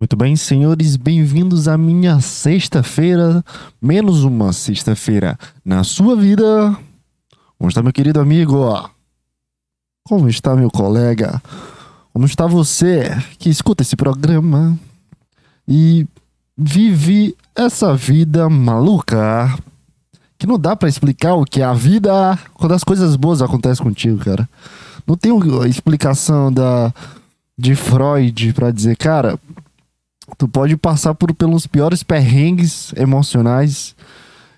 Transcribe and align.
Muito 0.00 0.16
bem, 0.16 0.34
senhores, 0.34 0.96
bem-vindos 0.96 1.68
à 1.68 1.76
minha 1.76 2.22
sexta-feira, 2.22 3.44
menos 3.82 4.24
uma 4.24 4.50
sexta-feira 4.50 5.38
na 5.62 5.84
sua 5.84 6.16
vida. 6.16 6.74
Como 7.58 7.68
está, 7.68 7.82
meu 7.82 7.92
querido 7.92 8.18
amigo? 8.18 8.90
Como 10.08 10.26
está, 10.26 10.56
meu 10.56 10.70
colega? 10.70 11.42
Como 12.14 12.24
está 12.24 12.46
você 12.46 13.10
que 13.38 13.50
escuta 13.50 13.82
esse 13.82 13.94
programa 13.94 14.74
e 15.68 16.06
vive 16.56 17.36
essa 17.54 17.94
vida 17.94 18.48
maluca 18.48 19.54
que 20.38 20.46
não 20.46 20.58
dá 20.58 20.74
para 20.74 20.88
explicar 20.88 21.34
o 21.34 21.44
que 21.44 21.60
é 21.60 21.64
a 21.64 21.74
vida 21.74 22.38
quando 22.54 22.72
as 22.72 22.82
coisas 22.82 23.16
boas 23.16 23.42
acontecem 23.42 23.84
contigo, 23.84 24.24
cara. 24.24 24.48
Não 25.06 25.14
tem 25.14 25.30
explicação 25.68 26.50
da 26.50 26.90
de 27.58 27.74
Freud 27.74 28.54
para 28.54 28.70
dizer, 28.70 28.96
cara, 28.96 29.38
tu 30.36 30.48
pode 30.48 30.76
passar 30.76 31.14
por 31.14 31.34
pelos 31.34 31.66
piores 31.66 32.02
perrengues 32.02 32.92
emocionais 32.96 33.94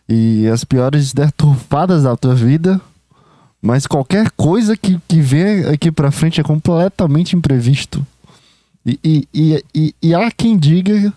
e 0.08 0.46
as 0.48 0.64
piores 0.64 1.12
deturpadas 1.12 2.02
da 2.02 2.16
tua 2.16 2.34
vida, 2.34 2.80
mas 3.60 3.86
qualquer 3.86 4.30
coisa 4.32 4.77
que, 4.77 5.00
que 5.06 5.20
vem 5.20 5.64
aqui 5.66 5.92
para 5.92 6.10
frente 6.10 6.40
é 6.40 6.44
completamente 6.44 7.36
imprevisto. 7.36 8.04
E, 8.84 8.98
e, 9.04 9.28
e, 9.32 9.64
e, 9.74 9.94
e 10.02 10.14
há 10.14 10.30
quem 10.30 10.58
diga 10.58 11.12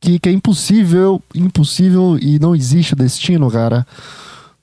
que, 0.00 0.18
que 0.18 0.28
é 0.28 0.32
impossível, 0.32 1.22
impossível 1.34 2.18
e 2.20 2.38
não 2.38 2.56
existe 2.56 2.94
destino, 2.94 3.50
cara. 3.50 3.86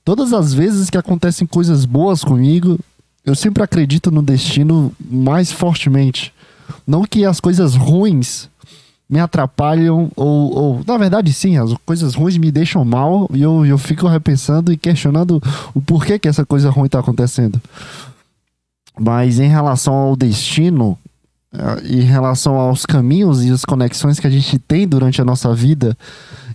Todas 0.04 0.34
as 0.34 0.54
vezes 0.54 0.90
que 0.90 0.98
acontecem 0.98 1.46
coisas 1.46 1.86
boas 1.86 2.24
comigo, 2.24 2.80
eu 3.24 3.36
sempre 3.36 3.62
acredito 3.62 4.10
no 4.10 4.24
destino 4.24 4.92
mais 5.00 5.52
fortemente. 5.52 6.34
Não 6.86 7.04
que 7.04 7.24
as 7.24 7.40
coisas 7.40 7.76
ruins 7.76 8.50
me 9.10 9.20
atrapalham, 9.20 10.12
ou, 10.16 10.54
ou, 10.54 10.82
na 10.86 10.98
verdade, 10.98 11.32
sim, 11.32 11.58
as 11.58 11.74
coisas 11.86 12.14
ruins 12.14 12.38
me 12.38 12.52
deixam 12.52 12.84
mal 12.84 13.30
e 13.34 13.42
eu, 13.42 13.66
eu 13.66 13.78
fico 13.78 14.08
repensando 14.08 14.72
e 14.72 14.78
questionando 14.78 15.42
o 15.74 15.82
porquê 15.82 16.20
que 16.20 16.28
essa 16.28 16.46
coisa 16.46 16.70
ruim 16.70 16.88
está 16.88 17.00
acontecendo. 17.00 17.62
Mas 19.00 19.40
em 19.40 19.48
relação 19.48 19.94
ao 19.94 20.16
destino, 20.16 20.98
eh, 21.54 21.82
em 21.86 22.02
relação 22.02 22.56
aos 22.56 22.86
caminhos 22.86 23.46
e 23.46 23.52
as 23.52 23.64
conexões 23.64 24.20
que 24.20 24.28
a 24.28 24.30
gente 24.30 24.60
tem 24.60 24.88
durante 24.88 25.22
a 25.22 25.26
nossa 25.26 25.54
vida, 25.56 25.98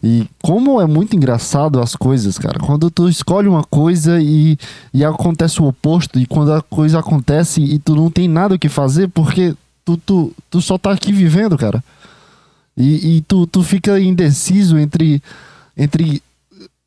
e 0.02 0.26
como 0.42 0.80
é 0.80 0.86
muito 0.86 1.16
engraçado 1.16 1.80
as 1.80 1.94
coisas, 1.94 2.36
cara. 2.36 2.58
Quando 2.58 2.90
tu 2.90 3.08
escolhe 3.08 3.48
uma 3.48 3.62
coisa 3.62 4.20
e, 4.20 4.58
e 4.92 5.04
acontece 5.04 5.62
o 5.62 5.66
oposto, 5.66 6.18
e 6.18 6.26
quando 6.26 6.52
a 6.52 6.60
coisa 6.60 6.98
acontece 6.98 7.62
e 7.62 7.78
tu 7.78 7.94
não 7.94 8.10
tem 8.10 8.28
nada 8.28 8.56
o 8.56 8.58
que 8.58 8.68
fazer, 8.68 9.08
porque 9.08 9.54
tu, 9.84 9.96
tu, 9.96 10.32
tu 10.50 10.60
só 10.60 10.76
tá 10.76 10.90
aqui 10.90 11.12
vivendo, 11.12 11.56
cara. 11.56 11.82
E, 12.76 13.16
e 13.16 13.20
tu, 13.22 13.46
tu 13.46 13.62
fica 13.62 14.00
indeciso 14.00 14.78
entre, 14.78 15.22
entre 15.76 16.22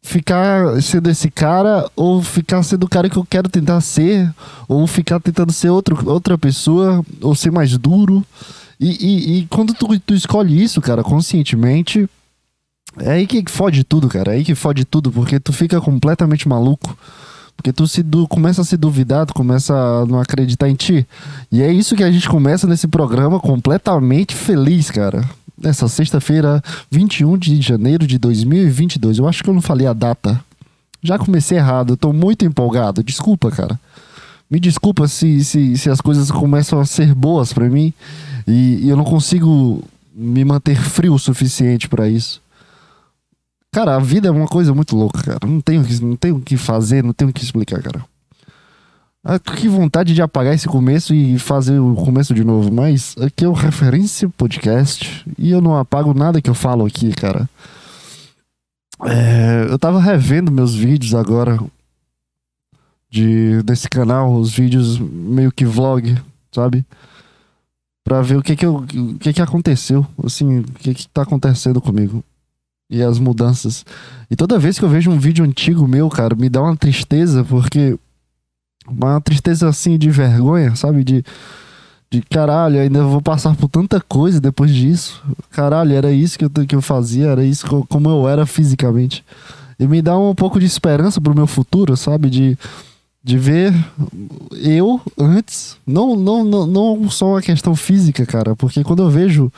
ficar 0.06 0.82
sendo 0.82 1.10
esse 1.10 1.30
cara 1.32 1.90
ou 1.96 2.22
ficar 2.22 2.62
sendo 2.64 2.84
o 2.84 2.90
cara 2.90 3.10
que 3.10 3.18
eu 3.18 3.26
quero 3.26 3.50
tentar 3.50 3.82
ser, 3.82 4.32
ou 4.68 4.86
ficar 4.86 5.20
tentando 5.20 5.52
ser 5.52 5.70
outro, 5.70 6.10
outra 6.10 6.38
pessoa, 6.38 7.04
ou 7.22 7.36
ser 7.36 7.52
mais 7.52 7.78
duro. 7.78 8.24
E, 8.80 8.90
e, 8.90 9.40
e 9.40 9.46
quando 9.48 9.74
tu, 9.74 10.00
tu 10.00 10.14
escolhe 10.14 10.62
isso, 10.62 10.82
cara, 10.82 11.04
conscientemente, 11.04 12.08
é 13.00 13.12
aí 13.12 13.28
que 13.28 13.44
fode 13.48 13.84
tudo, 13.84 14.08
cara. 14.08 14.34
É 14.34 14.36
aí 14.36 14.46
que 14.46 14.56
fode 14.56 14.86
tudo, 14.86 15.12
porque 15.12 15.40
tu 15.40 15.52
fica 15.52 15.82
completamente 15.82 16.48
maluco. 16.48 16.96
Porque 17.56 17.72
tu 17.72 17.88
se 17.88 18.04
du 18.04 18.28
começa 18.28 18.62
a 18.62 18.66
se 18.66 18.76
duvidar, 18.76 19.26
tu 19.26 19.34
começa 19.34 19.74
a 19.74 20.06
não 20.06 20.20
acreditar 20.20 20.70
em 20.70 20.76
ti. 20.76 21.08
E 21.50 21.62
é 21.62 21.72
isso 21.72 21.96
que 21.96 22.04
a 22.04 22.12
gente 22.12 22.28
começa 22.28 22.68
nesse 22.68 22.86
programa 22.86 23.40
completamente 23.40 24.36
feliz, 24.36 24.92
cara 24.92 25.24
nessa 25.58 25.88
sexta-feira, 25.88 26.62
21 26.92 27.38
de 27.38 27.62
janeiro 27.62 28.06
de 28.06 28.18
2022. 28.18 29.18
Eu 29.18 29.28
acho 29.28 29.44
que 29.44 29.50
eu 29.50 29.54
não 29.54 29.62
falei 29.62 29.88
a 29.88 29.94
data. 29.94 30.44
Já 31.02 31.18
comecei 31.18 31.58
errado, 31.58 31.94
eu 31.94 31.98
tô 31.98 32.12
muito 32.12 32.46
empolgado. 32.46 33.04
Desculpa, 33.04 33.52
cara. 33.52 33.80
Me 34.50 34.60
desculpa 34.60 35.08
se, 35.08 35.44
se, 35.44 35.78
se 35.78 35.90
as 35.90 36.00
coisas 36.02 36.30
começam 36.30 36.80
a 36.80 36.86
ser 36.86 37.14
boas 37.16 37.52
para 37.52 37.70
mim 37.70 37.94
e, 38.48 38.80
e 38.84 38.90
eu 38.90 38.96
não 38.96 39.04
consigo 39.04 39.84
me 40.14 40.46
manter 40.46 40.80
frio 40.80 41.14
o 41.14 41.20
suficiente 41.20 41.90
para 41.90 42.08
isso. 42.08 42.42
Cara, 43.72 43.96
a 43.96 44.00
vida 44.00 44.30
é 44.30 44.32
uma 44.32 44.48
coisa 44.48 44.74
muito 44.74 44.96
louca, 44.96 45.22
cara. 45.22 45.40
Não 45.46 45.60
tenho, 45.60 45.86
não 46.02 46.16
tenho 46.16 46.38
o 46.38 46.42
que 46.42 46.56
fazer, 46.56 47.04
não 47.04 47.12
tenho 47.12 47.32
o 47.32 47.34
que 47.34 47.44
explicar, 47.44 47.82
cara. 47.82 48.06
Ah, 49.28 49.40
que 49.40 49.68
vontade 49.68 50.14
de 50.14 50.22
apagar 50.22 50.54
esse 50.54 50.68
começo 50.68 51.12
e 51.12 51.40
fazer 51.40 51.80
o 51.80 51.96
começo 51.96 52.32
de 52.32 52.44
novo, 52.44 52.72
mas 52.72 53.16
aqui 53.18 53.44
é 53.44 53.48
o 53.48 53.54
Referência 53.54 54.30
Podcast 54.30 55.26
e 55.36 55.50
eu 55.50 55.60
não 55.60 55.76
apago 55.76 56.14
nada 56.14 56.40
que 56.40 56.48
eu 56.48 56.54
falo 56.54 56.86
aqui, 56.86 57.12
cara. 57.12 57.50
É, 59.04 59.66
eu 59.68 59.80
tava 59.80 60.00
revendo 60.00 60.52
meus 60.52 60.76
vídeos 60.76 61.16
agora 61.16 61.60
de 63.10 63.64
desse 63.64 63.90
canal, 63.90 64.32
os 64.32 64.54
vídeos 64.54 65.00
meio 65.00 65.52
que 65.52 65.66
vlog, 65.66 66.16
sabe? 66.52 66.86
Pra 68.04 68.22
ver 68.22 68.38
o 68.38 68.44
que 68.44 68.56
que, 68.56 68.66
eu, 68.68 68.76
o 68.76 69.18
que 69.18 69.34
que 69.34 69.42
aconteceu, 69.42 70.06
assim, 70.24 70.60
o 70.60 70.64
que 70.66 70.94
que 70.94 71.08
tá 71.08 71.24
acontecendo 71.24 71.82
comigo. 71.82 72.24
E 72.88 73.02
as 73.02 73.18
mudanças. 73.18 73.84
E 74.30 74.36
toda 74.36 74.60
vez 74.60 74.78
que 74.78 74.86
eu 74.86 74.90
vejo 74.90 75.10
um 75.10 75.18
vídeo 75.18 75.44
antigo 75.44 75.88
meu, 75.88 76.08
cara, 76.12 76.36
me 76.36 76.48
dá 76.48 76.62
uma 76.62 76.78
tristeza, 76.78 77.44
porque 77.44 77.98
uma 78.88 79.20
tristeza 79.22 79.68
assim 79.68 79.98
de 79.98 80.10
vergonha, 80.10 80.76
sabe? 80.76 81.04
De, 81.04 81.24
de 82.10 82.22
caralho, 82.22 82.80
ainda 82.80 83.04
vou 83.04 83.22
passar 83.22 83.56
por 83.56 83.68
tanta 83.68 84.00
coisa 84.00 84.40
depois 84.40 84.74
disso. 84.74 85.22
Caralho, 85.52 85.94
era 85.94 86.12
isso 86.12 86.38
que 86.38 86.46
eu, 86.46 86.50
que 86.50 86.76
eu 86.76 86.82
fazia, 86.82 87.28
era 87.28 87.44
isso 87.44 87.66
como 87.90 88.10
eu 88.10 88.28
era 88.28 88.46
fisicamente. 88.46 89.24
E 89.80 89.86
me 89.88 90.02
dá 90.02 90.18
um 90.18 90.34
pouco 90.34 90.60
de 90.60 90.66
esperança 90.66 91.20
pro 91.20 91.36
meu 91.36 91.48
futuro, 91.48 91.98
sabe? 91.98 92.30
De, 92.30 92.58
de 93.24 93.38
ver 93.38 93.74
eu 94.62 95.02
antes. 95.18 95.78
Não, 95.86 96.16
não, 96.16 96.44
não, 96.44 96.66
não 96.66 97.10
só 97.10 97.32
uma 97.32 97.42
questão 97.42 97.76
física, 97.76 98.26
cara, 98.26 98.56
porque 98.56 98.84
quando 98.84 99.04
eu 99.04 99.10
vejo 99.10 99.52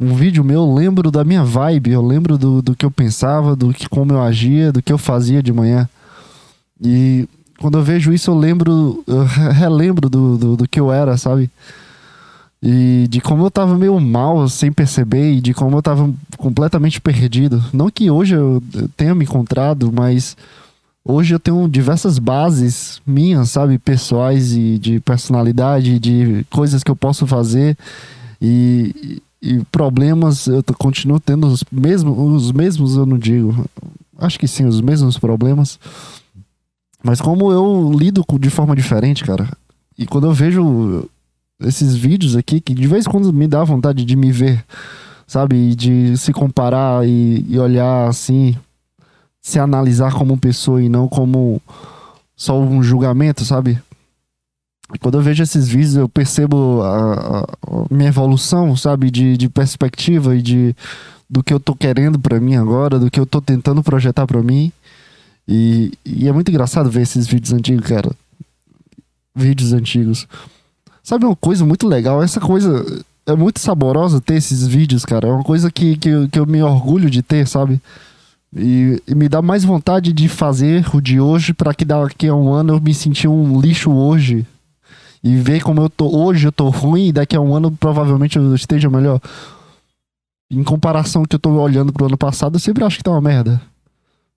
um 0.00 0.14
vídeo 0.14 0.42
meu, 0.42 0.62
eu 0.62 0.74
lembro 0.74 1.10
da 1.10 1.22
minha 1.22 1.44
vibe, 1.44 1.92
eu 1.92 2.02
lembro 2.02 2.36
do, 2.36 2.60
do 2.60 2.74
que 2.74 2.84
eu 2.84 2.90
pensava, 2.90 3.54
do 3.54 3.72
que 3.72 3.88
como 3.88 4.12
eu 4.12 4.20
agia, 4.20 4.72
do 4.72 4.82
que 4.82 4.92
eu 4.92 4.98
fazia 4.98 5.40
de 5.40 5.52
manhã. 5.52 5.88
E 6.80 7.28
quando 7.62 7.78
eu 7.78 7.82
vejo 7.82 8.12
isso, 8.12 8.30
eu 8.30 8.34
lembro, 8.34 9.02
eu 9.06 9.24
relembro 9.24 10.10
do, 10.10 10.36
do, 10.36 10.56
do, 10.56 10.68
que 10.68 10.80
eu 10.80 10.92
era, 10.92 11.16
sabe? 11.16 11.48
E 12.60 13.06
de 13.08 13.20
como 13.20 13.46
eu 13.46 13.50
tava 13.50 13.78
meio 13.78 13.98
mal 14.00 14.48
sem 14.48 14.70
perceber 14.70 15.32
e 15.32 15.40
de 15.40 15.54
como 15.54 15.76
eu 15.76 15.82
tava 15.82 16.12
completamente 16.36 17.00
perdido. 17.00 17.64
Não 17.72 17.88
que 17.88 18.10
hoje 18.10 18.34
eu 18.34 18.62
tenha 18.96 19.14
me 19.14 19.24
encontrado, 19.24 19.92
mas 19.92 20.36
hoje 21.04 21.34
eu 21.34 21.40
tenho 21.40 21.68
diversas 21.68 22.18
bases 22.18 23.00
minhas, 23.06 23.50
sabe? 23.50 23.78
Pessoais 23.78 24.52
e 24.52 24.76
de 24.78 25.00
personalidade, 25.00 25.98
de 25.98 26.44
coisas 26.50 26.82
que 26.82 26.90
eu 26.90 26.96
posso 26.96 27.26
fazer 27.26 27.76
e, 28.40 29.22
e 29.40 29.60
problemas 29.70 30.48
eu 30.48 30.64
continuo 30.76 31.20
tendo 31.20 31.46
os 31.46 31.64
mesmos, 31.70 32.18
os 32.18 32.52
mesmos 32.52 32.96
eu 32.96 33.06
não 33.06 33.18
digo. 33.18 33.64
Acho 34.18 34.38
que 34.38 34.48
sim, 34.48 34.64
os 34.66 34.80
mesmos 34.80 35.16
problemas 35.16 35.78
mas 37.02 37.20
como 37.20 37.52
eu 37.52 37.92
lido 37.92 38.24
de 38.38 38.50
forma 38.50 38.76
diferente, 38.76 39.24
cara. 39.24 39.48
E 39.98 40.06
quando 40.06 40.26
eu 40.26 40.32
vejo 40.32 41.08
esses 41.60 41.94
vídeos 41.94 42.36
aqui, 42.36 42.60
que 42.60 42.74
de 42.74 42.86
vez 42.86 43.06
em 43.06 43.10
quando 43.10 43.32
me 43.32 43.46
dá 43.46 43.62
vontade 43.64 44.04
de 44.04 44.16
me 44.16 44.32
ver, 44.32 44.64
sabe? 45.26 45.74
De 45.74 46.16
se 46.16 46.32
comparar 46.32 47.06
e, 47.06 47.44
e 47.48 47.58
olhar 47.58 48.08
assim, 48.08 48.56
se 49.40 49.58
analisar 49.58 50.12
como 50.12 50.38
pessoa 50.38 50.82
e 50.82 50.88
não 50.88 51.08
como 51.08 51.60
só 52.36 52.58
um 52.58 52.82
julgamento, 52.82 53.44
sabe? 53.44 53.80
Quando 55.00 55.18
eu 55.18 55.22
vejo 55.22 55.42
esses 55.42 55.68
vídeos, 55.68 55.96
eu 55.96 56.08
percebo 56.08 56.82
a, 56.82 57.40
a 57.40 57.46
minha 57.90 58.08
evolução, 58.08 58.76
sabe? 58.76 59.10
De, 59.10 59.36
de 59.36 59.48
perspectiva 59.48 60.36
e 60.36 60.42
de 60.42 60.76
do 61.28 61.42
que 61.42 61.54
eu 61.54 61.58
tô 61.58 61.74
querendo 61.74 62.18
para 62.18 62.38
mim 62.38 62.56
agora, 62.56 62.98
do 62.98 63.10
que 63.10 63.18
eu 63.18 63.24
tô 63.24 63.40
tentando 63.40 63.82
projetar 63.82 64.26
para 64.26 64.42
mim. 64.42 64.70
E, 65.46 65.92
e 66.04 66.28
é 66.28 66.32
muito 66.32 66.50
engraçado 66.50 66.90
ver 66.90 67.02
esses 67.02 67.26
vídeos 67.26 67.52
antigos, 67.52 67.86
cara. 67.86 68.10
Vídeos 69.34 69.72
antigos. 69.72 70.26
Sabe 71.02 71.24
uma 71.24 71.36
coisa 71.36 71.64
muito 71.64 71.88
legal? 71.88 72.22
Essa 72.22 72.40
coisa 72.40 73.04
é 73.26 73.34
muito 73.34 73.60
saborosa 73.60 74.20
ter 74.20 74.34
esses 74.34 74.66
vídeos, 74.66 75.04
cara. 75.04 75.28
É 75.28 75.32
uma 75.32 75.44
coisa 75.44 75.70
que, 75.70 75.96
que, 75.96 76.28
que 76.28 76.38
eu 76.38 76.46
me 76.46 76.62
orgulho 76.62 77.10
de 77.10 77.22
ter, 77.22 77.46
sabe? 77.46 77.80
E, 78.54 79.02
e 79.06 79.14
me 79.14 79.28
dá 79.28 79.40
mais 79.40 79.64
vontade 79.64 80.12
de 80.12 80.28
fazer 80.28 80.84
o 80.94 81.00
de 81.00 81.18
hoje 81.18 81.54
para 81.54 81.72
que 81.74 81.84
daqui 81.84 82.28
a 82.28 82.34
um 82.34 82.52
ano 82.52 82.74
eu 82.74 82.80
me 82.80 82.92
sentir 82.92 83.28
um 83.28 83.60
lixo 83.60 83.90
hoje. 83.90 84.46
E 85.24 85.36
ver 85.36 85.62
como 85.62 85.80
eu 85.80 85.88
tô 85.88 86.08
hoje, 86.08 86.48
eu 86.48 86.52
tô 86.52 86.68
ruim, 86.68 87.08
e 87.08 87.12
daqui 87.12 87.36
a 87.36 87.40
um 87.40 87.54
ano 87.54 87.70
provavelmente 87.70 88.36
eu 88.36 88.54
esteja 88.54 88.90
melhor. 88.90 89.20
Em 90.50 90.64
comparação 90.64 91.24
que 91.24 91.36
eu 91.36 91.38
tô 91.38 91.50
olhando 91.50 91.92
pro 91.92 92.06
ano 92.06 92.18
passado, 92.18 92.56
eu 92.56 92.60
sempre 92.60 92.84
acho 92.84 92.98
que 92.98 93.04
tá 93.04 93.12
uma 93.12 93.20
merda. 93.20 93.62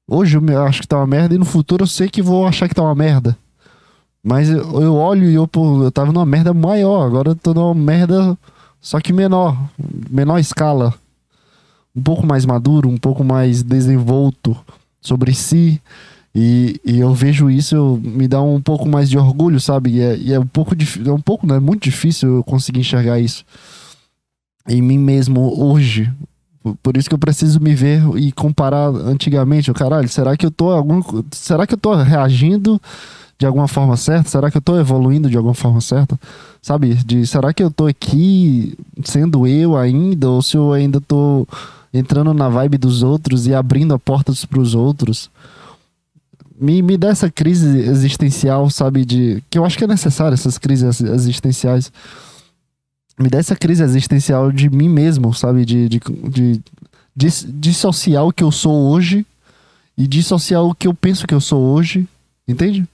Hoje 0.08 0.38
eu 0.38 0.64
acho 0.64 0.82
que 0.82 0.88
tá 0.88 0.98
uma 0.98 1.08
merda 1.08 1.34
e 1.36 1.38
no 1.38 1.46
futuro 1.46 1.84
eu 1.84 1.88
sei 1.88 2.08
que 2.10 2.22
vou 2.22 2.46
achar 2.46 2.68
que 2.68 2.76
tá 2.76 2.84
uma 2.84 2.96
merda. 2.96 3.38
Mas 4.24 4.50
eu, 4.50 4.96
olho 4.96 5.30
e 5.30 5.36
eu, 5.36 5.48
pô, 5.48 5.84
eu 5.84 5.92
tava 5.92 6.12
numa 6.12 6.26
merda 6.26 6.54
maior, 6.54 7.06
agora 7.06 7.30
eu 7.30 7.36
tô 7.36 7.54
numa 7.54 7.76
merda 7.76 8.38
só 8.82 9.00
que 9.00 9.12
menor, 9.12 9.58
menor 10.10 10.38
escala. 10.38 10.94
um 11.96 12.02
pouco 12.02 12.26
mais 12.26 12.46
maduro, 12.46 12.90
um 12.90 12.98
pouco 12.98 13.24
mais 13.24 13.64
desenvolto 13.64 14.56
sobre 15.02 15.34
si. 15.34 15.82
E, 16.36 16.80
e 16.86 17.00
eu 17.00 17.14
vejo 17.14 17.50
isso, 17.50 17.76
eu, 17.76 18.00
me 18.04 18.28
dá 18.28 18.42
um 18.42 18.62
pouco 18.62 18.88
mais 18.88 19.10
de 19.10 19.18
orgulho, 19.18 19.60
sabe? 19.60 19.92
E 19.92 20.02
é, 20.02 20.18
e 20.18 20.34
é 20.34 20.40
um 20.40 20.46
pouco 20.46 20.76
difícil, 20.76 21.10
é 21.10 21.14
um 21.16 21.22
pouco, 21.22 21.48
né? 21.48 21.60
Muito 21.60 21.84
difícil 21.84 22.38
eu 22.38 22.44
conseguir 22.44 22.82
enxergar 22.82 23.20
isso 23.20 23.46
em 24.68 24.82
mim 24.82 24.98
mesmo 24.98 25.60
hoje. 25.64 26.12
Por 26.82 26.98
isso 26.98 27.08
que 27.08 27.14
eu 27.14 27.20
preciso 27.20 27.60
me 27.60 27.76
ver 27.76 28.02
e 28.18 28.32
comparar 28.32 28.88
antigamente. 28.88 29.72
Caralho, 29.74 30.10
será 30.10 30.36
que 30.36 30.46
eu 30.46 30.52
tô 30.52 30.72
algum, 30.72 31.02
será 31.32 31.68
que 31.68 31.74
eu 31.74 31.78
tô 31.78 31.94
reagindo 31.96 32.82
de 33.38 33.46
alguma 33.46 33.68
forma 33.68 33.96
certa? 33.98 34.30
Será 34.30 34.50
que 34.50 34.58
eu 34.58 34.62
tô 34.62 34.80
evoluindo 34.80 35.30
de 35.30 35.38
alguma 35.38 35.54
forma 35.54 35.80
certa? 35.82 36.20
Sabe? 36.62 36.96
De 36.96 37.28
será 37.28 37.54
que 37.54 37.62
eu 37.62 37.70
tô 37.70 37.86
aqui 37.86 38.76
sendo 39.04 39.46
eu 39.46 39.78
ainda 39.78 40.30
ou 40.30 40.42
se 40.42 40.58
eu 40.58 40.74
ainda 40.74 41.00
tô 41.00 41.48
entrando 41.94 42.34
na 42.34 42.50
vibe 42.50 42.78
dos 42.78 43.04
outros 43.04 43.46
e 43.46 43.54
abrindo 43.54 43.94
a 43.94 44.00
portas 44.00 44.44
para 44.46 44.60
os 44.60 44.74
outros? 44.74 45.30
Me, 46.60 46.82
me 46.82 46.98
dá 46.98 47.10
essa 47.10 47.30
crise 47.30 47.80
existencial, 47.80 48.70
sabe? 48.70 49.06
De 49.06 49.44
que 49.50 49.58
eu 49.60 49.66
acho 49.66 49.78
que 49.78 49.84
é 49.84 49.88
necessário 49.88 50.34
essas 50.34 50.58
crises 50.58 51.02
existenciais 51.02 51.92
me 53.20 53.30
dá 53.30 53.38
essa 53.38 53.56
crise 53.56 53.84
existencial 53.84 54.52
de 54.52 54.70
mim 54.70 54.90
mesmo, 54.90 55.34
sabe? 55.34 55.66
De, 55.66 55.88
de, 55.88 56.00
de, 56.30 56.62
de 57.16 57.30
dissociar 57.54 58.26
o 58.26 58.34
que 58.34 58.44
eu 58.44 58.52
sou 58.52 58.90
hoje 58.92 59.26
e 59.98 60.06
dissociar 60.08 60.64
o 60.64 60.76
que 60.76 60.88
eu 60.88 60.94
penso 60.94 61.26
que 61.26 61.34
eu 61.34 61.40
sou 61.40 61.62
hoje, 61.62 62.08
entende? 62.48 62.86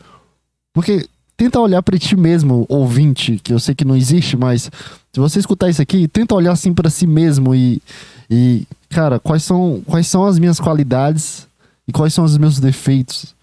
Porque 0.73 1.07
tenta 1.35 1.59
olhar 1.59 1.81
para 1.81 1.97
ti 1.97 2.15
mesmo, 2.15 2.65
ouvinte, 2.69 3.39
que 3.44 3.51
eu 3.51 3.59
sei 3.59 3.73
que 3.73 3.83
não 3.83 3.97
existe, 3.97 4.38
mas 4.38 4.69
se 5.12 5.19
você 5.19 5.39
escutar 5.39 5.69
isso 5.69 5.81
aqui, 5.81 6.07
tenta 6.07 6.35
olhar 6.35 6.51
assim 6.51 6.73
para 6.73 6.89
si 6.89 7.07
mesmo 7.07 7.56
e, 7.56 7.81
e 8.29 8.68
cara, 8.89 9.19
quais 9.19 9.44
são, 9.44 9.81
quais 9.85 10.06
são 10.06 10.25
as 10.25 10.38
minhas 10.38 10.59
qualidades 10.59 11.47
e 11.88 11.91
quais 11.91 12.13
são 12.13 12.23
os 12.23 12.38
meus 12.38 12.59
defeitos. 12.59 13.33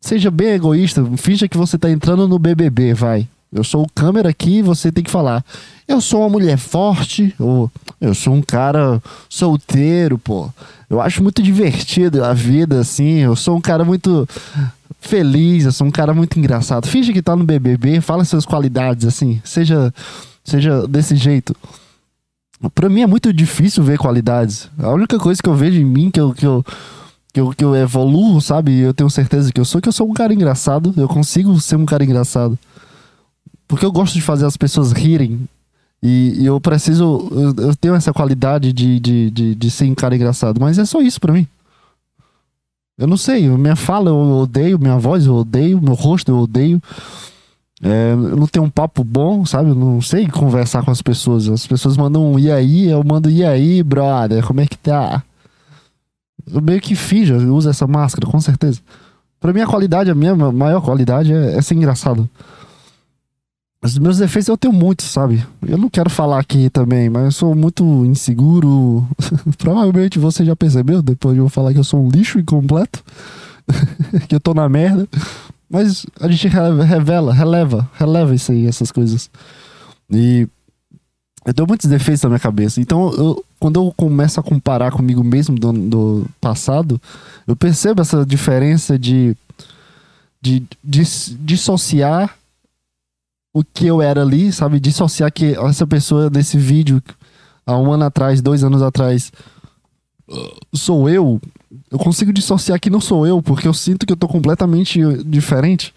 Seja 0.00 0.30
bem 0.30 0.48
egoísta, 0.48 1.04
finja 1.16 1.48
que 1.48 1.56
você 1.56 1.76
tá 1.76 1.90
entrando 1.90 2.26
no 2.26 2.38
BBB, 2.38 2.94
vai. 2.94 3.28
Eu 3.54 3.62
sou 3.62 3.84
o 3.84 3.88
câmera 3.94 4.28
aqui, 4.28 4.60
você 4.60 4.90
tem 4.90 5.04
que 5.04 5.10
falar. 5.10 5.44
Eu 5.86 6.00
sou 6.00 6.22
uma 6.22 6.28
mulher 6.28 6.58
forte, 6.58 7.32
ou 7.38 7.70
eu 8.00 8.12
sou 8.12 8.34
um 8.34 8.42
cara 8.42 9.00
solteiro, 9.28 10.18
pô. 10.18 10.50
Eu 10.90 11.00
acho 11.00 11.22
muito 11.22 11.40
divertido 11.40 12.24
a 12.24 12.34
vida, 12.34 12.80
assim. 12.80 13.20
Eu 13.20 13.36
sou 13.36 13.56
um 13.56 13.60
cara 13.60 13.84
muito 13.84 14.28
feliz, 15.00 15.66
eu 15.66 15.72
sou 15.72 15.86
um 15.86 15.90
cara 15.90 16.12
muito 16.12 16.36
engraçado. 16.36 16.88
Finge 16.88 17.12
que 17.12 17.22
tá 17.22 17.36
no 17.36 17.44
BBB, 17.44 18.00
fala 18.00 18.24
suas 18.24 18.44
qualidades, 18.44 19.06
assim. 19.06 19.40
Seja, 19.44 19.94
seja 20.42 20.84
desse 20.88 21.14
jeito. 21.14 21.54
Pra 22.74 22.88
mim 22.88 23.02
é 23.02 23.06
muito 23.06 23.32
difícil 23.32 23.84
ver 23.84 23.98
qualidades. 23.98 24.68
A 24.78 24.90
única 24.90 25.16
coisa 25.16 25.40
que 25.40 25.48
eu 25.48 25.54
vejo 25.54 25.80
em 25.80 25.84
mim, 25.84 26.10
que 26.10 26.20
eu, 26.20 26.32
que 26.32 26.46
eu, 26.46 26.64
que 27.32 27.40
eu, 27.40 27.50
que 27.50 27.64
eu 27.64 27.76
evoluo, 27.76 28.40
sabe? 28.40 28.80
Eu 28.80 28.92
tenho 28.92 29.10
certeza 29.10 29.52
que 29.52 29.60
eu 29.60 29.64
sou, 29.64 29.80
que 29.80 29.88
eu 29.88 29.92
sou 29.92 30.10
um 30.10 30.14
cara 30.14 30.34
engraçado. 30.34 30.92
Eu 30.96 31.06
consigo 31.06 31.60
ser 31.60 31.76
um 31.76 31.86
cara 31.86 32.02
engraçado. 32.02 32.58
Porque 33.66 33.84
eu 33.84 33.92
gosto 33.92 34.14
de 34.14 34.20
fazer 34.20 34.46
as 34.46 34.56
pessoas 34.56 34.92
rirem. 34.92 35.48
E, 36.02 36.34
e 36.38 36.46
eu 36.46 36.60
preciso. 36.60 37.28
Eu, 37.32 37.66
eu, 37.68 37.76
tenho 37.76 37.94
essa 37.94 38.12
qualidade 38.12 38.72
de, 38.72 39.00
de, 39.00 39.30
de, 39.30 39.54
de 39.54 39.70
ser 39.70 39.90
um 39.90 39.94
cara 39.94 40.14
engraçado. 40.14 40.60
Mas 40.60 40.78
é 40.78 40.84
só 40.84 41.00
isso 41.00 41.20
pra 41.20 41.32
mim. 41.32 41.46
Eu 42.98 43.06
não 43.06 43.16
sei. 43.16 43.48
Minha 43.48 43.76
fala 43.76 44.10
eu 44.10 44.16
odeio, 44.16 44.78
minha 44.78 44.98
voz 44.98 45.26
eu 45.26 45.34
odeio, 45.34 45.80
meu 45.80 45.94
rosto 45.94 46.30
eu 46.30 46.38
odeio. 46.38 46.80
É, 47.82 48.12
eu 48.12 48.36
não 48.36 48.46
tenho 48.46 48.64
um 48.64 48.70
papo 48.70 49.02
bom, 49.02 49.44
sabe? 49.44 49.70
Eu 49.70 49.74
não 49.74 50.00
sei 50.00 50.28
conversar 50.28 50.84
com 50.84 50.90
as 50.90 51.02
pessoas. 51.02 51.48
As 51.48 51.66
pessoas 51.66 51.96
mandam 51.96 52.32
um 52.32 52.38
e 52.38 52.50
aí, 52.50 52.88
eu 52.88 53.02
mando 53.02 53.28
e 53.28 53.44
aí, 53.44 53.82
brother, 53.82 54.44
como 54.46 54.60
é 54.60 54.66
que 54.66 54.78
tá? 54.78 55.22
Eu 56.50 56.60
meio 56.60 56.80
que 56.80 56.94
finjo, 56.94 57.34
eu 57.34 57.54
uso 57.54 57.68
essa 57.68 57.86
máscara, 57.86 58.30
com 58.30 58.40
certeza. 58.40 58.80
Pra 59.40 59.52
mim, 59.52 59.60
a 59.60 59.66
qualidade, 59.66 60.10
a 60.10 60.14
minha 60.14 60.34
maior 60.34 60.80
qualidade 60.80 61.32
é, 61.32 61.56
é 61.56 61.62
ser 61.62 61.74
engraçado. 61.74 62.28
Os 63.84 63.98
meus 63.98 64.16
defeitos 64.16 64.48
eu 64.48 64.56
tenho 64.56 64.72
muitos, 64.72 65.04
sabe? 65.04 65.46
Eu 65.60 65.76
não 65.76 65.90
quero 65.90 66.08
falar 66.08 66.38
aqui 66.38 66.70
também, 66.70 67.10
mas 67.10 67.24
eu 67.24 67.32
sou 67.32 67.54
muito 67.54 67.84
inseguro. 68.06 69.06
Provavelmente 69.58 70.18
você 70.18 70.42
já 70.42 70.56
percebeu, 70.56 71.02
depois 71.02 71.36
eu 71.36 71.42
vou 71.42 71.50
falar 71.50 71.70
que 71.74 71.78
eu 71.78 71.84
sou 71.84 72.02
um 72.02 72.08
lixo 72.08 72.38
incompleto. 72.38 73.04
que 74.26 74.34
eu 74.34 74.40
tô 74.40 74.54
na 74.54 74.66
merda. 74.70 75.06
Mas 75.68 76.06
a 76.18 76.28
gente 76.28 76.48
revela, 76.48 77.34
releva, 77.34 77.90
releva 77.98 78.34
isso 78.34 78.52
aí, 78.52 78.66
essas 78.66 78.90
coisas. 78.90 79.30
E 80.10 80.48
eu 81.44 81.52
tenho 81.52 81.68
muitos 81.68 81.86
defeitos 81.86 82.22
na 82.22 82.30
minha 82.30 82.40
cabeça. 82.40 82.80
Então, 82.80 83.12
eu, 83.12 83.44
quando 83.60 83.78
eu 83.78 83.92
começo 83.94 84.40
a 84.40 84.42
comparar 84.42 84.92
comigo 84.92 85.22
mesmo 85.22 85.58
do, 85.58 85.72
do 85.74 86.26
passado, 86.40 86.98
eu 87.46 87.54
percebo 87.54 88.00
essa 88.00 88.24
diferença 88.24 88.98
de, 88.98 89.36
de, 90.40 90.62
de 90.82 91.02
dissociar 91.40 92.34
o 93.54 93.62
que 93.62 93.86
eu 93.86 94.02
era 94.02 94.20
ali, 94.20 94.52
sabe? 94.52 94.80
Dissociar 94.80 95.32
que 95.32 95.56
essa 95.56 95.86
pessoa 95.86 96.28
desse 96.28 96.58
vídeo 96.58 97.00
há 97.64 97.78
um 97.78 97.92
ano 97.92 98.04
atrás, 98.04 98.42
dois 98.42 98.64
anos 98.64 98.82
atrás, 98.82 99.32
sou 100.74 101.08
eu. 101.08 101.40
Eu 101.90 101.98
consigo 101.98 102.32
dissociar 102.32 102.80
que 102.80 102.90
não 102.90 103.00
sou 103.00 103.24
eu, 103.26 103.40
porque 103.40 103.68
eu 103.68 103.72
sinto 103.72 104.04
que 104.04 104.12
eu 104.12 104.16
tô 104.16 104.26
completamente 104.26 105.00
diferente. 105.24 105.94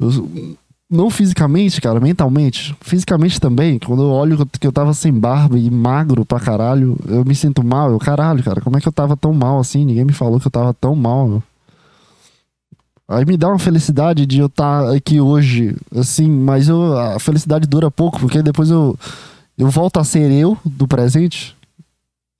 Eu, 0.00 0.56
não 0.90 1.10
fisicamente, 1.10 1.80
cara, 1.80 2.00
mentalmente. 2.00 2.74
Fisicamente 2.80 3.38
também. 3.40 3.78
Quando 3.78 4.02
eu 4.02 4.10
olho 4.10 4.46
que 4.46 4.66
eu 4.66 4.72
tava 4.72 4.94
sem 4.94 5.12
barba 5.12 5.58
e 5.58 5.70
magro 5.70 6.24
pra 6.24 6.40
caralho, 6.40 6.96
eu 7.06 7.24
me 7.24 7.34
sinto 7.34 7.62
mal. 7.62 7.90
Eu, 7.90 7.98
caralho, 7.98 8.42
cara, 8.42 8.60
como 8.60 8.78
é 8.78 8.80
que 8.80 8.88
eu 8.88 8.92
tava 8.92 9.16
tão 9.16 9.32
mal 9.34 9.58
assim? 9.58 9.84
Ninguém 9.84 10.04
me 10.04 10.12
falou 10.12 10.40
que 10.40 10.46
eu 10.46 10.50
tava 10.50 10.72
tão 10.72 10.94
mal, 10.94 11.28
meu. 11.28 11.42
Aí 13.14 13.24
me 13.24 13.36
dá 13.36 13.48
uma 13.48 13.58
felicidade 13.58 14.26
de 14.26 14.40
eu 14.40 14.46
estar 14.46 14.84
tá 14.84 14.94
aqui 14.94 15.20
hoje, 15.20 15.76
assim, 15.96 16.28
mas 16.28 16.68
eu, 16.68 16.98
a 16.98 17.18
felicidade 17.20 17.66
dura 17.66 17.90
pouco, 17.90 18.18
porque 18.18 18.42
depois 18.42 18.70
eu, 18.70 18.98
eu 19.56 19.68
volto 19.68 19.98
a 19.98 20.04
ser 20.04 20.30
eu 20.32 20.58
do 20.64 20.88
presente. 20.88 21.56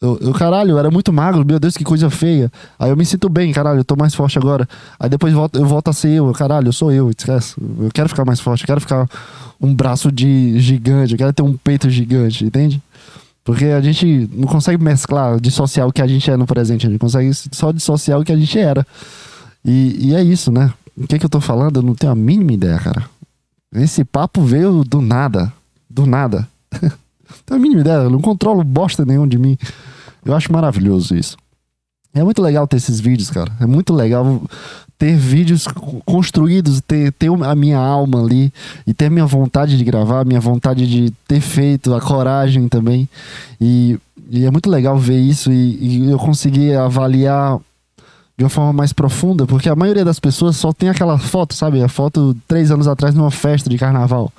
Eu, 0.00 0.18
eu, 0.20 0.32
caralho, 0.32 0.72
eu 0.72 0.78
era 0.78 0.90
muito 0.90 1.12
magro, 1.12 1.46
meu 1.46 1.58
Deus, 1.58 1.76
que 1.76 1.84
coisa 1.84 2.10
feia. 2.10 2.50
Aí 2.78 2.90
eu 2.90 2.96
me 2.96 3.06
sinto 3.06 3.28
bem, 3.28 3.52
caralho, 3.52 3.80
eu 3.80 3.84
tô 3.84 3.96
mais 3.96 4.14
forte 4.14 4.36
agora. 4.36 4.68
Aí 4.98 5.08
depois 5.08 5.32
volto, 5.32 5.58
eu 5.58 5.64
volto 5.64 5.88
a 5.88 5.92
ser 5.92 6.10
eu, 6.10 6.30
caralho, 6.32 6.68
eu 6.68 6.72
sou 6.72 6.92
eu, 6.92 7.08
esquece. 7.08 7.54
Eu 7.58 7.90
quero 7.94 8.08
ficar 8.08 8.24
mais 8.24 8.40
forte, 8.40 8.62
eu 8.62 8.66
quero 8.66 8.80
ficar 8.80 9.08
um 9.60 9.74
braço 9.74 10.10
de 10.10 10.58
gigante, 10.58 11.12
eu 11.12 11.18
quero 11.18 11.32
ter 11.32 11.42
um 11.42 11.56
peito 11.56 11.88
gigante, 11.88 12.44
entende? 12.44 12.82
Porque 13.44 13.66
a 13.66 13.80
gente 13.80 14.28
não 14.32 14.48
consegue 14.48 14.82
mesclar, 14.82 15.38
dissociar 15.40 15.86
o 15.86 15.92
que 15.92 16.02
a 16.02 16.06
gente 16.06 16.30
é 16.30 16.36
no 16.36 16.46
presente, 16.46 16.86
a 16.86 16.90
gente 16.90 16.98
consegue 16.98 17.32
só 17.32 17.70
dissociar 17.70 18.18
o 18.18 18.24
que 18.24 18.32
a 18.32 18.36
gente 18.36 18.58
era. 18.58 18.86
E, 19.64 20.08
e 20.08 20.14
é 20.14 20.22
isso, 20.22 20.52
né? 20.52 20.72
O 20.96 21.06
que, 21.06 21.18
que 21.18 21.24
eu 21.24 21.30
tô 21.30 21.40
falando? 21.40 21.76
Eu 21.78 21.82
não 21.82 21.94
tenho 21.94 22.12
a 22.12 22.16
mínima 22.16 22.52
ideia, 22.52 22.78
cara. 22.78 23.08
Esse 23.74 24.04
papo 24.04 24.42
veio 24.42 24.84
do 24.84 25.00
nada. 25.00 25.52
Do 25.90 26.06
nada. 26.06 26.48
não 26.72 26.90
tenho 27.44 27.58
a 27.58 27.62
mínima 27.62 27.80
ideia. 27.80 28.02
Eu 28.02 28.10
não 28.10 28.20
controlo 28.20 28.62
bosta 28.62 29.04
nenhum 29.04 29.26
de 29.26 29.38
mim. 29.38 29.58
Eu 30.24 30.34
acho 30.34 30.52
maravilhoso 30.52 31.16
isso. 31.16 31.36
É 32.14 32.22
muito 32.22 32.40
legal 32.40 32.66
ter 32.68 32.76
esses 32.76 33.00
vídeos, 33.00 33.28
cara. 33.28 33.50
É 33.60 33.66
muito 33.66 33.92
legal 33.92 34.40
ter 34.96 35.16
vídeos 35.16 35.66
construídos, 36.04 36.80
ter, 36.80 37.12
ter 37.12 37.28
a 37.28 37.54
minha 37.56 37.78
alma 37.78 38.22
ali 38.22 38.52
e 38.86 38.94
ter 38.94 39.06
a 39.06 39.10
minha 39.10 39.26
vontade 39.26 39.76
de 39.76 39.84
gravar, 39.84 40.20
a 40.20 40.24
minha 40.24 40.40
vontade 40.40 40.86
de 40.86 41.12
ter 41.26 41.40
feito, 41.40 41.92
a 41.92 42.00
coragem 42.00 42.68
também. 42.68 43.08
E, 43.60 43.98
e 44.30 44.44
é 44.44 44.50
muito 44.50 44.70
legal 44.70 44.96
ver 44.96 45.18
isso 45.18 45.52
e, 45.52 45.76
e 45.80 46.10
eu 46.10 46.18
conseguir 46.18 46.76
avaliar 46.76 47.58
de 48.36 48.44
uma 48.44 48.50
forma 48.50 48.72
mais 48.72 48.92
profunda, 48.92 49.46
porque 49.46 49.68
a 49.68 49.76
maioria 49.76 50.04
das 50.04 50.18
pessoas 50.18 50.56
só 50.56 50.72
tem 50.72 50.88
aquela 50.88 51.18
foto, 51.18 51.54
sabe? 51.54 51.82
A 51.82 51.88
foto 51.88 52.36
três 52.48 52.70
anos 52.70 52.88
atrás 52.88 53.14
numa 53.14 53.30
festa 53.30 53.70
de 53.70 53.78
carnaval. 53.78 54.32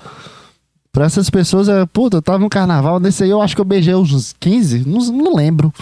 Pra 0.91 1.05
essas 1.05 1.29
pessoas 1.29 1.67
é, 1.69 1.85
puta, 1.85 2.17
eu 2.17 2.21
tava 2.21 2.39
no 2.39 2.49
carnaval, 2.49 2.99
nesse 2.99 3.23
aí 3.23 3.29
eu 3.29 3.41
acho 3.41 3.55
que 3.55 3.61
eu 3.61 3.65
beijei 3.65 3.95
uns 3.95 4.35
15, 4.39 4.83
não, 4.87 4.99
não 5.11 5.35
lembro. 5.35 5.73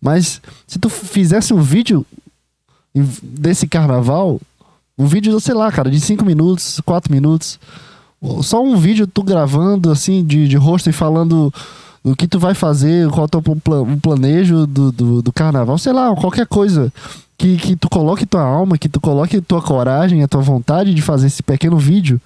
Mas 0.00 0.40
se 0.66 0.78
tu 0.78 0.88
fizesse 0.88 1.52
um 1.52 1.60
vídeo 1.60 2.06
desse 3.22 3.66
carnaval, 3.66 4.40
um 4.96 5.06
vídeo, 5.06 5.38
sei 5.40 5.54
lá, 5.54 5.70
cara, 5.70 5.90
de 5.90 6.00
5 6.00 6.24
minutos, 6.24 6.80
4 6.84 7.12
minutos, 7.12 7.58
só 8.42 8.62
um 8.62 8.76
vídeo 8.76 9.06
tu 9.06 9.22
gravando 9.22 9.90
assim 9.90 10.24
de, 10.24 10.46
de 10.46 10.56
rosto 10.56 10.88
e 10.88 10.92
falando 10.92 11.52
o 12.02 12.14
que 12.14 12.26
tu 12.26 12.38
vai 12.38 12.54
fazer, 12.54 13.08
qual 13.08 13.22
é 13.22 13.24
o 13.24 13.28
teu 13.28 13.42
planejo 14.00 14.66
do, 14.66 14.90
do, 14.92 15.22
do 15.22 15.32
carnaval, 15.32 15.78
sei 15.78 15.92
lá, 15.92 16.14
qualquer 16.14 16.46
coisa 16.46 16.92
que, 17.40 17.56
que 17.56 17.74
tu 17.74 17.88
coloque 17.88 18.26
tua 18.26 18.42
alma, 18.42 18.76
que 18.76 18.88
tu 18.88 19.00
coloque 19.00 19.40
tua 19.40 19.62
coragem, 19.62 20.22
a 20.22 20.28
tua 20.28 20.42
vontade 20.42 20.92
de 20.92 21.00
fazer 21.00 21.26
esse 21.26 21.42
pequeno 21.42 21.78
vídeo. 21.78 22.20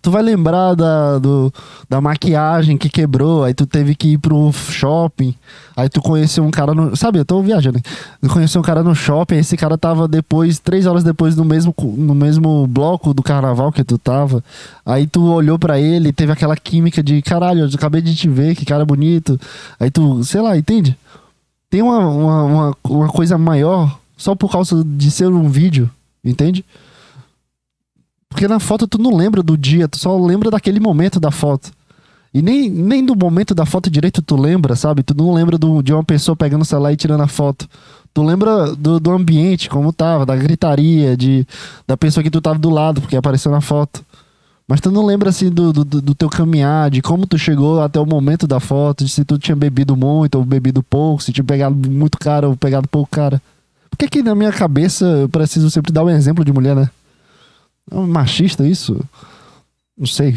Tu 0.00 0.10
vai 0.10 0.22
lembrar 0.22 0.74
da, 0.74 1.18
do, 1.18 1.52
da 1.88 2.00
maquiagem 2.00 2.78
que 2.78 2.88
quebrou, 2.88 3.44
aí 3.44 3.52
tu 3.54 3.66
teve 3.66 3.94
que 3.94 4.12
ir 4.12 4.18
pro 4.18 4.52
shopping, 4.52 5.34
aí 5.76 5.88
tu 5.88 6.00
conheceu 6.00 6.44
um 6.44 6.50
cara 6.50 6.74
no. 6.74 6.96
Sabe, 6.96 7.18
eu 7.18 7.24
tô 7.24 7.42
viajando. 7.42 7.78
Tu 8.22 8.28
conheceu 8.28 8.60
um 8.60 8.64
cara 8.64 8.82
no 8.82 8.94
shopping, 8.94 9.36
esse 9.36 9.56
cara 9.56 9.76
tava 9.78 10.08
depois, 10.08 10.58
três 10.58 10.86
horas 10.86 11.04
depois, 11.04 11.36
no 11.36 11.44
mesmo, 11.44 11.74
no 11.78 12.14
mesmo 12.14 12.66
bloco 12.66 13.12
do 13.14 13.22
carnaval 13.22 13.70
que 13.70 13.84
tu 13.84 13.98
tava. 13.98 14.42
Aí 14.84 15.06
tu 15.06 15.24
olhou 15.24 15.58
para 15.58 15.78
ele, 15.78 16.12
teve 16.12 16.32
aquela 16.32 16.56
química 16.56 17.02
de 17.02 17.20
caralho, 17.22 17.60
eu 17.60 17.68
acabei 17.74 18.00
de 18.02 18.14
te 18.14 18.28
ver, 18.28 18.54
que 18.54 18.64
cara 18.64 18.84
bonito. 18.84 19.38
Aí 19.78 19.90
tu, 19.90 20.22
sei 20.24 20.40
lá, 20.40 20.56
entende? 20.56 20.98
Tem 21.74 21.82
uma, 21.82 21.98
uma, 22.06 22.44
uma, 22.44 22.76
uma 22.84 23.08
coisa 23.08 23.36
maior 23.36 23.98
só 24.16 24.36
por 24.36 24.48
causa 24.48 24.84
de 24.84 25.10
ser 25.10 25.26
um 25.26 25.48
vídeo, 25.48 25.90
entende? 26.24 26.64
Porque 28.28 28.46
na 28.46 28.60
foto 28.60 28.86
tu 28.86 28.96
não 28.96 29.16
lembra 29.16 29.42
do 29.42 29.58
dia, 29.58 29.88
tu 29.88 29.98
só 29.98 30.16
lembra 30.16 30.52
daquele 30.52 30.78
momento 30.78 31.18
da 31.18 31.32
foto. 31.32 31.72
E 32.32 32.40
nem, 32.40 32.70
nem 32.70 33.04
do 33.04 33.16
momento 33.16 33.56
da 33.56 33.66
foto 33.66 33.90
direito 33.90 34.22
tu 34.22 34.36
lembra, 34.36 34.76
sabe? 34.76 35.02
Tu 35.02 35.16
não 35.16 35.34
lembra 35.34 35.58
do, 35.58 35.82
de 35.82 35.92
uma 35.92 36.04
pessoa 36.04 36.36
pegando 36.36 36.62
o 36.62 36.64
celular 36.64 36.92
e 36.92 36.96
tirando 36.96 37.22
a 37.22 37.26
foto. 37.26 37.68
Tu 38.12 38.22
lembra 38.22 38.76
do, 38.76 39.00
do 39.00 39.10
ambiente, 39.10 39.68
como 39.68 39.92
tava, 39.92 40.24
da 40.24 40.36
gritaria, 40.36 41.16
de, 41.16 41.44
da 41.88 41.96
pessoa 41.96 42.22
que 42.22 42.30
tu 42.30 42.40
tava 42.40 42.56
do 42.56 42.70
lado, 42.70 43.00
porque 43.00 43.16
apareceu 43.16 43.50
na 43.50 43.60
foto. 43.60 44.00
Mas 44.66 44.80
tu 44.80 44.90
não 44.90 45.04
lembra 45.04 45.28
assim 45.28 45.50
do, 45.50 45.72
do, 45.72 45.84
do, 45.84 46.14
teu 46.14 46.30
caminhar, 46.30 46.90
de 46.90 47.02
como 47.02 47.26
tu 47.26 47.38
chegou 47.38 47.82
até 47.82 48.00
o 48.00 48.06
momento 48.06 48.46
da 48.46 48.58
foto, 48.58 49.04
de 49.04 49.10
se 49.10 49.24
tu 49.24 49.38
tinha 49.38 49.54
bebido 49.54 49.94
muito 49.94 50.36
ou 50.36 50.44
bebido 50.44 50.82
pouco, 50.82 51.22
se 51.22 51.32
tinha 51.32 51.44
pegado 51.44 51.74
muito 51.90 52.18
cara 52.18 52.48
ou 52.48 52.56
pegado 52.56 52.88
pouco 52.88 53.10
cara. 53.10 53.42
Por 53.90 53.98
que 53.98 54.08
que 54.08 54.22
na 54.22 54.34
minha 54.34 54.50
cabeça 54.50 55.04
eu 55.04 55.28
preciso 55.28 55.70
sempre 55.70 55.92
dar 55.92 56.02
um 56.02 56.10
exemplo 56.10 56.44
de 56.44 56.52
mulher, 56.52 56.74
né? 56.74 56.88
É 57.90 57.94
um 57.94 58.06
machista 58.06 58.66
isso? 58.66 58.98
Não 59.96 60.06
sei. 60.06 60.36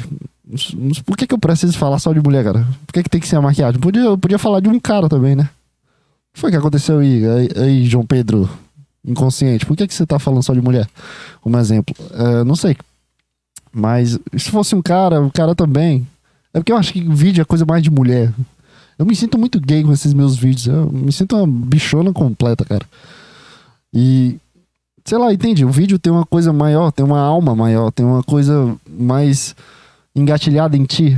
Por 1.05 1.17
que, 1.17 1.25
que 1.25 1.33
eu 1.33 1.39
preciso 1.39 1.77
falar 1.77 1.99
só 1.99 2.13
de 2.13 2.21
mulher, 2.21 2.43
cara? 2.43 2.67
Por 2.85 2.93
que, 2.93 3.03
que 3.03 3.09
tem 3.09 3.19
que 3.19 3.27
ser 3.27 3.37
a 3.37 3.41
maquiagem? 3.41 3.79
Podia, 3.79 4.01
eu 4.01 4.17
podia 4.17 4.37
falar 4.37 4.59
de 4.59 4.69
um 4.69 4.79
cara 4.79 5.09
também, 5.09 5.35
né? 5.35 5.43
O 5.43 6.33
que 6.33 6.39
foi 6.39 6.51
que 6.51 6.57
aconteceu 6.57 6.99
aí, 6.99 7.25
aí, 7.25 7.49
aí 7.55 7.85
João 7.85 8.05
Pedro? 8.05 8.49
Inconsciente. 9.03 9.65
Por 9.65 9.75
que, 9.75 9.87
que 9.87 9.93
você 9.93 10.05
tá 10.05 10.19
falando 10.19 10.43
só 10.43 10.53
de 10.53 10.61
mulher? 10.61 10.87
Como 11.41 11.57
exemplo. 11.57 11.95
É, 12.11 12.43
não 12.43 12.55
sei. 12.55 12.77
Mas 13.77 14.17
se 14.35 14.49
fosse 14.49 14.75
um 14.75 14.81
cara, 14.81 15.21
o 15.21 15.31
cara 15.31 15.53
também. 15.53 16.07
É 16.51 16.59
porque 16.59 16.71
eu 16.71 16.77
acho 16.77 16.91
que 16.91 16.99
vídeo 17.01 17.43
é 17.43 17.45
coisa 17.45 17.63
mais 17.63 17.83
de 17.83 17.91
mulher. 17.91 18.33
Eu 18.97 19.05
me 19.05 19.15
sinto 19.15 19.37
muito 19.37 19.61
gay 19.61 19.83
com 19.83 19.93
esses 19.93 20.15
meus 20.15 20.35
vídeos. 20.35 20.65
Eu 20.65 20.91
me 20.91 21.11
sinto 21.11 21.37
uma 21.37 21.45
bichona 21.45 22.11
completa, 22.11 22.65
cara. 22.65 22.83
E 23.93 24.37
sei 25.05 25.19
lá, 25.19 25.31
entende? 25.31 25.63
O 25.63 25.69
vídeo 25.69 25.99
tem 25.99 26.11
uma 26.11 26.25
coisa 26.25 26.51
maior, 26.51 26.91
tem 26.91 27.05
uma 27.05 27.19
alma 27.19 27.55
maior, 27.55 27.91
tem 27.91 28.03
uma 28.03 28.23
coisa 28.23 28.75
mais 28.89 29.55
engatilhada 30.15 30.75
em 30.75 30.83
ti. 30.83 31.15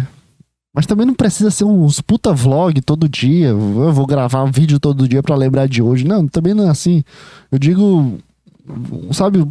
Mas 0.75 0.85
também 0.85 1.05
não 1.05 1.13
precisa 1.13 1.49
ser 1.49 1.63
uns 1.63 2.01
puta 2.01 2.33
vlog 2.33 2.81
todo 2.81 3.07
dia. 3.07 3.47
Eu 3.47 3.93
vou 3.93 4.05
gravar 4.05 4.43
um 4.43 4.51
vídeo 4.51 4.81
todo 4.81 5.07
dia 5.07 5.23
para 5.23 5.35
lembrar 5.35 5.65
de 5.65 5.81
hoje. 5.81 6.03
Não, 6.03 6.27
também 6.27 6.53
não 6.53 6.67
é 6.67 6.69
assim. 6.69 7.05
Eu 7.49 7.57
digo, 7.57 8.19
sabe, 9.13 9.47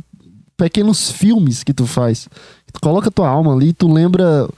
pequenos 0.58 1.10
filmes 1.10 1.64
que 1.64 1.72
tu 1.72 1.86
faz. 1.86 2.28
Coloca 2.80 3.10
tua 3.10 3.28
alma 3.28 3.54
ali, 3.54 3.72
tu 3.72 3.92
lembra 3.92 4.48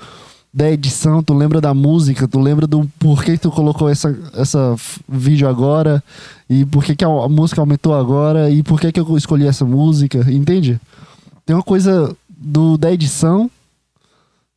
da 0.52 0.70
edição, 0.70 1.22
tu 1.22 1.32
lembra 1.32 1.60
da 1.60 1.72
música, 1.72 2.26
tu 2.26 2.40
lembra 2.40 2.66
do 2.66 2.88
porquê 2.98 3.32
que 3.32 3.42
tu 3.42 3.50
colocou 3.50 3.88
essa, 3.88 4.16
essa 4.34 4.74
vídeo 5.08 5.48
agora 5.48 6.02
e 6.48 6.64
porquê 6.64 6.96
que 6.96 7.04
a, 7.04 7.08
a 7.08 7.28
música 7.28 7.60
aumentou 7.60 7.94
agora 7.94 8.50
e 8.50 8.62
porquê 8.62 8.90
que 8.90 9.00
eu 9.00 9.16
escolhi 9.16 9.46
essa 9.46 9.64
música, 9.64 10.18
entende? 10.30 10.80
Tem 11.46 11.54
uma 11.54 11.62
coisa 11.62 12.14
do, 12.28 12.76
da 12.76 12.92
edição, 12.92 13.48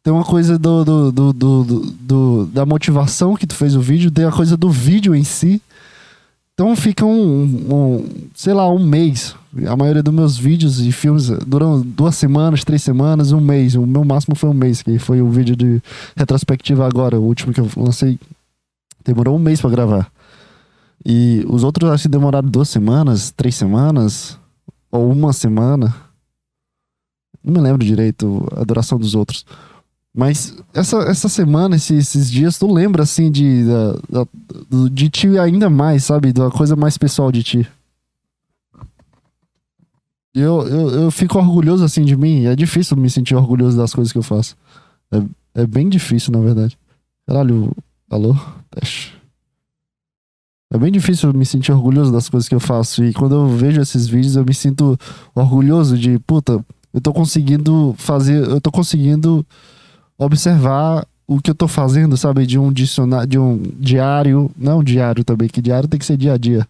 tem 0.03 0.11
uma 0.11 0.25
coisa 0.25 0.57
do, 0.57 0.83
do, 0.83 1.11
do, 1.11 1.33
do, 1.33 1.63
do 1.63 2.45
da 2.47 2.65
motivação 2.65 3.35
que 3.35 3.47
tu 3.47 3.55
fez 3.55 3.75
o 3.75 3.81
vídeo, 3.81 4.11
tem 4.11 4.25
a 4.25 4.31
coisa 4.31 4.57
do 4.57 4.69
vídeo 4.69 5.15
em 5.15 5.23
si. 5.23 5.61
Então 6.53 6.75
fica 6.75 7.03
um, 7.03 7.43
um, 7.43 8.07
sei 8.35 8.53
lá, 8.53 8.69
um 8.69 8.79
mês. 8.79 9.35
A 9.67 9.75
maioria 9.75 10.03
dos 10.03 10.13
meus 10.13 10.37
vídeos 10.37 10.79
e 10.79 10.91
filmes 10.91 11.29
duram 11.45 11.81
duas 11.81 12.15
semanas, 12.15 12.63
três 12.63 12.83
semanas, 12.83 13.31
um 13.31 13.41
mês. 13.41 13.75
O 13.75 13.85
meu 13.87 14.03
máximo 14.03 14.35
foi 14.35 14.49
um 14.49 14.53
mês, 14.53 14.81
que 14.81 14.99
foi 14.99 15.21
o 15.21 15.29
vídeo 15.29 15.55
de 15.55 15.81
retrospectiva 16.15 16.85
agora, 16.85 17.19
o 17.19 17.23
último 17.23 17.53
que 17.53 17.59
eu 17.59 17.69
lancei. 17.75 18.19
Demorou 19.03 19.35
um 19.35 19.39
mês 19.39 19.59
para 19.59 19.71
gravar. 19.71 20.11
E 21.05 21.43
os 21.49 21.63
outros 21.63 21.89
acho 21.89 22.03
que 22.03 22.09
demoraram 22.09 22.47
duas 22.47 22.69
semanas, 22.69 23.31
três 23.31 23.55
semanas, 23.55 24.37
ou 24.91 25.11
uma 25.11 25.33
semana. 25.33 25.93
Não 27.43 27.53
me 27.53 27.59
lembro 27.59 27.85
direito 27.85 28.47
a 28.55 28.63
duração 28.63 28.97
dos 28.99 29.15
outros. 29.15 29.43
Mas 30.15 30.55
essa, 30.73 30.97
essa 31.03 31.27
semana, 31.27 31.75
esses, 31.75 31.97
esses 32.09 32.31
dias, 32.31 32.59
tu 32.59 32.71
lembra, 32.71 33.01
assim, 33.01 33.31
de, 33.31 33.65
da, 33.65 33.93
da, 34.09 34.27
de 34.91 35.09
ti 35.09 35.39
ainda 35.39 35.69
mais, 35.69 36.03
sabe? 36.03 36.31
Da 36.31 36.51
coisa 36.51 36.75
mais 36.75 36.97
pessoal 36.97 37.31
de 37.31 37.41
ti. 37.41 37.67
Eu, 40.35 40.67
eu, 40.67 40.89
eu 40.89 41.11
fico 41.11 41.37
orgulhoso, 41.39 41.83
assim, 41.83 42.05
de 42.05 42.15
mim. 42.15 42.45
É 42.45 42.55
difícil 42.55 42.95
me 42.95 43.09
sentir 43.09 43.35
orgulhoso 43.35 43.75
das 43.75 43.93
coisas 43.93 44.11
que 44.11 44.17
eu 44.19 44.23
faço. 44.23 44.55
É, 45.11 45.61
é 45.63 45.67
bem 45.67 45.89
difícil, 45.89 46.31
na 46.31 46.39
verdade. 46.39 46.77
Caralho, 47.25 47.75
alô? 48.09 48.35
Teste. 48.69 49.15
É 50.71 50.77
bem 50.77 50.91
difícil 50.91 51.31
me 51.33 51.45
sentir 51.45 51.71
orgulhoso 51.71 52.11
das 52.11 52.29
coisas 52.29 52.49
que 52.49 52.55
eu 52.55 52.59
faço. 52.59 53.03
E 53.03 53.13
quando 53.13 53.35
eu 53.35 53.47
vejo 53.47 53.81
esses 53.81 54.07
vídeos, 54.07 54.35
eu 54.35 54.45
me 54.45 54.53
sinto 54.53 54.97
orgulhoso 55.33 55.97
de, 55.97 56.17
puta, 56.19 56.63
eu 56.91 57.01
tô 57.01 57.13
conseguindo 57.13 57.93
fazer, 57.97 58.43
eu 58.43 58.59
tô 58.59 58.71
conseguindo 58.71 59.45
observar 60.17 61.05
o 61.27 61.39
que 61.41 61.49
eu 61.49 61.55
tô 61.55 61.67
fazendo, 61.67 62.17
sabe? 62.17 62.45
De 62.45 62.59
um 62.59 62.71
dicionário, 62.71 63.27
de 63.27 63.39
um 63.39 63.61
diário, 63.79 64.51
não 64.57 64.83
diário 64.83 65.23
também, 65.23 65.47
que 65.47 65.61
diário 65.61 65.87
tem 65.87 65.99
que 65.99 66.05
ser 66.05 66.17
dia 66.17 66.33
a 66.33 66.37
dia. 66.37 66.67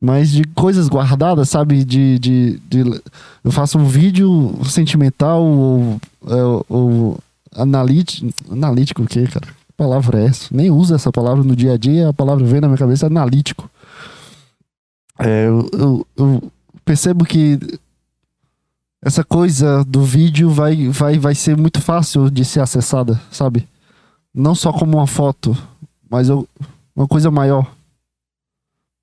Mas 0.00 0.30
de 0.30 0.44
coisas 0.44 0.88
guardadas, 0.88 1.48
sabe? 1.50 1.84
De, 1.84 2.18
de, 2.18 2.60
de 2.68 3.02
eu 3.44 3.52
faço 3.52 3.78
um 3.78 3.84
vídeo 3.84 4.58
sentimental 4.64 5.42
ou, 5.42 6.00
ou, 6.22 6.66
ou 6.68 7.18
analítico. 7.54 8.32
Analítico 8.50 9.02
o 9.02 9.06
quê, 9.06 9.24
cara? 9.26 9.46
Que 9.46 9.72
palavra 9.76 10.20
é 10.20 10.26
essa? 10.26 10.48
Nem 10.50 10.70
uso 10.70 10.94
essa 10.94 11.12
palavra 11.12 11.44
no 11.44 11.54
dia 11.54 11.74
a 11.74 11.76
dia, 11.76 12.08
a 12.08 12.12
palavra 12.14 12.44
vem 12.46 12.60
na 12.60 12.68
minha 12.68 12.78
cabeça 12.78 13.06
analítico. 13.06 13.70
É, 15.18 15.46
eu, 15.46 15.68
eu, 15.72 16.06
eu 16.16 16.52
percebo 16.82 17.26
que 17.26 17.58
essa 19.02 19.24
coisa 19.24 19.84
do 19.84 20.02
vídeo 20.02 20.50
vai, 20.50 20.88
vai, 20.88 21.18
vai 21.18 21.34
ser 21.34 21.56
muito 21.56 21.80
fácil 21.80 22.30
de 22.30 22.44
ser 22.44 22.60
acessada, 22.60 23.20
sabe? 23.30 23.66
Não 24.34 24.54
só 24.54 24.72
como 24.72 24.98
uma 24.98 25.06
foto, 25.06 25.56
mas 26.08 26.28
eu, 26.28 26.46
uma 26.94 27.08
coisa 27.08 27.30
maior. 27.30 27.66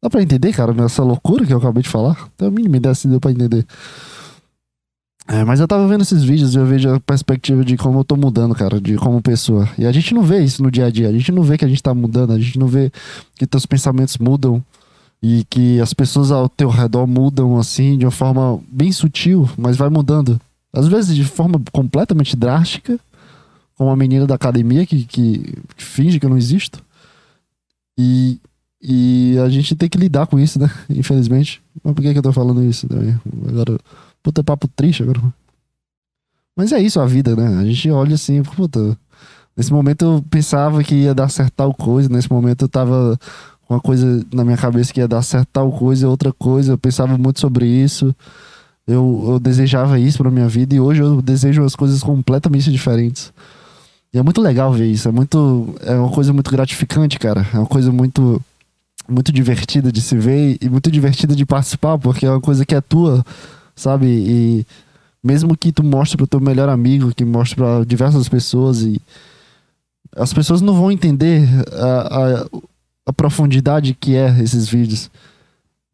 Dá 0.02 0.10
pra 0.10 0.22
entender, 0.22 0.54
cara, 0.54 0.74
essa 0.86 1.04
loucura 1.04 1.46
que 1.46 1.54
eu 1.54 1.58
acabei 1.58 1.82
de 1.82 1.90
falar? 1.90 2.30
Tem 2.38 2.48
a 2.48 2.52
mínima 2.52 2.78
ideia 2.78 2.94
se 2.94 3.08
deu 3.08 3.20
pra 3.20 3.32
entender. 3.32 3.66
É, 5.28 5.44
mas 5.44 5.60
eu 5.60 5.68
tava 5.68 5.86
vendo 5.88 6.04
esses 6.04 6.24
vídeos 6.24 6.54
e 6.54 6.58
eu 6.58 6.66
vejo 6.66 6.94
a 6.94 7.00
perspectiva 7.02 7.66
de 7.66 7.76
como 7.76 8.00
eu 8.00 8.04
tô 8.06 8.16
mudando, 8.16 8.56
cara, 8.56 8.80
de 8.80 8.96
como 8.96 9.22
pessoa. 9.22 9.68
E 9.78 9.86
a 9.86 9.92
gente 9.92 10.14
não 10.14 10.22
vê 10.22 10.42
isso 10.42 10.64
no 10.64 10.72
dia 10.72 10.86
a 10.86 10.90
dia. 10.90 11.10
A 11.10 11.12
gente 11.12 11.32
não 11.34 11.44
vê 11.44 11.58
que 11.58 11.66
a 11.66 11.68
gente 11.68 11.84
tá 11.84 11.94
mudando, 11.94 12.32
a 12.32 12.40
gente 12.40 12.58
não 12.58 12.68
vê 12.68 12.90
que 13.36 13.46
teus 13.46 13.66
pensamentos 13.66 14.18
mudam 14.20 14.64
e 15.22 15.44
que 15.50 15.80
as 15.82 15.94
pessoas 15.94 16.32
ao 16.32 16.48
teu 16.48 16.70
redor 16.70 17.08
mudam 17.08 17.58
assim 17.58 17.98
de 17.98 18.06
uma 18.06 18.12
forma 18.12 18.62
bem 18.70 18.92
sutil, 18.92 19.50
mas 19.58 19.78
vai 19.78 19.90
mudando. 19.90 20.40
Às 20.72 20.88
vezes 20.88 21.16
de 21.16 21.24
forma 21.24 21.62
completamente 21.72 22.36
drástica, 22.36 23.00
como 23.76 23.90
a 23.90 23.96
menina 23.96 24.28
da 24.28 24.36
academia 24.36 24.86
que, 24.86 25.06
que, 25.06 25.56
finge 25.76 26.20
que 26.20 26.26
eu 26.26 26.30
não 26.30 26.38
existo. 26.38 26.84
E, 27.98 28.40
e 28.82 29.38
a 29.44 29.50
gente 29.50 29.76
tem 29.76 29.90
que 29.90 29.98
lidar 29.98 30.28
com 30.28 30.40
isso, 30.40 30.60
né? 30.60 30.70
Infelizmente. 30.90 31.62
Mas 31.84 31.94
por 31.94 32.02
que, 32.02 32.12
que 32.12 32.18
eu 32.18 32.24
tô 32.24 32.34
falando 32.34 32.64
isso 32.64 32.88
também? 32.88 33.20
Agora, 33.48 33.80
puta 34.22 34.44
papo 34.44 34.68
triste 34.68 35.04
agora. 35.04 35.22
Mas 36.56 36.72
é 36.72 36.80
isso 36.80 37.00
a 37.00 37.06
vida, 37.06 37.36
né? 37.36 37.60
A 37.60 37.66
gente 37.66 37.90
olha 37.90 38.16
assim, 38.16 38.42
puta. 38.42 38.98
Nesse 39.56 39.72
momento 39.72 40.06
eu 40.06 40.26
pensava 40.30 40.84
que 40.84 40.94
ia 40.94 41.16
dar 41.16 41.30
certo 41.30 41.54
tal 41.54 41.74
coisa, 41.74 42.10
nesse 42.10 42.32
momento 42.32 42.64
eu 42.64 42.70
tava 42.70 43.18
uma 43.70 43.80
coisa 43.80 44.26
na 44.34 44.46
minha 44.46 44.58
cabeça 44.58 44.94
que 44.94 45.00
ia 45.00 45.08
dar 45.08 45.22
certo 45.22 45.48
tal 45.52 45.72
coisa, 45.72 46.08
outra 46.08 46.32
coisa. 46.32 46.74
Eu 46.74 46.78
pensava 46.78 47.18
muito 47.18 47.40
sobre 47.40 47.66
isso. 47.66 48.16
Eu, 48.88 49.26
eu 49.28 49.40
desejava 49.40 50.00
isso 50.00 50.20
pra 50.20 50.32
minha 50.32 50.48
vida 50.48 50.74
e 50.74 50.80
hoje 50.80 51.02
eu 51.02 51.22
desejo 51.22 51.64
as 51.64 51.76
coisas 51.76 52.02
completamente 52.02 52.72
diferentes. 52.72 53.34
E 54.14 54.18
é 54.18 54.24
muito 54.24 54.42
legal 54.42 54.72
ver 54.72 54.86
isso. 54.88 55.10
É 55.10 55.12
muito. 55.12 55.76
É 55.82 55.94
uma 55.96 56.10
coisa 56.10 56.32
muito 56.32 56.50
gratificante, 56.50 57.20
cara. 57.20 57.46
É 57.54 57.58
uma 57.58 57.68
coisa 57.68 57.92
muito. 57.92 58.42
Muito 59.10 59.32
divertida 59.32 59.90
de 59.90 60.02
se 60.02 60.18
ver 60.18 60.58
e 60.60 60.70
muito 60.70 60.92
divertida 60.92 61.34
de 61.34 61.46
participar, 61.46 61.98
porque 61.98 62.26
é 62.26 62.30
uma 62.30 62.42
coisa 62.42 62.66
que 62.66 62.76
é 62.76 62.82
tua, 62.82 63.26
sabe? 63.74 64.06
E 64.06 64.68
mesmo 65.24 65.56
que 65.56 65.72
tu 65.72 65.82
mostre 65.82 66.18
pro 66.18 66.28
teu 66.28 66.42
melhor 66.42 66.68
amigo, 66.68 67.16
que 67.16 67.24
mostre 67.24 67.56
para 67.56 67.86
diversas 67.86 68.28
pessoas 68.28 68.82
e 68.82 69.02
as 70.14 70.34
pessoas 70.34 70.60
não 70.60 70.74
vão 70.74 70.92
entender 70.92 71.48
a 71.72 72.48
a 73.08 73.14
profundidade 73.14 73.94
que 73.94 74.18
é 74.18 74.38
esses 74.42 74.68
vídeos. 74.68 75.10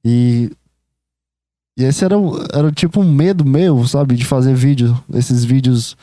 E, 0.03 0.51
e 1.77 1.84
esse 1.84 2.03
era, 2.03 2.15
era 2.51 2.72
tipo 2.72 3.00
um 3.00 3.10
medo 3.10 3.46
meu, 3.46 3.86
sabe, 3.88 4.15
de 4.15 4.25
fazer 4.25 4.55
vídeo, 4.55 4.98
esses 5.13 5.46
vídeos 5.46 5.96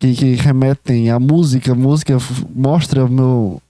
que, 0.00 0.12
que 0.12 0.34
remetem 0.34 1.08
à 1.08 1.20
música, 1.20 1.70
a 1.70 1.76
música 1.76 2.18
mostra 2.52 3.06
meu, 3.06 3.62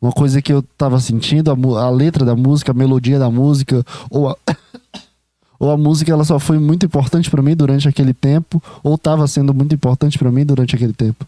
uma 0.00 0.12
coisa 0.12 0.42
que 0.42 0.52
eu 0.52 0.62
tava 0.76 1.00
sentindo, 1.00 1.50
a, 1.50 1.82
a 1.82 1.88
letra 1.88 2.22
da 2.22 2.36
música, 2.36 2.72
a 2.72 2.74
melodia 2.74 3.18
da 3.18 3.30
música, 3.30 3.82
ou 4.10 4.28
a, 4.28 4.36
ou 5.58 5.70
a 5.70 5.76
música 5.78 6.12
ela 6.12 6.24
só 6.24 6.38
foi 6.38 6.58
muito 6.58 6.84
importante 6.84 7.30
para 7.30 7.40
mim 7.40 7.56
durante 7.56 7.88
aquele 7.88 8.12
tempo, 8.12 8.62
ou 8.82 8.96
estava 8.96 9.26
sendo 9.26 9.54
muito 9.54 9.74
importante 9.74 10.18
para 10.18 10.30
mim 10.30 10.44
durante 10.44 10.76
aquele 10.76 10.92
tempo. 10.92 11.26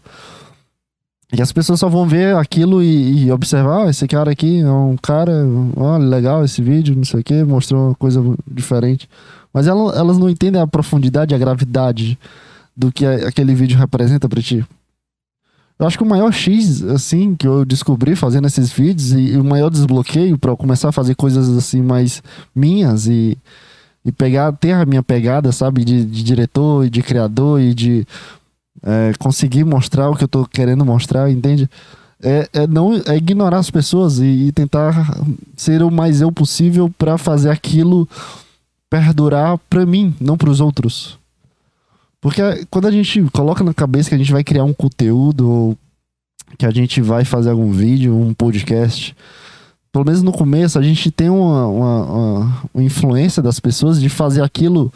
E 1.31 1.41
as 1.41 1.51
pessoas 1.51 1.79
só 1.79 1.89
vão 1.89 2.07
ver 2.07 2.35
aquilo 2.37 2.81
e, 2.81 3.25
e 3.25 3.31
observar, 3.31 3.85
ah, 3.85 3.89
esse 3.89 4.07
cara 4.07 4.31
aqui 4.31 4.61
é 4.61 4.71
um 4.71 4.95
cara, 4.95 5.45
olha, 5.75 6.05
legal 6.05 6.43
esse 6.43 6.61
vídeo, 6.61 6.95
não 6.95 7.03
sei 7.03 7.19
o 7.19 7.23
que, 7.23 7.43
mostrou 7.43 7.87
uma 7.87 7.95
coisa 7.95 8.23
diferente. 8.49 9.09
Mas 9.53 9.67
ela, 9.67 9.93
elas 9.93 10.17
não 10.17 10.29
entendem 10.29 10.61
a 10.61 10.67
profundidade, 10.67 11.35
a 11.35 11.37
gravidade 11.37 12.17
do 12.75 12.91
que 12.91 13.05
aquele 13.05 13.53
vídeo 13.53 13.77
representa 13.77 14.29
para 14.29 14.41
ti. 14.41 14.65
Eu 15.79 15.85
acho 15.85 15.97
que 15.97 16.03
o 16.03 16.07
maior 16.07 16.31
X, 16.31 16.81
assim, 16.83 17.35
que 17.35 17.47
eu 17.47 17.65
descobri 17.65 18.15
fazendo 18.15 18.47
esses 18.47 18.71
vídeos 18.71 19.11
e, 19.11 19.33
e 19.33 19.37
o 19.37 19.43
maior 19.43 19.69
desbloqueio 19.69 20.37
para 20.37 20.55
começar 20.55 20.89
a 20.89 20.93
fazer 20.93 21.13
coisas 21.13 21.49
assim 21.55 21.81
mais 21.81 22.23
minhas 22.55 23.05
e, 23.05 23.37
e 24.03 24.11
pegar, 24.11 24.53
ter 24.53 24.71
a 24.71 24.85
minha 24.85 25.03
pegada, 25.03 25.51
sabe, 25.51 25.83
de, 25.83 26.05
de 26.05 26.23
diretor 26.23 26.85
e 26.85 26.89
de 26.89 27.03
criador 27.03 27.59
e 27.59 27.73
de 27.73 28.07
é, 28.83 29.13
conseguir 29.19 29.63
mostrar 29.63 30.09
o 30.09 30.15
que 30.15 30.23
eu 30.23 30.27
tô 30.27 30.45
querendo 30.45 30.85
mostrar, 30.85 31.29
entende? 31.29 31.69
É, 32.21 32.49
é 32.53 32.67
não 32.67 32.93
é 33.05 33.15
ignorar 33.15 33.59
as 33.59 33.69
pessoas 33.69 34.19
e, 34.19 34.47
e 34.47 34.51
tentar 34.51 35.17
ser 35.55 35.83
o 35.83 35.91
mais 35.91 36.21
eu 36.21 36.31
possível 36.31 36.91
para 36.97 37.17
fazer 37.17 37.49
aquilo 37.49 38.07
perdurar 38.89 39.57
para 39.69 39.85
mim, 39.85 40.15
não 40.19 40.37
para 40.37 40.49
os 40.49 40.59
outros. 40.61 41.17
Porque 42.19 42.41
quando 42.69 42.87
a 42.87 42.91
gente 42.91 43.21
coloca 43.31 43.63
na 43.63 43.73
cabeça 43.73 44.09
que 44.09 44.15
a 44.15 44.17
gente 44.17 44.31
vai 44.31 44.43
criar 44.43 44.63
um 44.63 44.73
conteúdo, 44.73 45.49
ou 45.49 45.77
que 46.57 46.65
a 46.65 46.71
gente 46.71 47.01
vai 47.01 47.23
fazer 47.23 47.51
algum 47.51 47.71
vídeo, 47.71 48.15
um 48.15 48.33
podcast, 48.33 49.15
pelo 49.91 50.05
menos 50.05 50.21
no 50.21 50.31
começo, 50.31 50.79
a 50.79 50.81
gente 50.81 51.11
tem 51.11 51.29
uma, 51.29 51.67
uma, 51.67 52.03
uma, 52.03 52.63
uma 52.73 52.83
influência 52.83 53.41
das 53.41 53.59
pessoas 53.59 54.01
de 54.01 54.09
fazer 54.09 54.41
aquilo 54.41 54.91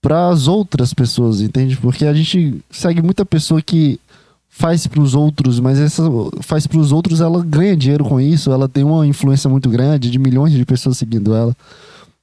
para 0.00 0.28
as 0.28 0.48
outras 0.48 0.94
pessoas, 0.94 1.40
entende? 1.40 1.76
Porque 1.76 2.06
a 2.06 2.14
gente 2.14 2.62
segue 2.70 3.02
muita 3.02 3.24
pessoa 3.24 3.60
que 3.60 4.00
faz 4.48 4.86
para 4.86 5.00
os 5.00 5.14
outros, 5.14 5.60
mas 5.60 5.78
essa 5.78 6.02
faz 6.40 6.66
para 6.66 6.78
os 6.78 6.92
outros, 6.92 7.20
ela 7.20 7.42
ganha 7.44 7.76
dinheiro 7.76 8.04
com 8.04 8.20
isso, 8.20 8.50
ela 8.50 8.68
tem 8.68 8.82
uma 8.82 9.06
influência 9.06 9.48
muito 9.48 9.70
grande 9.70 10.10
de 10.10 10.18
milhões 10.18 10.52
de 10.52 10.64
pessoas 10.64 10.98
seguindo 10.98 11.34
ela. 11.34 11.56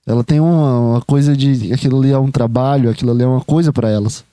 Ela 0.05 0.23
tem 0.23 0.39
uma, 0.39 0.79
uma 0.79 1.01
coisa 1.01 1.35
de 1.35 1.73
aquilo 1.73 1.99
ali 1.99 2.11
é 2.11 2.17
um 2.17 2.31
trabalho, 2.31 2.89
aquilo 2.89 3.11
ali 3.11 3.23
é 3.23 3.27
uma 3.27 3.41
coisa 3.41 3.73
para 3.73 3.89
elas. 3.89 4.23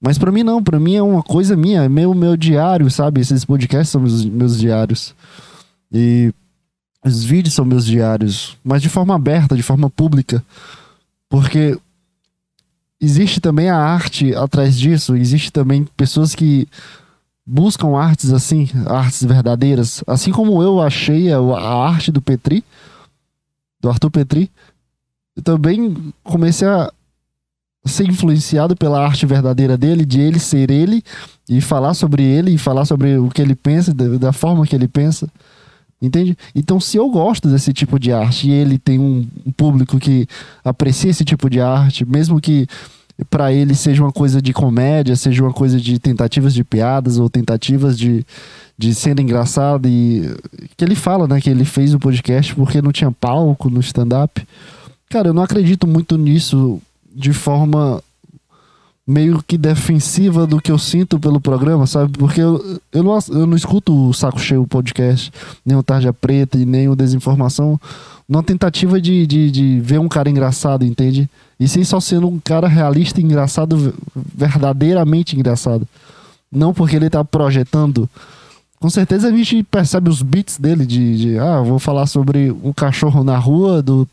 Mas 0.00 0.18
para 0.18 0.32
mim 0.32 0.42
não, 0.42 0.62
para 0.62 0.80
mim 0.80 0.94
é 0.94 1.02
uma 1.02 1.22
coisa 1.22 1.56
minha, 1.56 1.82
é 1.84 1.88
meu 1.88 2.14
meu 2.14 2.36
diário, 2.36 2.90
sabe? 2.90 3.20
Esses 3.20 3.44
podcasts 3.44 3.90
são 3.90 4.00
meus, 4.00 4.24
meus 4.24 4.58
diários. 4.58 5.14
E 5.92 6.32
os 7.04 7.24
vídeos 7.24 7.54
são 7.54 7.64
meus 7.64 7.84
diários, 7.84 8.56
mas 8.62 8.82
de 8.82 8.88
forma 8.88 9.14
aberta, 9.14 9.56
de 9.56 9.62
forma 9.62 9.88
pública. 9.88 10.44
Porque 11.28 11.78
existe 13.00 13.40
também 13.40 13.70
a 13.70 13.76
arte 13.76 14.34
atrás 14.34 14.78
disso, 14.78 15.16
existe 15.16 15.50
também 15.50 15.86
pessoas 15.96 16.34
que 16.34 16.68
buscam 17.46 17.96
artes 17.96 18.32
assim, 18.32 18.68
artes 18.86 19.24
verdadeiras, 19.24 20.04
assim 20.06 20.30
como 20.30 20.62
eu 20.62 20.80
achei 20.80 21.32
a, 21.32 21.38
a 21.38 21.88
arte 21.88 22.12
do 22.12 22.20
Petri, 22.20 22.62
do 23.80 23.88
Arthur 23.88 24.10
Petri, 24.10 24.50
eu 25.34 25.42
também 25.42 26.12
comecei 26.22 26.68
a 26.68 26.92
ser 27.84 28.08
influenciado 28.08 28.76
pela 28.76 29.02
arte 29.02 29.24
verdadeira 29.24 29.76
dele, 29.76 30.04
de 30.04 30.20
ele 30.20 30.38
ser 30.38 30.70
ele 30.70 31.02
e 31.48 31.60
falar 31.60 31.94
sobre 31.94 32.22
ele 32.22 32.52
e 32.52 32.58
falar 32.58 32.84
sobre 32.84 33.16
o 33.16 33.30
que 33.30 33.40
ele 33.40 33.54
pensa, 33.54 33.94
da, 33.94 34.06
da 34.18 34.32
forma 34.32 34.66
que 34.66 34.76
ele 34.76 34.86
pensa. 34.86 35.28
Entende? 36.02 36.36
Então, 36.54 36.80
se 36.80 36.96
eu 36.96 37.10
gosto 37.10 37.48
desse 37.48 37.74
tipo 37.74 37.98
de 37.98 38.10
arte 38.10 38.48
e 38.48 38.52
ele 38.52 38.78
tem 38.78 38.98
um, 38.98 39.26
público 39.54 39.98
que 39.98 40.26
aprecia 40.64 41.10
esse 41.10 41.24
tipo 41.24 41.50
de 41.50 41.60
arte, 41.60 42.06
mesmo 42.06 42.40
que 42.40 42.66
para 43.28 43.52
ele 43.52 43.74
seja 43.74 44.02
uma 44.02 44.12
coisa 44.12 44.40
de 44.40 44.50
comédia, 44.54 45.14
seja 45.14 45.42
uma 45.42 45.52
coisa 45.52 45.78
de 45.78 45.98
tentativas 45.98 46.54
de 46.54 46.64
piadas 46.64 47.18
ou 47.18 47.28
tentativas 47.28 47.98
de, 47.98 48.24
de 48.78 48.94
ser 48.94 49.20
engraçado 49.20 49.86
e 49.86 50.34
que 50.74 50.82
ele 50.82 50.94
fala, 50.94 51.28
né, 51.28 51.38
que 51.38 51.50
ele 51.50 51.66
fez 51.66 51.92
o 51.92 51.98
podcast 51.98 52.54
porque 52.54 52.80
não 52.80 52.92
tinha 52.92 53.12
palco 53.12 53.68
no 53.68 53.80
stand-up. 53.80 54.42
Cara, 55.10 55.28
eu 55.28 55.34
não 55.34 55.42
acredito 55.42 55.86
muito 55.86 56.16
nisso 56.16 56.80
de 57.14 57.34
forma 57.34 58.02
meio 59.06 59.42
que 59.46 59.58
defensiva 59.58 60.46
do 60.46 60.60
que 60.60 60.70
eu 60.70 60.78
sinto 60.78 61.18
pelo 61.18 61.40
programa, 61.40 61.86
sabe? 61.86 62.16
Porque 62.16 62.40
eu, 62.40 62.80
eu, 62.92 63.02
não, 63.02 63.18
eu 63.30 63.46
não 63.46 63.56
escuto 63.56 64.08
o 64.08 64.12
Saco 64.12 64.38
Cheio 64.38 64.66
podcast, 64.66 65.32
nem 65.64 65.76
o 65.76 65.82
Tarja 65.82 66.12
Preta 66.12 66.58
e 66.58 66.64
nem 66.64 66.88
o 66.88 66.94
Desinformação, 66.94 67.80
numa 68.28 68.42
tentativa 68.42 69.00
de, 69.00 69.26
de, 69.26 69.50
de 69.50 69.80
ver 69.80 69.98
um 69.98 70.08
cara 70.08 70.30
engraçado, 70.30 70.84
entende? 70.84 71.28
E 71.58 71.66
sim 71.66 71.82
só 71.82 71.98
sendo 71.98 72.28
um 72.28 72.38
cara 72.38 72.68
realista 72.68 73.20
e 73.20 73.24
engraçado, 73.24 73.92
verdadeiramente 74.14 75.36
engraçado. 75.36 75.86
Não 76.50 76.72
porque 76.72 76.96
ele 76.96 77.10
tá 77.10 77.24
projetando. 77.24 78.08
Com 78.78 78.88
certeza 78.88 79.28
a 79.28 79.30
gente 79.30 79.62
percebe 79.64 80.08
os 80.08 80.22
beats 80.22 80.56
dele 80.56 80.86
de, 80.86 81.18
de 81.18 81.38
ah, 81.38 81.60
vou 81.60 81.78
falar 81.78 82.06
sobre 82.06 82.50
um 82.62 82.72
cachorro 82.72 83.22
na 83.22 83.36
rua 83.36 83.82
do 83.82 84.08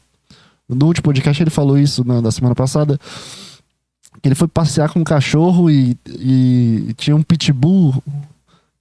no 0.68 0.88
último 0.88 1.04
podcast 1.04 1.42
ele 1.42 1.50
falou 1.50 1.78
isso 1.78 2.06
na, 2.06 2.20
da 2.20 2.32
semana 2.32 2.54
passada. 2.54 3.00
Ele 4.28 4.36
foi 4.36 4.48
passear 4.48 4.90
com 4.90 5.00
um 5.00 5.04
cachorro 5.04 5.70
e, 5.70 5.98
e 6.08 6.94
tinha 6.98 7.16
um 7.16 7.24
pitbull 7.24 7.96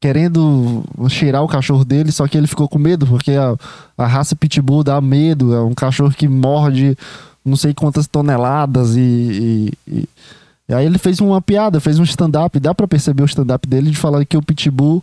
querendo 0.01 0.85
cheirar 1.09 1.43
o 1.43 1.49
cachorro 1.49 1.85
dele, 1.85 2.13
só 2.13 2.29
que 2.29 2.37
ele 2.37 2.47
ficou 2.47 2.69
com 2.69 2.79
medo, 2.79 3.07
porque 3.07 3.33
a, 3.33 3.57
a 3.97 4.07
raça 4.07 4.37
pitbull 4.37 4.85
dá 4.85 5.01
medo. 5.01 5.55
É 5.55 5.63
um 5.63 5.75
cachorro 5.75 6.11
que 6.11 6.29
morde 6.29 6.97
não 7.45 7.57
sei 7.57 7.73
quantas 7.73 8.07
toneladas 8.07 8.97
e, 8.97 9.01
e, 9.01 9.73
e, 9.87 10.09
e 10.69 10.75
aí 10.75 10.85
ele 10.85 10.99
fez 10.99 11.21
uma 11.21 11.41
piada, 11.41 11.81
fez 11.81 11.99
um 11.99 12.05
stand-up. 12.05 12.59
Dá 12.59 12.75
para 12.75 12.89
perceber 12.89 13.23
o 13.23 13.27
stand-up 13.27 13.67
dele 13.69 13.91
de 13.91 13.97
falar 13.97 14.25
que 14.25 14.37
o 14.37 14.43
pitbull 14.43 15.03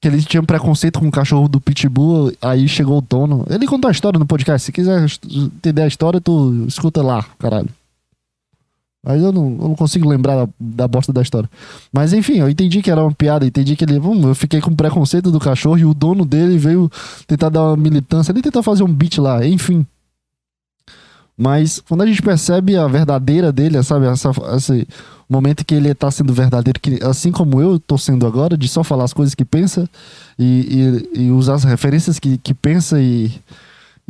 que 0.00 0.08
ele 0.08 0.20
tinha 0.20 0.40
um 0.40 0.44
preconceito 0.44 0.98
com 0.98 1.06
o 1.06 1.12
cachorro 1.12 1.48
do 1.48 1.60
Pitbull, 1.60 2.32
aí 2.42 2.66
chegou 2.66 2.98
o 2.98 3.00
dono. 3.00 3.46
Ele 3.48 3.68
contou 3.68 3.88
a 3.88 3.92
história 3.92 4.18
no 4.18 4.26
podcast. 4.26 4.66
Se 4.66 4.72
quiser 4.72 5.06
entender 5.24 5.82
a 5.82 5.86
história, 5.86 6.20
tu 6.20 6.64
escuta 6.66 7.00
lá, 7.00 7.24
caralho. 7.38 7.68
Mas 9.04 9.20
eu 9.20 9.32
não, 9.32 9.50
eu 9.50 9.68
não 9.68 9.74
consigo 9.74 10.08
lembrar 10.08 10.36
da, 10.36 10.48
da, 10.60 10.88
bosta 10.88 11.12
da 11.12 11.20
história. 11.20 11.50
Mas 11.92 12.12
enfim, 12.12 12.38
eu 12.38 12.48
entendi 12.48 12.80
que 12.80 12.90
era 12.90 13.02
uma 13.02 13.12
piada, 13.12 13.44
entendi 13.44 13.74
que 13.74 13.84
ele. 13.84 13.98
Hum, 13.98 14.28
eu 14.28 14.34
fiquei 14.34 14.60
com 14.60 14.74
preconceito 14.76 15.30
do 15.32 15.40
cachorro 15.40 15.78
e 15.78 15.84
o 15.84 15.92
dono 15.92 16.24
dele 16.24 16.56
veio 16.56 16.88
tentar 17.26 17.48
dar 17.48 17.62
uma 17.62 17.76
militância, 17.76 18.30
ele 18.30 18.42
tentou 18.42 18.62
fazer 18.62 18.84
um 18.84 18.92
beat 18.92 19.18
lá, 19.18 19.44
enfim. 19.44 19.84
Mas 21.36 21.80
quando 21.80 22.02
a 22.02 22.06
gente 22.06 22.22
percebe 22.22 22.76
a 22.76 22.86
verdadeira 22.86 23.50
dele, 23.50 23.82
sabe, 23.82 24.06
essa, 24.06 24.30
esse 24.54 24.86
momento 25.28 25.64
que 25.64 25.74
ele 25.74 25.92
tá 25.94 26.08
sendo 26.10 26.32
verdadeiro, 26.32 26.78
que, 26.78 27.02
assim 27.02 27.32
como 27.32 27.60
eu 27.60 27.80
tô 27.80 27.98
sendo 27.98 28.26
agora, 28.26 28.56
de 28.56 28.68
só 28.68 28.84
falar 28.84 29.04
as 29.04 29.12
coisas 29.12 29.34
que 29.34 29.44
pensa 29.44 29.88
e, 30.38 31.02
e, 31.14 31.22
e 31.22 31.30
usar 31.32 31.54
as 31.54 31.64
referências 31.64 32.20
que, 32.20 32.38
que 32.38 32.54
pensa 32.54 33.00
e, 33.00 33.32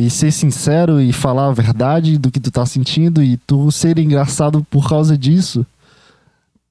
e 0.07 0.11
ser 0.11 0.33
sincero 0.33 1.01
e 1.01 1.13
falar 1.13 1.47
a 1.47 1.53
verdade 1.53 2.19
do 2.19 2.31
que 2.31 2.41
tu 2.41 2.51
tá 2.51 2.67
sentindo 2.67 3.23
e 3.23 3.37
tu 3.37 3.71
ser 3.71 3.99
engraçado 3.99 4.67
por 4.69 4.89
causa 4.89 5.17
disso. 5.17 5.65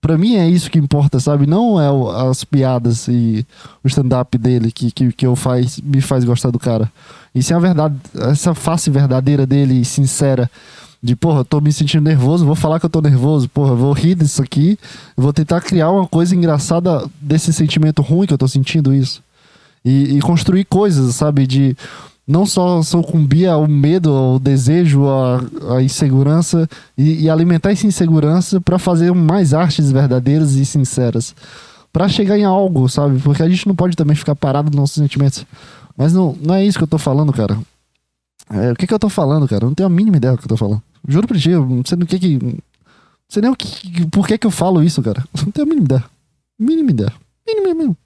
Pra 0.01 0.17
mim 0.17 0.35
é 0.35 0.49
isso 0.49 0.69
que 0.69 0.79
importa, 0.79 1.19
sabe? 1.19 1.45
Não 1.45 1.79
é 1.79 2.29
as 2.29 2.43
piadas 2.43 3.07
e 3.07 3.45
o 3.83 3.87
stand-up 3.87 4.37
dele 4.37 4.71
que, 4.71 4.91
que, 4.91 5.13
que 5.13 5.25
eu 5.25 5.35
faz, 5.35 5.79
me 5.79 6.01
faz 6.01 6.25
gostar 6.25 6.49
do 6.49 6.59
cara. 6.59 6.91
E 7.33 7.41
sim 7.41 7.53
a 7.53 7.59
verdade, 7.59 7.95
essa 8.15 8.53
face 8.53 8.89
verdadeira 8.89 9.45
dele 9.45 9.85
sincera 9.85 10.49
de, 11.01 11.15
porra, 11.15 11.45
tô 11.45 11.61
me 11.61 11.71
sentindo 11.71 12.03
nervoso, 12.03 12.45
vou 12.45 12.55
falar 12.55 12.79
que 12.79 12.85
eu 12.85 12.89
tô 12.89 12.99
nervoso, 12.99 13.47
porra, 13.47 13.73
vou 13.73 13.93
rir 13.93 14.15
disso 14.15 14.41
aqui, 14.41 14.77
vou 15.15 15.31
tentar 15.31 15.61
criar 15.61 15.89
uma 15.89 16.05
coisa 16.05 16.35
engraçada 16.35 17.07
desse 17.19 17.53
sentimento 17.53 18.01
ruim 18.01 18.27
que 18.27 18.33
eu 18.33 18.37
tô 18.37 18.47
sentindo 18.47 18.93
isso. 18.93 19.23
E, 19.85 20.17
e 20.17 20.19
construir 20.19 20.65
coisas, 20.65 21.15
sabe, 21.15 21.47
de 21.47 21.75
não 22.27 22.45
só 22.45 22.81
sucumbir 22.81 23.47
ao 23.47 23.67
medo, 23.67 24.11
ao 24.11 24.39
desejo, 24.39 25.07
à, 25.07 25.41
à 25.75 25.83
insegurança 25.83 26.69
e, 26.97 27.23
e, 27.23 27.29
alimentar 27.29 27.71
essa 27.71 27.87
insegurança 27.87 28.61
para 28.61 28.79
fazer 28.79 29.13
mais 29.13 29.53
artes 29.53 29.91
verdadeiras 29.91 30.53
e 30.55 30.65
sinceras. 30.65 31.35
para 31.91 32.07
chegar 32.07 32.37
em 32.37 32.43
algo, 32.45 32.87
sabe? 32.87 33.19
Porque 33.19 33.43
a 33.43 33.49
gente 33.49 33.67
não 33.67 33.75
pode 33.75 33.95
também 33.95 34.15
ficar 34.15 34.35
parado 34.35 34.69
nos 34.69 34.79
nossos 34.79 34.95
sentimentos. 34.95 35.45
Mas 35.97 36.13
não, 36.13 36.37
não 36.41 36.55
é 36.55 36.63
isso 36.65 36.77
que 36.77 36.83
eu 36.83 36.87
tô 36.87 36.97
falando, 36.97 37.33
cara. 37.33 37.57
É, 38.49 38.71
o 38.71 38.75
que 38.75 38.87
que 38.87 38.93
eu 38.93 38.99
tô 38.99 39.09
falando, 39.09 39.47
cara? 39.47 39.65
Eu 39.65 39.69
não 39.69 39.75
tenho 39.75 39.87
a 39.87 39.89
mínima 39.89 40.17
ideia 40.17 40.33
do 40.33 40.37
que 40.37 40.45
eu 40.45 40.49
tô 40.49 40.57
falando. 40.57 40.81
Juro 41.07 41.27
pra 41.27 41.37
ti, 41.37 41.49
eu 41.49 41.65
não 41.65 41.83
sei 41.85 41.97
do 41.97 42.05
que 42.05 42.19
que. 42.19 42.37
Não 42.37 42.57
sei 43.29 43.41
nem 43.41 43.51
o 43.51 43.55
que, 43.55 44.05
por 44.07 44.27
que 44.27 44.37
que 44.37 44.47
eu 44.47 44.51
falo 44.51 44.83
isso, 44.83 45.01
cara. 45.01 45.23
Não 45.37 45.51
tenho 45.51 45.65
a 45.65 45.69
mínima 45.69 45.85
ideia. 45.85 46.05
Mínima 46.59 46.91
ideia. 46.91 47.13
Mínima, 47.47 47.73
mínima. 47.73 47.97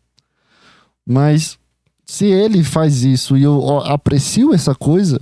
Mas, 1.06 1.58
se 2.06 2.26
ele 2.26 2.64
faz 2.64 3.04
isso 3.04 3.36
e 3.36 3.44
eu 3.44 3.80
aprecio 3.80 4.54
essa 4.54 4.76
coisa, 4.76 5.20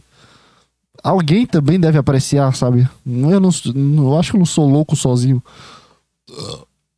alguém 1.02 1.46
também 1.46 1.80
deve 1.80 1.98
apreciar, 1.98 2.54
sabe? 2.56 2.88
Eu, 3.06 3.40
não, 3.40 3.50
eu 3.98 4.20
acho 4.20 4.32
que 4.32 4.36
eu 4.36 4.40
não 4.40 4.46
sou 4.46 4.70
louco 4.70 4.96
sozinho. 4.96 5.42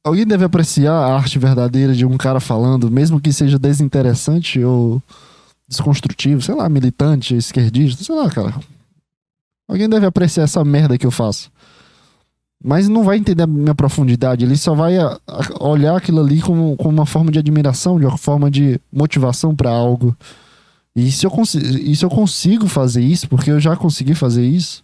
Alguém 0.04 0.26
deve 0.26 0.43
apreciar 0.43 0.93
a 0.93 1.15
arte 1.15 1.38
verdadeira 1.39 1.93
de 1.93 2.06
um 2.06 2.17
cara 2.17 2.39
falando, 2.39 2.89
mesmo 2.91 3.19
que 3.19 3.32
seja 3.32 3.60
desinteressante 3.60 4.63
ou 4.63 5.02
desconstrutivo, 5.67 6.41
sei 6.41 6.56
lá, 6.56 6.69
militante, 6.69 7.36
esquerdista, 7.36 8.04
sei 8.04 8.15
lá, 8.15 8.30
cara. 8.30 8.56
Alguém 9.67 9.89
deve 9.89 10.06
apreciar 10.06 10.43
essa 10.43 10.63
merda 10.63 10.98
que 10.98 11.06
eu 11.06 11.12
faço. 11.12 11.52
Mas 12.63 12.87
não 12.87 13.03
vai 13.03 13.17
entender 13.17 13.43
a 13.43 13.47
minha 13.47 13.75
profundidade. 13.75 14.43
Ele 14.43 14.57
só 14.57 14.73
vai 14.73 14.97
a, 14.97 15.19
a 15.27 15.67
olhar 15.67 15.95
aquilo 15.95 16.19
ali 16.19 16.41
como, 16.41 16.75
como 16.77 16.91
uma 16.91 17.05
forma 17.05 17.31
de 17.31 17.39
admiração, 17.39 17.99
de 17.99 18.05
uma 18.05 18.17
forma 18.17 18.49
de 18.49 18.79
motivação 18.91 19.55
para 19.55 19.69
algo. 19.69 20.15
E 20.95 21.11
se, 21.11 21.25
eu 21.25 21.31
e 21.81 21.95
se 21.95 22.05
eu 22.05 22.09
consigo 22.09 22.67
fazer 22.67 23.01
isso, 23.01 23.27
porque 23.27 23.51
eu 23.51 23.59
já 23.59 23.75
consegui 23.75 24.15
fazer 24.15 24.45
isso, 24.45 24.83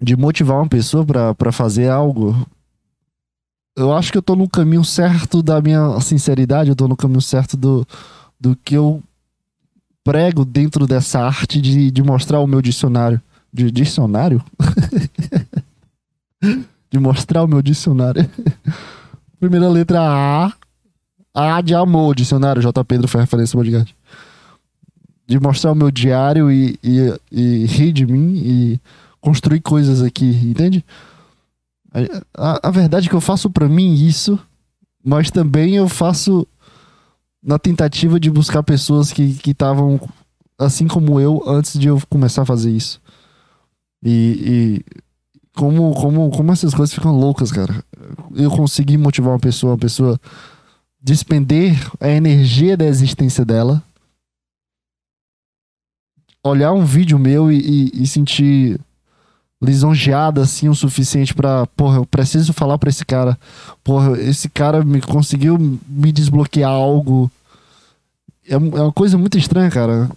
de 0.00 0.16
motivar 0.16 0.58
uma 0.58 0.68
pessoa 0.68 1.04
para 1.34 1.50
fazer 1.50 1.88
algo, 1.88 2.46
eu 3.76 3.92
acho 3.92 4.12
que 4.12 4.18
eu 4.18 4.22
tô 4.22 4.36
no 4.36 4.48
caminho 4.48 4.84
certo 4.84 5.42
da 5.42 5.60
minha 5.60 5.98
sinceridade, 6.00 6.68
eu 6.68 6.76
tô 6.76 6.86
no 6.86 6.96
caminho 6.96 7.22
certo 7.22 7.56
do, 7.56 7.86
do 8.38 8.54
que 8.56 8.74
eu 8.74 9.02
prego 10.04 10.44
dentro 10.44 10.86
dessa 10.86 11.20
arte 11.20 11.60
de, 11.60 11.90
de 11.90 12.02
mostrar 12.02 12.40
o 12.40 12.46
meu 12.46 12.60
dicionário. 12.60 13.20
De 13.52 13.70
dicionário? 13.70 14.44
de 16.90 16.98
mostrar 16.98 17.44
o 17.44 17.48
meu 17.48 17.62
dicionário. 17.62 18.28
Primeira 19.38 19.68
letra 19.68 20.00
A. 20.00 20.52
A 21.32 21.60
de 21.60 21.74
amor, 21.74 22.14
dicionário. 22.14 22.62
J. 22.62 22.84
Pedro 22.84 23.08
foi 23.08 23.20
referência 23.20 23.56
ao 23.56 23.62
podcast. 23.62 23.94
De 25.26 25.38
mostrar 25.38 25.72
o 25.72 25.76
meu 25.76 25.90
diário 25.90 26.50
e, 26.50 26.78
e, 26.82 27.14
e 27.30 27.66
rir 27.66 27.92
de 27.92 28.04
mim 28.04 28.36
e 28.44 28.80
construir 29.20 29.60
coisas 29.60 30.02
aqui, 30.02 30.26
entende? 30.26 30.84
A, 32.36 32.68
a 32.68 32.70
verdade 32.70 33.06
é 33.06 33.10
que 33.10 33.14
eu 33.14 33.20
faço 33.20 33.48
para 33.50 33.68
mim 33.68 33.94
isso, 33.94 34.38
mas 35.04 35.30
também 35.30 35.76
eu 35.76 35.88
faço 35.88 36.46
na 37.42 37.58
tentativa 37.58 38.18
de 38.18 38.30
buscar 38.30 38.62
pessoas 38.62 39.12
que 39.12 39.38
estavam 39.44 40.00
assim 40.58 40.86
como 40.86 41.18
eu 41.18 41.42
antes 41.46 41.78
de 41.78 41.88
eu 41.88 42.00
começar 42.08 42.42
a 42.42 42.46
fazer 42.46 42.70
isso. 42.70 43.00
E, 44.04 44.82
e 44.86 45.00
como, 45.54 45.94
como, 45.94 46.30
como 46.30 46.52
essas 46.52 46.74
coisas 46.74 46.94
ficam 46.94 47.18
loucas, 47.18 47.50
cara. 47.52 47.84
Eu 48.34 48.50
consegui 48.50 48.96
motivar 48.96 49.32
uma 49.32 49.40
pessoa, 49.40 49.72
uma 49.72 49.78
pessoa 49.78 50.20
despender 51.02 51.76
a 51.98 52.08
energia 52.08 52.76
da 52.76 52.84
existência 52.84 53.44
dela, 53.44 53.82
olhar 56.44 56.72
um 56.72 56.84
vídeo 56.84 57.18
meu 57.18 57.50
e, 57.50 57.58
e, 57.58 58.02
e 58.02 58.06
sentir 58.06 58.80
lisonjeada 59.62 60.40
assim 60.40 60.68
o 60.68 60.74
suficiente 60.74 61.34
para, 61.34 61.66
porra, 61.68 61.96
eu 61.96 62.06
preciso 62.06 62.52
falar 62.52 62.78
para 62.78 62.88
esse 62.88 63.04
cara. 63.04 63.38
Porra, 63.84 64.18
esse 64.18 64.48
cara 64.48 64.82
me 64.82 65.00
conseguiu 65.00 65.58
me 65.86 66.12
desbloquear 66.12 66.70
algo. 66.70 67.30
É, 68.48 68.54
é 68.54 68.56
uma 68.56 68.92
coisa 68.92 69.18
muito 69.18 69.36
estranha, 69.36 69.70
cara. 69.70 70.10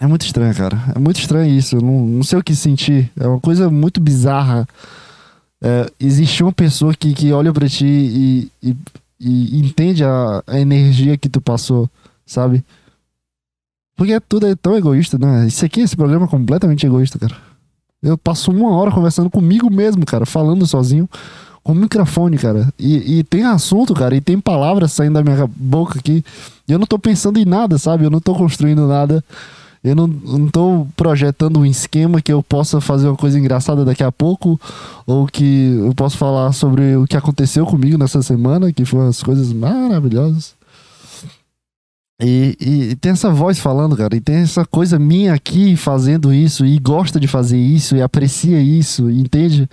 É 0.00 0.06
muito 0.06 0.26
estranho, 0.26 0.54
cara. 0.54 0.78
É 0.94 0.98
muito 0.98 1.20
estranho 1.20 1.50
isso. 1.50 1.76
Eu 1.76 1.80
não, 1.80 2.06
não 2.06 2.22
sei 2.22 2.38
o 2.38 2.42
que 2.42 2.54
sentir. 2.54 3.10
É 3.18 3.26
uma 3.26 3.40
coisa 3.40 3.70
muito 3.70 4.00
bizarra. 4.00 4.66
É, 5.62 5.90
existe 5.98 6.42
uma 6.42 6.52
pessoa 6.52 6.94
que, 6.94 7.14
que 7.14 7.32
olha 7.32 7.52
para 7.52 7.68
ti 7.68 7.86
e, 7.86 8.50
e, 8.62 8.76
e 9.18 9.58
entende 9.58 10.04
a, 10.04 10.42
a, 10.46 10.60
energia 10.60 11.16
que 11.16 11.28
tu 11.28 11.40
passou, 11.40 11.88
sabe? 12.26 12.62
Porque 13.96 14.18
tudo 14.20 14.46
é 14.46 14.54
tão 14.54 14.76
egoísta, 14.76 15.16
né? 15.18 15.46
Isso 15.46 15.64
aqui, 15.64 15.80
esse 15.80 15.96
programa 15.96 16.26
é 16.26 16.28
completamente 16.28 16.84
egoísta, 16.84 17.18
cara. 17.18 17.34
Eu 18.02 18.18
passo 18.18 18.50
uma 18.50 18.76
hora 18.76 18.90
conversando 18.90 19.30
comigo 19.30 19.70
mesmo, 19.70 20.04
cara, 20.04 20.26
falando 20.26 20.66
sozinho, 20.66 21.08
com 21.62 21.72
o 21.72 21.74
microfone, 21.74 22.36
cara. 22.36 22.68
E, 22.78 23.20
e 23.20 23.24
tem 23.24 23.44
assunto, 23.44 23.94
cara, 23.94 24.14
e 24.14 24.20
tem 24.20 24.38
palavras 24.38 24.92
saindo 24.92 25.14
da 25.14 25.22
minha 25.22 25.46
boca 25.46 25.98
aqui. 25.98 26.22
E 26.68 26.72
eu 26.72 26.78
não 26.78 26.86
tô 26.86 26.98
pensando 26.98 27.38
em 27.38 27.46
nada, 27.46 27.78
sabe? 27.78 28.04
Eu 28.04 28.10
não 28.10 28.20
tô 28.20 28.34
construindo 28.34 28.86
nada. 28.86 29.24
Eu 29.84 29.94
não, 29.94 30.06
não 30.06 30.48
tô 30.48 30.86
projetando 30.96 31.60
um 31.60 31.66
esquema 31.66 32.22
que 32.22 32.32
eu 32.32 32.42
possa 32.42 32.80
fazer 32.80 33.06
uma 33.06 33.16
coisa 33.16 33.38
engraçada 33.38 33.84
daqui 33.84 34.02
a 34.02 34.10
pouco, 34.10 34.58
ou 35.06 35.26
que 35.26 35.76
eu 35.78 35.94
possa 35.94 36.16
falar 36.16 36.52
sobre 36.52 36.96
o 36.96 37.06
que 37.06 37.18
aconteceu 37.18 37.66
comigo 37.66 37.98
nessa 37.98 38.22
semana, 38.22 38.72
que 38.72 38.86
foram 38.86 39.08
as 39.08 39.22
coisas 39.22 39.52
maravilhosas. 39.52 40.54
E, 42.18 42.56
e, 42.58 42.82
e, 42.90 42.96
tem 42.96 43.12
essa 43.12 43.30
voz 43.30 43.58
falando, 43.58 43.94
cara, 43.94 44.16
e 44.16 44.20
tem 44.20 44.36
essa 44.36 44.64
coisa 44.64 44.98
minha 44.98 45.34
aqui 45.34 45.76
fazendo 45.76 46.32
isso, 46.32 46.64
e 46.64 46.78
gosta 46.78 47.20
de 47.20 47.28
fazer 47.28 47.58
isso, 47.58 47.94
e 47.94 48.00
aprecia 48.00 48.62
isso, 48.62 49.10
entende? 49.10 49.68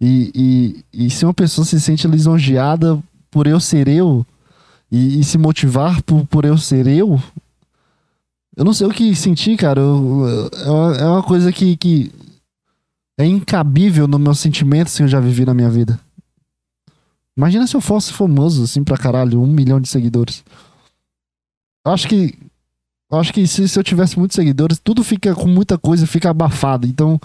E, 0.00 0.82
e, 0.92 1.08
se 1.08 1.24
uma 1.24 1.32
pessoa 1.32 1.64
se 1.64 1.80
sente 1.80 2.08
lisonjeada 2.08 2.98
por 3.30 3.46
eu 3.46 3.60
ser 3.60 3.86
eu, 3.86 4.26
e 4.90 5.22
se 5.22 5.38
motivar 5.38 6.02
por, 6.02 6.26
por 6.26 6.44
eu 6.44 6.58
ser 6.58 6.86
eu, 6.88 7.20
eu 8.56 8.64
não 8.64 8.72
sei 8.72 8.86
o 8.86 8.90
que 8.90 9.14
sentir, 9.14 9.56
cara. 9.56 9.80
Eu, 9.80 10.50
é, 10.64 10.70
uma, 10.70 10.96
é 10.96 11.04
uma 11.04 11.22
coisa 11.22 11.52
que, 11.52 11.76
que 11.76 12.10
é 13.18 13.26
incabível 13.26 14.08
nos 14.08 14.20
meus 14.20 14.38
sentimentos 14.38 14.96
que 14.96 15.02
eu 15.02 15.08
já 15.08 15.20
vivi 15.20 15.44
na 15.44 15.52
minha 15.52 15.68
vida. 15.68 16.00
Imagina 17.36 17.66
se 17.66 17.76
eu 17.76 17.82
fosse 17.82 18.14
famoso, 18.14 18.64
assim, 18.64 18.82
pra 18.82 18.96
caralho, 18.96 19.42
um 19.42 19.46
milhão 19.46 19.78
de 19.78 19.88
seguidores. 19.88 20.42
Eu 21.86 21.92
acho 21.92 22.08
que. 22.08 22.34
Eu 23.12 23.20
acho 23.20 23.32
que 23.32 23.46
se, 23.46 23.68
se 23.68 23.78
eu 23.78 23.84
tivesse 23.84 24.18
muitos 24.18 24.34
seguidores, 24.34 24.80
tudo 24.82 25.04
fica 25.04 25.34
com 25.34 25.46
muita 25.46 25.78
coisa, 25.78 26.06
fica 26.06 26.30
abafado. 26.30 26.86
Então, 26.86 27.20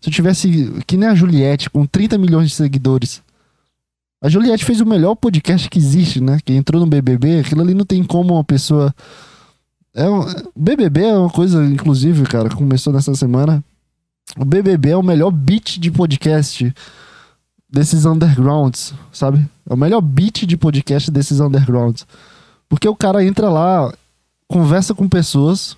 se 0.00 0.10
eu 0.10 0.12
tivesse. 0.12 0.70
Que 0.86 0.98
nem 0.98 1.08
a 1.08 1.14
Juliette, 1.14 1.70
com 1.70 1.86
30 1.86 2.18
milhões 2.18 2.50
de 2.50 2.56
seguidores. 2.56 3.22
A 4.22 4.28
Juliette 4.28 4.64
fez 4.64 4.80
o 4.80 4.86
melhor 4.86 5.14
podcast 5.14 5.68
que 5.68 5.78
existe, 5.78 6.20
né? 6.20 6.38
Que 6.44 6.52
entrou 6.52 6.78
no 6.78 6.86
BBB. 6.86 7.40
Aquilo 7.40 7.62
ali 7.62 7.72
não 7.72 7.86
tem 7.86 8.04
como 8.04 8.34
uma 8.34 8.44
pessoa 8.44 8.94
é 9.94 10.10
um, 10.10 10.24
BBB 10.56 11.04
é 11.04 11.16
uma 11.16 11.30
coisa, 11.30 11.64
inclusive, 11.64 12.24
cara, 12.24 12.48
começou 12.50 12.92
nessa 12.92 13.14
semana. 13.14 13.62
O 14.36 14.44
BBB 14.44 14.90
é 14.90 14.96
o 14.96 15.02
melhor 15.02 15.30
beat 15.30 15.78
de 15.78 15.90
podcast 15.90 16.74
desses 17.70 18.04
undergrounds, 18.04 18.92
sabe? 19.12 19.38
É 19.68 19.72
o 19.72 19.76
melhor 19.76 20.00
beat 20.00 20.46
de 20.46 20.56
podcast 20.56 21.10
desses 21.10 21.38
undergrounds. 21.38 22.06
Porque 22.68 22.88
o 22.88 22.96
cara 22.96 23.24
entra 23.24 23.48
lá, 23.48 23.92
conversa 24.48 24.94
com 24.94 25.08
pessoas, 25.08 25.76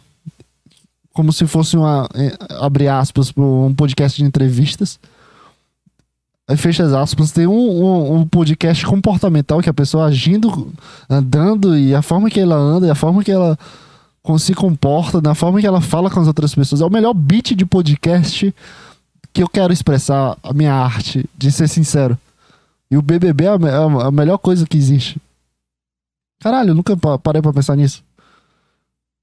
como 1.13 1.33
se 1.33 1.47
fosse 1.47 1.77
uma, 1.77 2.09
é, 2.15 2.37
abre 2.59 2.89
aspas, 2.89 3.33
um 3.37 3.75
podcast 3.75 4.17
de 4.17 4.27
entrevistas. 4.27 4.99
Aí 6.49 6.57
fecha 6.57 6.85
as 6.85 6.93
aspas, 6.93 7.33
tem 7.33 7.47
um, 7.47 7.53
um, 7.53 8.15
um, 8.17 8.27
podcast 8.27 8.87
comportamental 8.87 9.61
que 9.61 9.69
a 9.69 9.75
pessoa 9.75 10.07
agindo, 10.07 10.73
andando, 11.11 11.77
e 11.77 11.95
a 11.95 12.03
forma 12.03 12.31
que 12.31 12.39
ela 12.39 12.55
anda, 12.55 12.87
e 12.87 12.91
a 12.91 12.95
forma 12.95 13.25
que 13.25 13.33
ela 13.33 13.59
se 14.39 14.55
comporta, 14.55 15.21
na 15.21 15.35
forma 15.35 15.61
que 15.61 15.67
ela 15.67 15.81
fala 15.81 16.11
com 16.11 16.19
as 16.19 16.27
outras 16.27 16.55
pessoas. 16.55 16.81
É 16.81 16.85
o 16.85 16.91
melhor 16.91 17.15
beat 17.15 17.55
de 17.55 17.65
podcast 17.65 18.53
que 19.33 19.43
eu 19.43 19.49
quero 19.49 19.73
expressar 19.73 20.37
a 20.43 20.53
minha 20.53 20.75
arte, 20.75 21.29
de 21.37 21.53
ser 21.53 21.69
sincero. 21.69 22.19
E 22.91 22.97
o 22.97 23.03
BBB 23.03 23.45
é 23.45 23.49
a, 23.49 23.53
é 23.53 24.07
a 24.07 24.11
melhor 24.11 24.39
coisa 24.39 24.67
que 24.67 24.77
existe. 24.77 25.21
Caralho, 26.41 26.71
eu 26.71 26.75
nunca 26.75 26.97
parei 27.19 27.41
pra 27.41 27.53
pensar 27.53 27.77
nisso. 27.77 28.03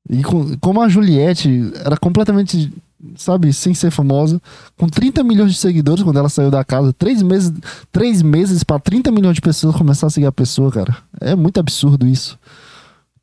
E 0.10 0.24
com, 0.24 0.58
como 0.60 0.82
a 0.82 0.90
Juliette 0.90 1.72
era 1.84 1.98
completamente, 1.98 2.72
sabe, 3.16 3.54
sem 3.54 3.74
ser 3.74 3.92
famosa, 3.92 4.42
com 4.78 4.88
30 4.88 5.24
milhões 5.24 5.52
de 5.52 5.58
seguidores 5.58 6.04
quando 6.04 6.20
ela 6.20 6.30
saiu 6.30 6.52
da 6.52 6.64
casa, 6.64 6.94
três 6.94 7.22
meses, 7.22 7.54
três 7.92 8.22
meses 8.22 8.64
para 8.64 8.80
30 8.80 9.12
milhões 9.12 9.36
de 9.36 9.42
pessoas 9.42 9.76
começar 9.76 10.08
a 10.08 10.10
seguir 10.10 10.28
a 10.28 10.32
pessoa, 10.32 10.72
cara. 10.72 10.98
É 11.20 11.36
muito 11.36 11.60
absurdo 11.60 12.06
isso. 12.06 12.38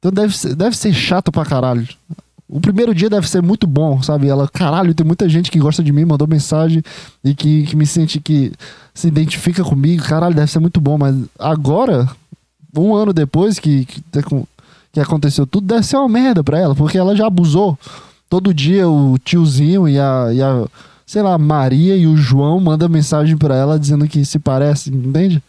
Então 0.01 0.11
deve 0.11 0.37
ser, 0.37 0.55
deve 0.57 0.77
ser 0.77 0.93
chato 0.93 1.31
pra 1.31 1.45
caralho. 1.45 1.87
O 2.49 2.61
primeiro 2.61 2.93
dia 2.93 3.09
deve 3.09 3.29
ser 3.29 3.41
muito 3.43 3.67
bom, 3.67 4.03
sabe? 4.03 4.27
Ela, 4.29 4.49
caralho, 4.49 4.95
tem 4.95 5.07
muita 5.07 5.29
gente 5.29 5.51
que 5.51 5.59
gosta 5.61 5.85
de 5.85 5.93
mim, 5.93 6.05
mandou 6.05 6.27
mensagem 6.27 6.83
e 7.23 7.33
que, 7.33 7.65
que 7.67 7.77
me 7.77 7.87
sente 7.87 8.19
que 8.19 8.53
se 8.93 9.07
identifica 9.07 9.63
comigo. 9.63 10.03
Caralho, 10.03 10.35
deve 10.35 10.51
ser 10.51 10.59
muito 10.59 10.81
bom. 10.81 10.99
Mas 10.99 11.15
agora, 11.39 12.09
um 12.77 12.95
ano 12.95 13.13
depois 13.13 13.59
que, 13.59 13.85
que, 13.85 14.03
que 14.93 14.99
aconteceu 14.99 15.47
tudo, 15.47 15.67
deve 15.67 15.85
ser 15.85 15.97
uma 15.99 16.09
merda 16.09 16.43
pra 16.43 16.59
ela, 16.59 16.75
porque 16.75 16.99
ela 16.99 17.15
já 17.15 17.27
abusou. 17.27 17.79
Todo 18.29 18.55
dia 18.55 18.89
o 18.89 19.19
tiozinho 19.19 19.89
e 19.89 19.99
a, 19.99 20.31
e 20.33 20.43
a 20.43 20.67
sei 21.07 21.23
lá, 21.23 21.37
Maria 21.37 21.97
e 21.97 22.07
o 22.07 22.17
João 22.17 22.61
mandam 22.61 22.89
mensagem 22.89 23.37
pra 23.37 23.57
ela 23.57 23.79
dizendo 23.79 24.07
que 24.07 24.25
se 24.25 24.39
parece, 24.39 24.91
entende? 24.91 25.43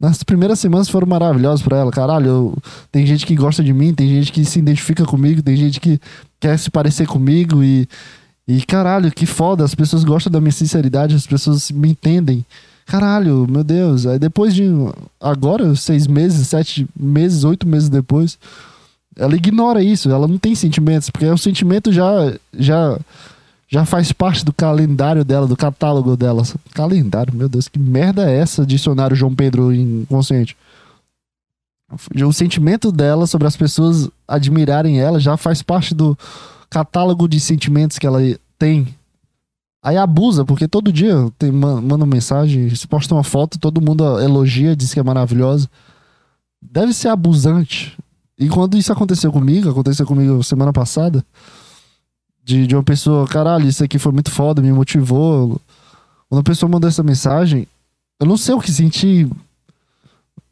Nas 0.00 0.22
primeiras 0.22 0.60
semanas 0.60 0.88
foram 0.88 1.08
maravilhosas 1.08 1.60
para 1.60 1.78
ela. 1.78 1.90
Caralho, 1.90 2.26
eu, 2.26 2.58
tem 2.92 3.04
gente 3.04 3.26
que 3.26 3.34
gosta 3.34 3.64
de 3.64 3.72
mim, 3.72 3.92
tem 3.92 4.08
gente 4.08 4.30
que 4.30 4.44
se 4.44 4.60
identifica 4.60 5.04
comigo, 5.04 5.42
tem 5.42 5.56
gente 5.56 5.80
que 5.80 6.00
quer 6.38 6.58
se 6.58 6.70
parecer 6.70 7.06
comigo 7.06 7.62
e. 7.62 7.88
E 8.50 8.62
caralho, 8.62 9.12
que 9.12 9.26
foda, 9.26 9.62
as 9.62 9.74
pessoas 9.74 10.04
gostam 10.04 10.32
da 10.32 10.40
minha 10.40 10.52
sinceridade, 10.52 11.14
as 11.14 11.26
pessoas 11.26 11.70
me 11.70 11.90
entendem. 11.90 12.46
Caralho, 12.86 13.46
meu 13.46 13.62
Deus. 13.62 14.06
Aí 14.06 14.18
depois 14.18 14.54
de. 14.54 14.64
Agora, 15.20 15.74
seis 15.76 16.06
meses, 16.06 16.48
sete 16.48 16.88
meses, 16.98 17.44
oito 17.44 17.68
meses 17.68 17.90
depois, 17.90 18.38
ela 19.14 19.36
ignora 19.36 19.82
isso, 19.82 20.08
ela 20.10 20.26
não 20.26 20.38
tem 20.38 20.54
sentimentos, 20.54 21.10
porque 21.10 21.26
o 21.26 21.36
sentimento 21.36 21.92
já. 21.92 22.32
já 22.56 22.98
já 23.68 23.84
faz 23.84 24.12
parte 24.12 24.44
do 24.44 24.52
calendário 24.52 25.24
dela, 25.24 25.46
do 25.46 25.56
catálogo 25.56 26.16
dela. 26.16 26.42
Calendário, 26.72 27.34
meu 27.34 27.48
Deus, 27.48 27.68
que 27.68 27.78
merda 27.78 28.28
é 28.28 28.38
essa? 28.38 28.64
Dicionário 28.64 29.14
João 29.14 29.34
Pedro 29.34 29.72
inconsciente. 29.72 30.56
O 32.24 32.32
sentimento 32.32 32.90
dela 32.90 33.26
sobre 33.26 33.46
as 33.46 33.56
pessoas 33.56 34.08
admirarem 34.26 35.00
ela 35.00 35.20
já 35.20 35.36
faz 35.36 35.62
parte 35.62 35.94
do 35.94 36.16
catálogo 36.70 37.28
de 37.28 37.38
sentimentos 37.38 37.98
que 37.98 38.06
ela 38.06 38.20
tem. 38.58 38.94
Aí 39.82 39.96
abusa, 39.96 40.44
porque 40.44 40.66
todo 40.66 40.92
dia 40.92 41.14
tem, 41.38 41.52
manda 41.52 42.04
mensagem, 42.04 42.74
se 42.74 42.86
posta 42.86 43.14
uma 43.14 43.24
foto, 43.24 43.58
todo 43.58 43.80
mundo 43.80 44.18
elogia, 44.20 44.74
diz 44.74 44.92
que 44.92 45.00
é 45.00 45.02
maravilhosa. 45.02 45.68
Deve 46.60 46.92
ser 46.92 47.08
abusante. 47.08 47.96
E 48.38 48.48
quando 48.48 48.76
isso 48.76 48.92
aconteceu 48.92 49.30
comigo, 49.32 49.70
aconteceu 49.70 50.06
comigo 50.06 50.42
semana 50.42 50.72
passada, 50.72 51.24
de, 52.48 52.66
de 52.66 52.74
uma 52.74 52.82
pessoa, 52.82 53.28
caralho, 53.28 53.68
isso 53.68 53.84
aqui 53.84 53.98
foi 53.98 54.10
muito 54.10 54.30
foda, 54.30 54.62
me 54.62 54.72
motivou. 54.72 55.60
Quando 56.30 56.40
a 56.40 56.42
pessoa 56.42 56.70
mandou 56.70 56.88
essa 56.88 57.02
mensagem, 57.02 57.68
eu 58.18 58.26
não 58.26 58.38
sei 58.38 58.54
o 58.54 58.60
que 58.60 58.72
sentir. 58.72 59.28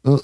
Eu, 0.03 0.21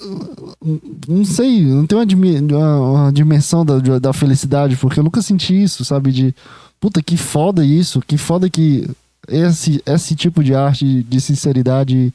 eu, 0.64 0.80
não 1.08 1.24
sei, 1.24 1.64
não 1.64 1.84
tenho 1.84 2.00
uma, 2.00 2.80
uma 2.80 3.12
dimensão 3.12 3.66
da, 3.66 3.98
da 3.98 4.12
felicidade, 4.12 4.76
porque 4.76 5.00
eu 5.00 5.04
nunca 5.04 5.20
senti 5.20 5.60
isso, 5.64 5.84
sabe? 5.84 6.12
De 6.12 6.32
puta, 6.78 7.02
que 7.02 7.16
foda 7.16 7.64
isso, 7.64 8.00
que 8.00 8.16
foda 8.16 8.48
que 8.48 8.88
esse, 9.26 9.82
esse 9.84 10.14
tipo 10.14 10.44
de 10.44 10.54
arte 10.54 11.02
de 11.02 11.20
sinceridade 11.20 12.14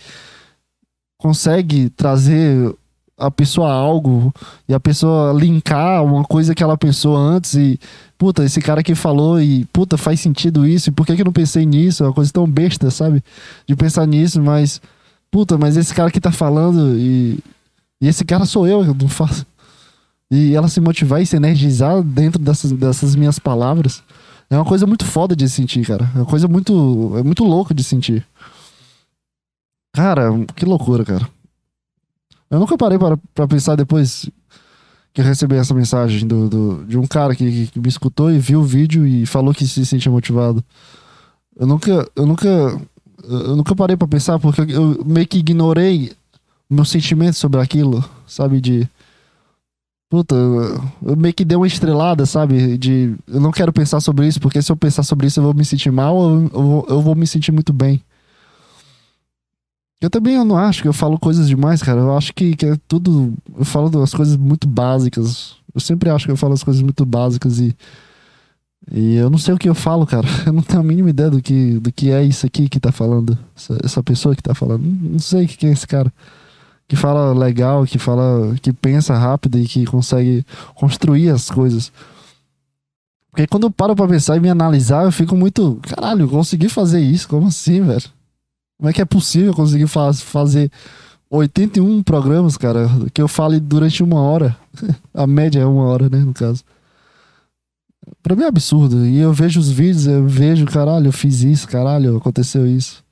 consegue 1.17 1.89
trazer 1.89 2.74
a 3.19 3.29
pessoa 3.29 3.71
algo 3.71 4.34
e 4.67 4.73
a 4.73 4.79
pessoa 4.79 5.34
linkar 5.34 6.03
uma 6.03 6.23
coisa 6.23 6.55
que 6.55 6.63
ela 6.63 6.77
pensou 6.77 7.15
antes 7.15 7.53
e 7.55 7.79
puta, 8.17 8.43
esse 8.43 8.62
cara 8.62 8.82
que 8.82 8.95
falou 8.95 9.41
e 9.41 9.65
puta, 9.65 9.97
faz 9.97 10.19
sentido 10.19 10.67
isso, 10.67 10.89
e 10.89 10.91
por 10.91 11.05
que, 11.05 11.15
que 11.15 11.21
eu 11.21 11.25
não 11.25 11.32
pensei 11.32 11.65
nisso? 11.65 12.03
É 12.03 12.08
uma 12.08 12.13
coisa 12.13 12.32
tão 12.32 12.47
besta, 12.47 12.89
sabe? 12.89 13.23
De 13.67 13.75
pensar 13.75 14.05
nisso, 14.05 14.41
mas 14.41 14.82
puta, 15.29 15.58
mas 15.58 15.77
esse 15.77 15.93
cara 15.93 16.12
que 16.12 16.19
tá 16.19 16.32
falando 16.32 16.97
e, 16.97 17.39
e 18.01 18.08
esse 18.08 18.25
cara 18.25 18.45
sou 18.45 18.67
eu, 18.67 18.84
eu 18.84 18.93
não 18.93 19.08
faço. 19.08 19.45
E 20.32 20.53
ela 20.53 20.67
se 20.67 20.79
motivar 20.79 21.21
e 21.21 21.25
se 21.25 21.36
energizar 21.36 22.01
dentro 22.03 22.39
dessas, 22.39 22.71
dessas 22.71 23.15
minhas 23.15 23.39
palavras. 23.39 24.03
É 24.49 24.55
uma 24.55 24.65
coisa 24.65 24.86
muito 24.86 25.05
foda 25.05 25.36
de 25.36 25.47
sentir, 25.49 25.86
cara. 25.86 26.10
É 26.15 26.19
uma 26.19 26.25
coisa 26.25 26.47
muito. 26.47 27.13
É 27.17 27.23
muito 27.23 27.43
louco 27.43 27.73
de 27.73 27.84
sentir. 27.84 28.25
Cara, 29.93 30.29
que 30.55 30.65
loucura, 30.65 31.03
cara. 31.03 31.27
Eu 32.50 32.60
nunca 32.60 32.78
parei 32.78 32.98
para, 32.98 33.18
para 33.34 33.48
pensar 33.48 33.76
depois 33.76 34.30
que 35.14 35.22
recebi 35.22 35.56
essa 35.56 35.74
mensagem 35.74 36.28
do, 36.28 36.50
do, 36.50 36.86
de 36.86 36.98
um 36.98 37.06
cara 37.06 37.36
que, 37.36 37.68
que, 37.68 37.80
me 37.80 37.88
escutou 37.88 38.32
e 38.32 38.40
viu 38.40 38.62
o 38.62 38.66
vídeo 38.66 39.06
e 39.06 39.26
falou 39.26 39.54
que 39.54 39.68
se 39.68 39.86
sentia 39.86 40.12
motivado. 40.12 40.64
Eu 41.56 41.68
nunca. 41.68 42.10
Eu 42.16 42.26
nunca. 42.26 42.82
Eu 43.24 43.56
nunca 43.56 43.76
parei 43.76 43.98
para 43.98 44.08
pensar 44.08 44.40
porque 44.40 44.62
eu 44.62 45.04
meio 45.06 45.28
que 45.28 45.40
ignorei 45.40 46.14
meu 46.70 46.86
sentimento 46.86 47.36
sobre 47.36 47.60
aquilo, 47.60 48.04
sabe? 48.26 48.62
De 48.62 48.90
Puta, 50.10 50.34
eu 50.36 51.16
meio 51.16 51.34
que 51.36 51.46
dei 51.46 51.56
uma 51.56 51.68
estrelada, 51.68 52.26
sabe? 52.26 52.80
De 52.80 53.16
eu 53.28 53.40
não 53.40 53.52
quero 53.52 53.72
pensar 53.72 54.00
sobre 54.00 54.28
isso, 54.28 54.40
porque 54.40 54.60
se 54.60 54.72
eu 54.72 54.76
pensar 54.76 55.04
sobre 55.04 55.28
isso 55.28 55.40
eu 55.40 55.44
vou 55.44 55.54
me 55.54 55.64
sentir 55.64 55.92
mal 55.92 56.16
ou 56.16 56.50
eu 56.52 56.86
eu 56.90 57.02
vou 57.02 57.14
me 57.14 57.28
sentir 57.28 57.52
muito 57.52 57.72
bem. 57.72 58.02
Eu 60.02 60.10
também 60.10 60.36
eu 60.36 60.46
não 60.46 60.58
acho 60.58 60.82
que 60.82 60.88
eu 60.88 60.94
falo 60.94 61.20
coisas 61.20 61.48
demais, 61.48 61.84
cara. 61.84 62.00
Eu 62.00 62.16
acho 62.16 62.34
que, 62.34 62.56
que 62.56 62.66
é 62.66 62.78
tudo. 62.88 63.34
Eu 63.58 63.66
falo 63.66 63.90
das 63.90 64.14
coisas 64.14 64.38
muito 64.38 64.68
básicas. 64.68 65.56
Eu 65.74 65.82
sempre 65.82 66.10
acho 66.10 66.26
que 66.26 66.32
eu 66.32 66.38
falo 66.38 66.54
as 66.54 66.64
coisas 66.64 66.82
muito 66.82 67.06
básicas 67.06 67.60
e. 67.60 67.76
E 68.92 69.16
eu 69.16 69.30
não 69.30 69.38
sei 69.38 69.54
o 69.54 69.58
que 69.58 69.70
eu 69.70 69.76
falo, 69.76 70.08
cara. 70.08 70.28
Eu 70.48 70.54
não 70.54 70.64
tenho 70.64 70.80
a 70.80 70.84
mínima 70.84 71.10
ideia 71.10 71.30
do 71.30 71.42
que, 71.42 71.80
do 71.80 71.92
que 71.92 72.10
é 72.12 72.24
isso 72.24 72.46
aqui 72.46 72.68
que 72.68 72.80
tá 72.80 72.92
falando. 72.92 73.38
Essa, 73.56 73.78
essa 73.84 74.02
pessoa 74.02 74.36
que 74.36 74.42
tá 74.42 74.56
falando. 74.56 74.82
Não 74.82 75.20
sei 75.20 75.46
o 75.46 75.48
que 75.48 75.68
é 75.68 75.72
esse 75.72 75.86
cara 75.86 76.12
que 76.90 76.96
fala 76.96 77.32
legal, 77.34 77.86
que 77.86 78.00
fala, 78.00 78.56
que 78.60 78.74
pensa 78.74 79.16
rápido 79.16 79.60
e 79.60 79.68
que 79.68 79.86
consegue 79.86 80.44
construir 80.74 81.30
as 81.30 81.48
coisas. 81.48 81.92
Porque 83.30 83.46
quando 83.46 83.68
eu 83.68 83.72
paro 83.72 83.96
pra 83.96 84.08
pensar 84.08 84.36
e 84.38 84.40
me 84.40 84.50
analisar, 84.50 85.06
eu 85.06 85.12
fico 85.12 85.36
muito, 85.36 85.80
caralho, 85.84 86.28
consegui 86.28 86.68
fazer 86.68 87.00
isso, 87.00 87.30
como 87.30 87.48
assim, 87.48 87.82
velho? 87.82 88.10
Como 88.80 88.89
é 88.89 88.94
que 88.94 89.02
é 89.02 89.06
possível 89.06 89.54
conseguir 89.54 89.88
faz, 89.88 90.22
fazer 90.22 90.72
81 91.30 92.02
programas, 92.02 92.56
cara, 92.56 92.88
que 93.13 93.22
eu 93.22 93.28
fale 93.28 93.60
durante 93.60 94.02
uma 94.02 94.22
hora? 94.22 94.58
A 95.13 95.28
média 95.28 95.60
é 95.60 95.65
uma 95.65 95.84
hora, 95.84 96.10
né, 96.10 96.20
no 96.20 96.34
caso. 96.34 96.63
Pra 98.24 98.38
mim 98.38 98.44
é 98.44 98.48
absurdo. 98.48 99.06
E 99.06 99.18
eu 99.18 99.34
vejo 99.34 99.60
os 99.60 99.70
vídeos, 99.70 100.08
eu 100.08 100.26
vejo, 100.26 100.65
caralho, 100.65 101.08
eu 101.08 101.12
fiz 101.12 101.42
isso, 101.42 101.68
caralho, 101.68 102.15
aconteceu 102.15 102.65
isso. 102.65 103.04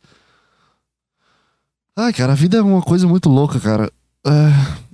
Ai, 1.97 2.13
cara, 2.13 2.31
a 2.31 2.35
vida 2.35 2.57
é 2.57 2.61
uma 2.61 2.81
coisa 2.81 3.05
muito 3.05 3.27
louca, 3.27 3.59
cara. 3.59 3.91
É... 4.25 4.87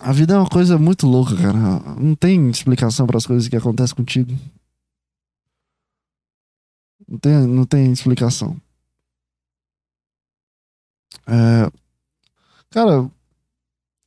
A 0.00 0.12
vida 0.12 0.34
é 0.34 0.38
uma 0.38 0.48
coisa 0.48 0.76
muito 0.76 1.06
louca, 1.06 1.36
cara. 1.36 1.58
Não 2.00 2.16
tem 2.16 2.50
explicação 2.50 3.06
para 3.06 3.18
as 3.18 3.26
coisas 3.26 3.46
que 3.46 3.56
acontecem 3.56 3.94
contigo. 3.94 4.36
Não 7.06 7.18
tem, 7.18 7.46
não 7.46 7.64
tem 7.64 7.92
explicação. 7.92 8.56
É... 11.26 11.70
Cara, 12.70 13.10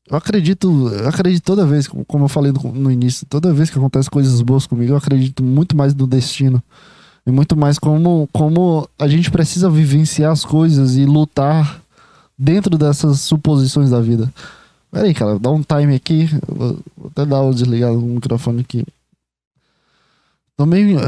eu 0.09 0.17
acredito, 0.17 0.89
eu 0.89 1.07
acredito 1.07 1.43
toda 1.43 1.65
vez, 1.65 1.87
como 1.87 2.25
eu 2.25 2.29
falei 2.29 2.51
no 2.51 2.91
início, 2.91 3.25
toda 3.27 3.53
vez 3.53 3.69
que 3.69 3.77
acontecem 3.77 4.11
coisas 4.11 4.41
boas 4.41 4.65
comigo, 4.67 4.93
eu 4.93 4.97
acredito 4.97 5.43
muito 5.43 5.75
mais 5.75 5.93
no 5.93 6.05
destino 6.05 6.61
e 7.25 7.31
muito 7.31 7.55
mais 7.55 7.79
como, 7.79 8.27
como 8.31 8.87
a 8.99 9.07
gente 9.07 9.31
precisa 9.31 9.69
vivenciar 9.69 10.31
as 10.31 10.43
coisas 10.43 10.95
e 10.95 11.05
lutar 11.05 11.81
dentro 12.37 12.77
dessas 12.77 13.21
suposições 13.21 13.89
da 13.89 14.01
vida. 14.01 14.31
Pera 14.91 15.05
aí, 15.05 15.13
cara, 15.13 15.39
dá 15.39 15.49
um 15.49 15.63
time 15.63 15.95
aqui. 15.95 16.29
Vou, 16.47 16.77
até 17.05 17.25
dar 17.25 17.41
o 17.41 17.53
desligado 17.53 17.95
no 17.95 18.15
microfone 18.15 18.61
aqui. 18.61 18.85
Tô 20.55 20.67
meio, 20.67 20.99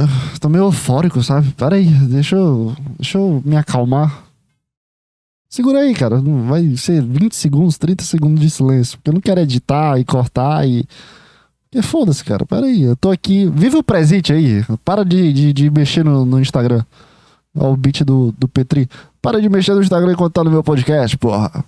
tô 0.42 0.50
meio 0.50 0.64
eufórico, 0.64 1.22
sabe? 1.22 1.52
Pera 1.52 1.76
aí, 1.76 1.86
deixa 1.86 2.36
eu, 2.36 2.76
deixa 2.98 3.20
eu 3.20 3.44
me 3.46 3.56
acalmar. 3.56 4.25
Segura 5.56 5.80
aí, 5.80 5.94
cara. 5.94 6.22
Vai 6.22 6.76
ser 6.76 7.02
20 7.02 7.34
segundos, 7.34 7.78
30 7.78 8.04
segundos 8.04 8.42
de 8.42 8.50
silêncio. 8.50 8.98
Porque 8.98 9.10
eu 9.10 9.14
não 9.14 9.22
quero 9.22 9.40
editar 9.40 9.98
e 9.98 10.04
cortar 10.04 10.68
e 10.68 10.86
e 11.74 11.82
foda-se, 11.82 12.26
cara. 12.26 12.46
Pera 12.46 12.66
aí, 12.66 12.82
eu 12.82 12.94
tô 12.98 13.10
aqui. 13.10 13.50
Vive 13.56 13.78
o 13.78 13.84
presente 13.84 14.34
aí. 14.34 14.66
Para 14.84 15.06
de, 15.06 15.32
de, 15.32 15.54
de 15.54 15.70
mexer 15.70 16.04
no, 16.04 16.26
no 16.26 16.42
Instagram. 16.42 16.84
Olha 17.56 17.70
o 17.70 17.78
beat 17.78 18.04
do, 18.04 18.36
do 18.38 18.50
Petri. 18.50 18.90
Para 19.22 19.40
de 19.40 19.48
mexer 19.48 19.74
no 19.74 19.82
Instagram 19.82 20.12
enquanto 20.12 20.34
tá 20.34 20.44
no 20.44 20.52
meu 20.52 20.62
podcast, 20.62 21.18
porra. 21.18 21.64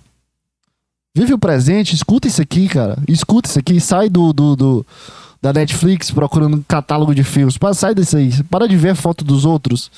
Vive 1.16 1.32
o 1.32 1.38
presente, 1.38 1.94
escuta 1.94 2.28
isso 2.28 2.42
aqui, 2.42 2.68
cara. 2.68 2.98
Escuta 3.08 3.48
isso 3.48 3.58
aqui. 3.58 3.80
Sai 3.80 4.10
do, 4.10 4.34
do, 4.34 4.54
do 4.54 4.86
da 5.40 5.50
Netflix 5.50 6.10
procurando 6.10 6.58
um 6.58 6.62
catálogo 6.62 7.14
de 7.14 7.24
filmes. 7.24 7.56
Sai 7.74 7.94
disso 7.94 8.18
aí. 8.18 8.42
Para 8.50 8.68
de 8.68 8.76
ver 8.76 8.94
foto 8.94 9.24
dos 9.24 9.46
outros. 9.46 9.90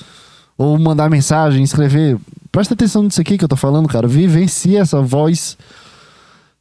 Ou 0.57 0.79
mandar 0.79 1.09
mensagem, 1.09 1.61
escrever. 1.61 2.17
Presta 2.51 2.73
atenção 2.73 3.03
nisso 3.03 3.21
aqui 3.21 3.37
que 3.37 3.43
eu 3.43 3.49
tô 3.49 3.55
falando, 3.55 3.87
cara. 3.87 4.07
Vivencia 4.07 4.81
essa 4.81 5.01
voz. 5.01 5.57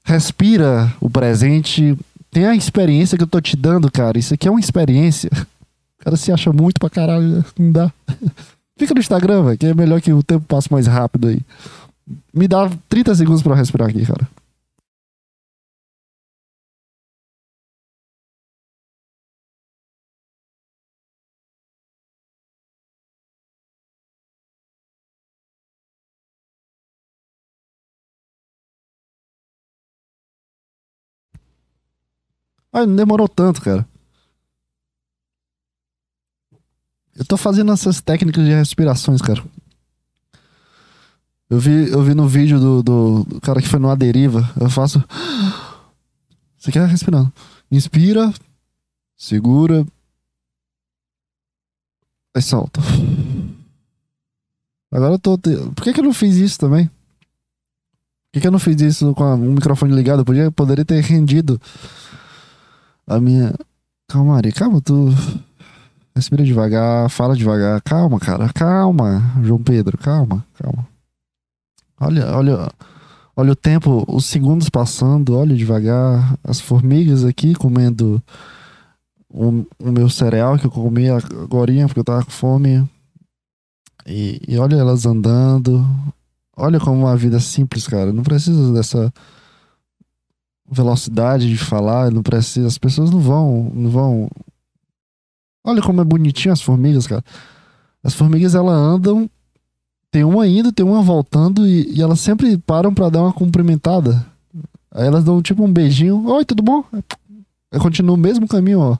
Respira 0.04 0.92
o 1.00 1.10
presente 1.10 1.96
tem 2.30 2.46
a 2.46 2.54
experiência 2.54 3.18
que 3.18 3.24
eu 3.24 3.28
tô 3.28 3.40
te 3.40 3.56
dando, 3.56 3.90
cara. 3.90 4.18
Isso 4.18 4.32
aqui 4.32 4.46
é 4.46 4.50
uma 4.50 4.60
experiência. 4.60 5.30
O 6.00 6.04
cara 6.04 6.16
se 6.16 6.32
acha 6.32 6.52
muito 6.52 6.78
pra 6.78 6.88
caralho, 6.88 7.26
né? 7.26 7.44
não 7.58 7.72
dá. 7.72 7.92
Fica 8.78 8.94
no 8.94 9.00
Instagram, 9.00 9.42
velho, 9.42 9.58
que 9.58 9.66
é 9.66 9.74
melhor 9.74 10.00
que 10.00 10.12
o 10.12 10.22
tempo 10.22 10.44
passe 10.46 10.72
mais 10.72 10.86
rápido 10.86 11.28
aí. 11.28 11.40
Me 12.32 12.48
dá 12.48 12.70
30 12.88 13.14
segundos 13.16 13.42
pra 13.42 13.54
respirar 13.54 13.88
aqui, 13.88 14.06
cara. 14.06 14.26
Mas 32.72 32.86
não 32.86 32.94
demorou 32.94 33.28
tanto, 33.28 33.60
cara. 33.60 33.86
Eu 37.16 37.24
tô 37.24 37.36
fazendo 37.36 37.72
essas 37.72 38.00
técnicas 38.00 38.44
de 38.44 38.50
respirações, 38.50 39.20
cara. 39.20 39.42
Eu 41.50 41.58
vi, 41.58 41.90
eu 41.90 42.02
vi 42.02 42.14
no 42.14 42.28
vídeo 42.28 42.60
do, 42.60 42.82
do, 42.82 43.24
do 43.24 43.40
cara 43.40 43.60
que 43.60 43.68
foi 43.68 43.80
numa 43.80 43.96
deriva. 43.96 44.48
Eu 44.58 44.70
faço. 44.70 45.02
Você 46.56 46.70
quer 46.70 46.86
respirando? 46.86 47.32
Inspira, 47.70 48.32
segura, 49.16 49.84
aí 52.34 52.42
solta. 52.42 52.80
Agora 54.92 55.14
eu 55.14 55.18
tô. 55.18 55.36
Por 55.38 55.82
que, 55.82 55.92
que 55.92 56.00
eu 56.00 56.04
não 56.04 56.14
fiz 56.14 56.36
isso 56.36 56.58
também? 56.58 56.86
Por 56.86 58.34
que, 58.34 58.40
que 58.40 58.46
eu 58.46 58.52
não 58.52 58.58
fiz 58.58 58.80
isso 58.80 59.12
com 59.14 59.34
o 59.34 59.38
microfone 59.38 59.92
ligado? 59.92 60.20
Eu 60.20 60.24
podia, 60.24 60.50
poderia 60.52 60.84
ter 60.84 61.00
rendido 61.02 61.60
a 63.10 63.20
minha. 63.20 63.52
Calma, 64.08 64.36
Ari, 64.36 64.52
calma, 64.52 64.80
tu. 64.80 65.08
Respira 66.14 66.44
devagar, 66.44 67.08
fala 67.10 67.36
devagar. 67.36 67.80
Calma, 67.82 68.18
cara, 68.18 68.52
calma, 68.52 69.22
João 69.42 69.62
Pedro, 69.62 69.98
calma, 69.98 70.44
calma. 70.54 70.86
Olha, 72.00 72.36
olha, 72.36 72.72
olha 73.36 73.52
o 73.52 73.56
tempo, 73.56 74.04
os 74.08 74.26
segundos 74.26 74.68
passando, 74.68 75.36
olha 75.36 75.56
devagar. 75.56 76.36
As 76.42 76.60
formigas 76.60 77.24
aqui 77.24 77.54
comendo 77.54 78.22
o, 79.28 79.64
o 79.78 79.92
meu 79.92 80.08
cereal 80.08 80.58
que 80.58 80.66
eu 80.66 80.70
comi 80.70 81.08
agora 81.08 81.72
porque 81.86 82.00
eu 82.00 82.04
tava 82.04 82.24
com 82.24 82.30
fome. 82.30 82.88
E, 84.06 84.40
e 84.48 84.58
olha 84.58 84.76
elas 84.76 85.04
andando. 85.04 85.84
Olha 86.56 86.78
como 86.80 87.00
uma 87.00 87.16
vida 87.16 87.36
é 87.36 87.40
simples, 87.40 87.86
cara. 87.86 88.12
Não 88.12 88.22
precisa 88.22 88.72
dessa 88.72 89.12
velocidade 90.70 91.48
de 91.48 91.58
falar, 91.58 92.10
não 92.10 92.22
precisa. 92.22 92.66
As 92.66 92.78
pessoas 92.78 93.10
não 93.10 93.20
vão, 93.20 93.70
não 93.74 93.90
vão. 93.90 94.30
Olha 95.64 95.82
como 95.82 96.00
é 96.00 96.04
bonitinho 96.04 96.52
as 96.52 96.62
formigas, 96.62 97.06
cara. 97.06 97.24
As 98.02 98.14
formigas 98.14 98.54
elas 98.54 98.74
andam, 98.74 99.28
tem 100.10 100.24
uma 100.24 100.46
indo, 100.46 100.72
tem 100.72 100.86
uma 100.86 101.02
voltando 101.02 101.66
e, 101.66 101.92
e 101.94 102.00
elas 102.00 102.20
sempre 102.20 102.56
param 102.58 102.94
para 102.94 103.10
dar 103.10 103.22
uma 103.22 103.32
cumprimentada. 103.32 104.24
Aí 104.92 105.06
elas 105.06 105.24
dão 105.24 105.42
tipo 105.42 105.64
um 105.64 105.72
beijinho. 105.72 106.26
Oi, 106.26 106.44
tudo 106.44 106.62
bom? 106.62 106.84
Aí 107.72 107.78
continua 107.78 108.14
o 108.14 108.18
mesmo 108.18 108.48
caminho, 108.48 108.80
ó. 108.80 108.98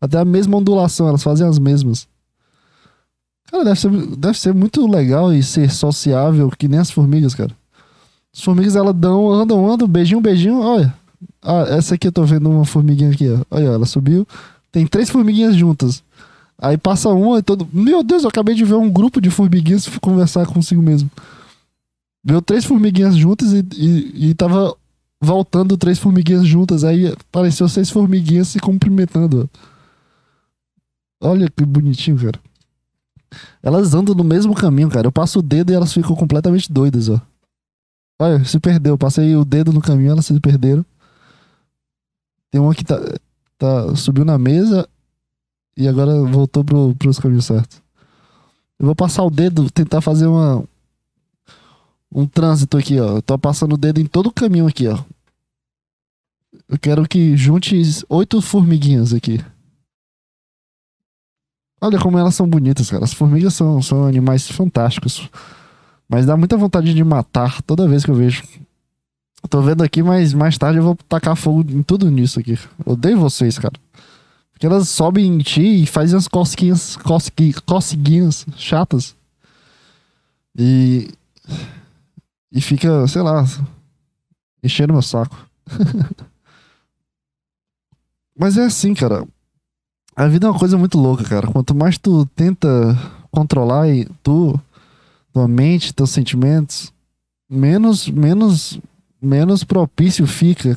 Até 0.00 0.18
a 0.18 0.24
mesma 0.24 0.56
ondulação, 0.56 1.08
elas 1.08 1.22
fazem 1.22 1.46
as 1.46 1.58
mesmas. 1.58 2.08
Cara, 3.50 3.64
deve 3.64 3.78
ser, 3.78 3.90
deve 4.16 4.38
ser 4.38 4.54
muito 4.54 4.86
legal 4.86 5.32
e 5.32 5.42
ser 5.42 5.70
sociável 5.70 6.50
que 6.50 6.66
nem 6.66 6.80
as 6.80 6.90
formigas, 6.90 7.34
cara. 7.34 7.54
As 8.34 8.42
formigas, 8.42 8.76
elas 8.76 8.94
dão, 8.94 9.30
andam, 9.30 9.70
andam, 9.70 9.86
beijinho, 9.86 10.20
beijinho. 10.20 10.60
Olha. 10.60 10.94
Ah, 11.40 11.64
essa 11.68 11.94
aqui 11.94 12.08
eu 12.08 12.12
tô 12.12 12.24
vendo 12.24 12.50
uma 12.50 12.64
formiguinha 12.64 13.10
aqui, 13.10 13.28
ó. 13.28 13.44
Olha, 13.50 13.66
ela 13.66 13.86
subiu. 13.86 14.26
Tem 14.70 14.86
três 14.86 15.10
formiguinhas 15.10 15.54
juntas. 15.54 16.02
Aí 16.58 16.78
passa 16.78 17.08
uma 17.08 17.38
e 17.38 17.42
todo. 17.42 17.68
Meu 17.72 18.02
Deus, 18.02 18.22
eu 18.22 18.28
acabei 18.28 18.54
de 18.54 18.64
ver 18.64 18.74
um 18.74 18.90
grupo 18.90 19.20
de 19.20 19.30
formiguinhas 19.30 19.86
conversar 20.00 20.46
consigo 20.46 20.80
mesmo. 20.80 21.10
Viu 22.24 22.40
três 22.40 22.64
formiguinhas 22.64 23.16
juntas 23.16 23.52
e, 23.52 23.66
e, 23.76 24.30
e 24.30 24.34
tava 24.34 24.74
voltando 25.20 25.76
três 25.76 25.98
formiguinhas 25.98 26.46
juntas. 26.46 26.84
Aí 26.84 27.08
apareceu 27.08 27.68
seis 27.68 27.90
formiguinhas 27.90 28.48
se 28.48 28.60
cumprimentando. 28.60 29.50
Olha 31.20 31.50
que 31.50 31.64
bonitinho, 31.64 32.16
cara. 32.16 32.40
Elas 33.62 33.94
andam 33.94 34.14
no 34.14 34.24
mesmo 34.24 34.54
caminho, 34.54 34.88
cara. 34.88 35.06
Eu 35.06 35.12
passo 35.12 35.40
o 35.40 35.42
dedo 35.42 35.70
e 35.70 35.74
elas 35.74 35.92
ficam 35.92 36.14
completamente 36.14 36.72
doidas, 36.72 37.08
ó. 37.08 37.20
Olha, 38.22 38.44
se 38.44 38.60
perdeu. 38.60 38.96
Passei 38.96 39.34
o 39.34 39.44
dedo 39.44 39.72
no 39.72 39.80
caminho, 39.80 40.12
elas 40.12 40.26
se 40.26 40.38
perderam. 40.38 40.86
Tem 42.52 42.60
uma 42.60 42.72
que 42.72 42.84
tá, 42.84 42.96
tá 43.58 43.96
subiu 43.96 44.24
na 44.24 44.38
mesa 44.38 44.88
e 45.76 45.88
agora 45.88 46.22
voltou 46.22 46.62
pro, 46.62 46.94
pros 46.94 47.18
caminhos 47.18 47.46
certos. 47.46 47.82
Eu 48.78 48.86
vou 48.86 48.94
passar 48.94 49.24
o 49.24 49.30
dedo, 49.30 49.68
tentar 49.72 50.00
fazer 50.00 50.26
uma 50.26 50.62
um 52.14 52.24
trânsito 52.24 52.76
aqui, 52.76 53.00
ó. 53.00 53.16
Eu 53.16 53.22
tô 53.22 53.36
passando 53.36 53.72
o 53.72 53.76
dedo 53.76 54.00
em 54.00 54.06
todo 54.06 54.28
o 54.28 54.32
caminho 54.32 54.68
aqui, 54.68 54.86
ó. 54.86 55.02
Eu 56.68 56.78
quero 56.78 57.08
que 57.08 57.36
junte 57.36 57.74
oito 58.08 58.40
formiguinhas 58.40 59.12
aqui. 59.12 59.44
Olha 61.80 61.98
como 61.98 62.18
elas 62.18 62.36
são 62.36 62.48
bonitas, 62.48 62.88
cara. 62.88 63.02
As 63.02 63.12
formigas 63.12 63.54
são, 63.54 63.82
são 63.82 64.06
animais 64.06 64.48
fantásticos. 64.48 65.28
Mas 66.12 66.26
dá 66.26 66.36
muita 66.36 66.58
vontade 66.58 66.92
de 66.92 67.02
matar 67.02 67.62
toda 67.62 67.88
vez 67.88 68.04
que 68.04 68.10
eu 68.10 68.14
vejo. 68.14 68.42
Tô 69.48 69.62
vendo 69.62 69.82
aqui, 69.82 70.02
mas 70.02 70.34
mais 70.34 70.58
tarde 70.58 70.78
eu 70.78 70.82
vou 70.82 70.94
tacar 71.08 71.34
fogo 71.34 71.64
em 71.70 71.82
tudo 71.82 72.10
nisso 72.10 72.38
aqui. 72.38 72.58
Odeio 72.84 73.18
vocês, 73.18 73.58
cara. 73.58 73.72
Porque 74.52 74.66
elas 74.66 74.90
sobem 74.90 75.24
em 75.24 75.38
ti 75.38 75.82
e 75.82 75.86
fazem 75.86 76.18
as 76.18 76.28
cosquinhas, 76.28 76.96
cosqui, 76.96 77.54
cosquinhas 77.62 78.44
chatas. 78.58 79.16
E. 80.54 81.08
E 82.52 82.60
fica, 82.60 83.08
sei 83.08 83.22
lá, 83.22 83.46
enchendo 84.62 84.92
meu 84.92 85.00
saco. 85.00 85.48
mas 88.38 88.58
é 88.58 88.66
assim, 88.66 88.92
cara. 88.92 89.26
A 90.14 90.28
vida 90.28 90.46
é 90.46 90.50
uma 90.50 90.58
coisa 90.58 90.76
muito 90.76 90.98
louca, 90.98 91.24
cara. 91.24 91.46
Quanto 91.46 91.74
mais 91.74 91.96
tu 91.96 92.26
tenta 92.36 92.68
controlar 93.30 93.88
e 93.88 94.04
tu, 94.22 94.60
tua 95.32 95.48
mente, 95.48 95.94
teus 95.94 96.10
sentimentos, 96.10 96.92
menos, 97.48 98.08
menos, 98.08 98.78
menos 99.20 99.64
propício 99.64 100.26
fica 100.26 100.76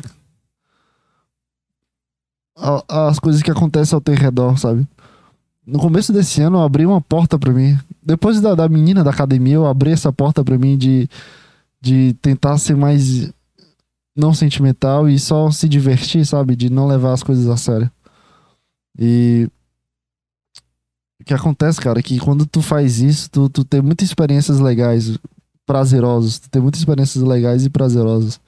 as 2.87 3.19
coisas 3.19 3.43
que 3.43 3.51
acontecem 3.51 3.95
ao 3.95 4.01
teu 4.01 4.15
redor, 4.15 4.57
sabe? 4.57 4.87
No 5.65 5.79
começo 5.79 6.13
desse 6.13 6.41
ano 6.41 6.57
eu 6.57 6.63
abri 6.63 6.85
uma 6.85 7.01
porta 7.01 7.37
para 7.37 7.51
mim. 7.51 7.77
Depois 8.01 8.39
da, 8.39 8.55
da 8.55 8.69
menina 8.69 9.03
da 9.03 9.11
academia, 9.11 9.55
eu 9.55 9.65
abri 9.65 9.91
essa 9.91 10.13
porta 10.13 10.43
para 10.43 10.57
mim 10.57 10.77
de, 10.77 11.09
de 11.81 12.13
tentar 12.21 12.57
ser 12.57 12.75
mais 12.75 13.31
não 14.15 14.33
sentimental 14.33 15.09
e 15.09 15.19
só 15.19 15.51
se 15.51 15.67
divertir, 15.67 16.25
sabe? 16.25 16.55
De 16.55 16.69
não 16.69 16.87
levar 16.87 17.13
as 17.13 17.23
coisas 17.23 17.49
a 17.49 17.57
sério. 17.57 17.91
E 18.97 19.49
que 21.25 21.33
acontece, 21.33 21.81
cara, 21.81 21.99
é 21.99 22.03
que 22.03 22.19
quando 22.19 22.45
tu 22.45 22.61
faz 22.61 22.99
isso, 22.99 23.29
tu, 23.29 23.49
tu 23.49 23.65
tem 23.65 23.81
muitas 23.81 24.07
experiências 24.07 24.59
legais, 24.59 25.17
prazerosas. 25.65 26.39
Tu 26.39 26.49
tem 26.49 26.61
muitas 26.61 26.79
experiências 26.79 27.23
legais 27.23 27.65
e 27.65 27.69
prazerosas. 27.69 28.39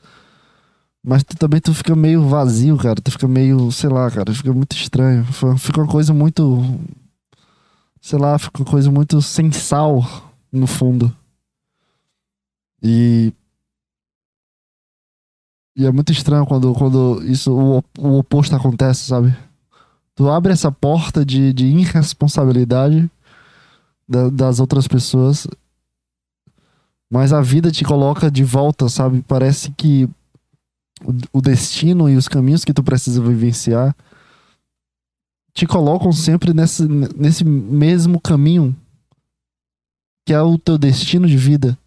Mas 1.03 1.23
tu 1.23 1.35
também 1.37 1.59
tu 1.59 1.73
fica 1.73 1.95
meio 1.95 2.27
vazio, 2.27 2.77
cara. 2.77 3.01
Tu 3.01 3.11
fica 3.11 3.27
meio, 3.27 3.71
sei 3.71 3.89
lá, 3.89 4.09
cara, 4.11 4.33
fica 4.33 4.53
muito 4.53 4.75
estranho. 4.75 5.25
Fica 5.57 5.81
uma 5.81 5.87
coisa 5.87 6.13
muito. 6.13 6.79
Sei 8.01 8.19
lá, 8.19 8.37
fica 8.37 8.59
uma 8.61 8.69
coisa 8.69 8.91
muito 8.91 9.21
sem 9.21 9.51
sal 9.51 10.05
no 10.51 10.67
fundo. 10.67 11.13
E. 12.81 13.33
E 15.75 15.85
é 15.85 15.91
muito 15.91 16.11
estranho 16.11 16.45
quando, 16.45 16.73
quando 16.73 17.21
isso, 17.23 17.53
o, 17.53 17.83
o 17.99 18.17
oposto 18.17 18.55
acontece, 18.55 19.05
sabe? 19.05 19.35
Tu 20.17 20.27
abre 20.27 20.51
essa 20.51 20.71
porta 20.71 21.23
de, 21.23 21.53
de 21.53 21.67
irresponsabilidade 21.67 23.07
da, 24.09 24.29
das 24.29 24.59
outras 24.59 24.87
pessoas, 24.87 25.47
mas 27.07 27.31
a 27.31 27.39
vida 27.39 27.71
te 27.71 27.83
coloca 27.83 28.31
de 28.31 28.43
volta, 28.43 28.89
sabe? 28.89 29.21
Parece 29.21 29.71
que 29.71 30.09
o, 31.03 31.13
o 31.33 31.39
destino 31.39 32.09
e 32.09 32.15
os 32.15 32.27
caminhos 32.27 32.65
que 32.65 32.73
tu 32.73 32.83
precisa 32.83 33.21
vivenciar 33.21 33.95
te 35.53 35.67
colocam 35.67 36.11
sempre 36.11 36.51
nesse, 36.51 36.87
nesse 36.87 37.43
mesmo 37.45 38.19
caminho 38.19 38.75
que 40.25 40.33
é 40.33 40.41
o 40.41 40.57
teu 40.57 40.79
destino 40.79 41.27
de 41.27 41.37
vida, 41.37 41.77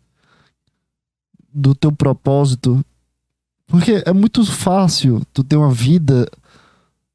do 1.53 1.75
teu 1.75 1.91
propósito. 1.91 2.83
Porque 3.67 4.05
é 4.07 4.13
muito 4.13 4.47
fácil 4.47 5.23
tu 5.35 5.43
ter 5.43 5.57
uma 5.57 5.73
vida 5.73 6.31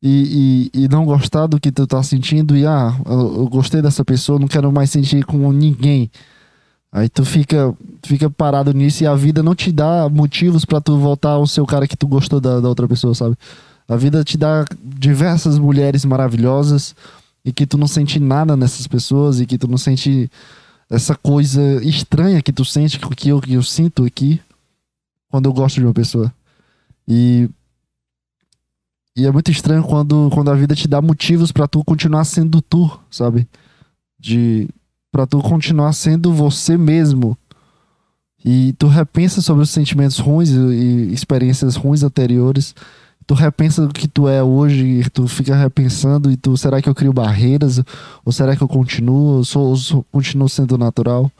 e, 0.07 0.69
e, 0.75 0.83
e, 0.83 0.87
não 0.87 1.03
gostar 1.03 1.47
do 1.47 1.59
que 1.59 1.71
tu 1.71 1.87
tá 1.87 2.03
sentindo 2.03 2.55
e 2.55 2.63
ah, 2.63 2.95
eu, 3.07 3.37
eu, 3.37 3.49
gostei 3.49 3.81
dessa 3.81 4.05
pessoa, 4.05 4.37
não 4.37 4.47
quero 4.47 4.71
mais 4.71 4.91
sentir 4.91 5.25
com 5.25 5.51
ninguém. 5.51 6.11
Aí 6.91 7.09
tu 7.09 7.25
fica, 7.25 7.73
fica 8.03 8.29
parado 8.29 8.71
nisso 8.71 9.03
e 9.03 9.07
a 9.07 9.15
vida 9.15 9.41
não 9.41 9.55
te 9.55 9.71
dá 9.71 10.07
motivos 10.07 10.63
para 10.63 10.79
tu 10.79 10.95
voltar 10.99 11.31
ao 11.31 11.47
seu 11.47 11.65
cara 11.65 11.87
que 11.87 11.97
tu 11.97 12.07
gostou 12.07 12.39
da, 12.39 12.59
da 12.59 12.69
outra 12.69 12.87
pessoa, 12.87 13.15
sabe? 13.15 13.35
A 13.87 13.95
vida 13.95 14.23
te 14.23 14.37
dá 14.37 14.63
diversas 14.79 15.57
mulheres 15.57 16.05
maravilhosas 16.05 16.95
e 17.43 17.51
que 17.51 17.65
tu 17.65 17.75
não 17.75 17.87
sente 17.87 18.19
nada 18.19 18.55
nessas 18.55 18.85
pessoas 18.85 19.39
e 19.39 19.45
que 19.47 19.57
tu 19.57 19.67
não 19.67 19.77
sente 19.77 20.29
essa 20.87 21.15
coisa 21.15 21.83
estranha 21.83 22.43
que 22.43 22.53
tu 22.53 22.63
sente, 22.63 22.99
que 22.99 23.29
eu, 23.29 23.41
que 23.41 23.53
eu 23.53 23.63
sinto 23.63 24.05
aqui 24.05 24.39
quando 25.31 25.47
eu 25.47 25.53
gosto 25.53 25.77
de 25.77 25.85
uma 25.85 25.93
pessoa. 25.95 26.31
E 27.07 27.49
e 29.15 29.25
é 29.25 29.31
muito 29.31 29.49
estranho 29.49 29.83
quando, 29.83 30.29
quando 30.33 30.51
a 30.51 30.55
vida 30.55 30.75
te 30.75 30.87
dá 30.87 31.01
motivos 31.01 31.51
para 31.51 31.67
tu 31.67 31.83
continuar 31.83 32.25
sendo 32.25 32.61
tu, 32.61 32.99
sabe? 33.09 33.47
De 34.19 34.67
para 35.09 35.25
tu 35.25 35.39
continuar 35.39 35.93
sendo 35.93 36.33
você 36.33 36.77
mesmo. 36.77 37.37
E 38.43 38.73
tu 38.73 38.87
repensa 38.87 39.41
sobre 39.41 39.63
os 39.63 39.69
sentimentos 39.69 40.19
ruins 40.19 40.49
e 40.49 41.13
experiências 41.13 41.77
ruins 41.77 42.03
anteriores. 42.03 42.75
Tu 43.25 43.33
repensa 43.33 43.85
o 43.85 43.89
que 43.89 44.07
tu 44.07 44.27
é 44.27 44.43
hoje, 44.43 44.85
e 44.85 45.09
tu 45.09 45.27
fica 45.27 45.55
repensando 45.55 46.29
e 46.29 46.37
tu, 46.37 46.55
será 46.57 46.81
que 46.81 46.87
eu 46.87 46.93
crio 46.93 47.13
barreiras 47.13 47.81
ou 48.23 48.31
será 48.31 48.55
que 48.55 48.61
eu 48.61 48.67
continuo, 48.67 49.37
ou 49.37 49.45
sou, 49.45 49.73
ou 49.93 50.03
continuo 50.11 50.49
sendo 50.49 50.77
natural? 50.77 51.31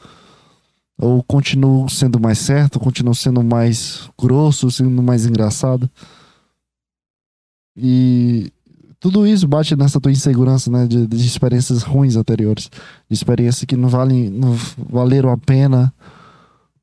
Ou 0.98 1.22
continuo 1.22 1.88
sendo 1.90 2.18
mais 2.18 2.38
certo, 2.38 2.80
continuo 2.80 3.14
sendo 3.14 3.44
mais 3.44 4.08
grosso, 4.18 4.70
sendo 4.70 5.02
mais 5.02 5.26
engraçado? 5.26 5.88
E 7.76 8.50
tudo 8.98 9.26
isso 9.26 9.46
bate 9.46 9.76
nessa 9.76 10.00
tua 10.00 10.10
insegurança, 10.10 10.70
né? 10.70 10.86
De, 10.86 11.06
de 11.06 11.26
experiências 11.26 11.82
ruins 11.82 12.16
anteriores. 12.16 12.70
De 13.08 13.14
experiências 13.14 13.64
que 13.64 13.76
não 13.76 13.88
valem, 13.88 14.30
não 14.30 14.56
valeram 14.88 15.30
a 15.30 15.36
pena 15.36 15.92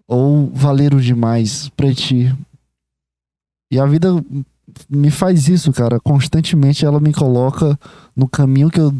ou 0.07 0.51
valeram 0.53 0.99
demais 0.99 1.69
pra 1.69 1.93
ti. 1.93 2.33
E 3.71 3.79
a 3.79 3.85
vida 3.85 4.23
me 4.89 5.09
faz 5.09 5.47
isso, 5.47 5.71
cara. 5.71 5.99
Constantemente 5.99 6.85
ela 6.85 6.99
me 6.99 7.13
coloca 7.13 7.77
no 8.15 8.27
caminho 8.27 8.69
que 8.69 8.79
eu, 8.79 8.93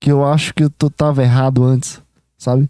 que 0.00 0.10
eu 0.10 0.24
acho 0.24 0.52
que 0.52 0.64
eu 0.64 0.70
tava 0.90 1.22
errado 1.22 1.62
antes, 1.62 2.00
sabe? 2.36 2.68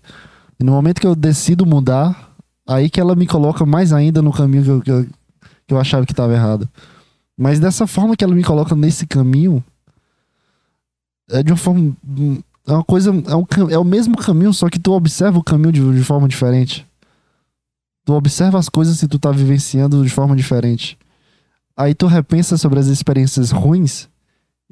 E 0.60 0.64
no 0.64 0.72
momento 0.72 1.00
que 1.00 1.06
eu 1.06 1.14
decido 1.14 1.66
mudar, 1.66 2.34
aí 2.66 2.88
que 2.88 3.00
ela 3.00 3.14
me 3.14 3.26
coloca 3.26 3.64
mais 3.64 3.92
ainda 3.92 4.22
no 4.22 4.32
caminho 4.32 4.62
que 4.62 4.70
eu, 4.70 4.80
que 4.82 4.90
eu, 4.90 5.06
que 5.66 5.74
eu 5.74 5.80
achava 5.80 6.06
que 6.06 6.14
tava 6.14 6.34
errado. 6.34 6.68
Mas 7.36 7.58
dessa 7.58 7.86
forma 7.86 8.16
que 8.16 8.24
ela 8.24 8.34
me 8.34 8.44
coloca 8.44 8.74
nesse 8.74 9.06
caminho, 9.06 9.62
é 11.30 11.42
de 11.42 11.50
uma 11.52 11.58
forma 11.58 11.96
é 12.66 12.72
uma 12.72 12.84
coisa. 12.84 13.10
É, 13.10 13.36
um, 13.36 13.70
é 13.70 13.78
o 13.78 13.84
mesmo 13.84 14.16
caminho, 14.16 14.52
só 14.52 14.68
que 14.68 14.78
tu 14.78 14.92
observa 14.92 15.38
o 15.38 15.44
caminho 15.44 15.72
de, 15.72 15.98
de 15.98 16.04
forma 16.04 16.26
diferente. 16.26 16.86
Tu 18.04 18.12
observa 18.12 18.58
as 18.58 18.68
coisas 18.68 19.02
e 19.02 19.08
tu 19.08 19.18
tá 19.18 19.30
vivenciando 19.30 20.02
de 20.02 20.10
forma 20.10 20.36
diferente. 20.36 20.98
Aí 21.76 21.94
tu 21.94 22.06
repensa 22.06 22.56
sobre 22.56 22.78
as 22.78 22.86
experiências 22.86 23.50
ruins 23.50 24.08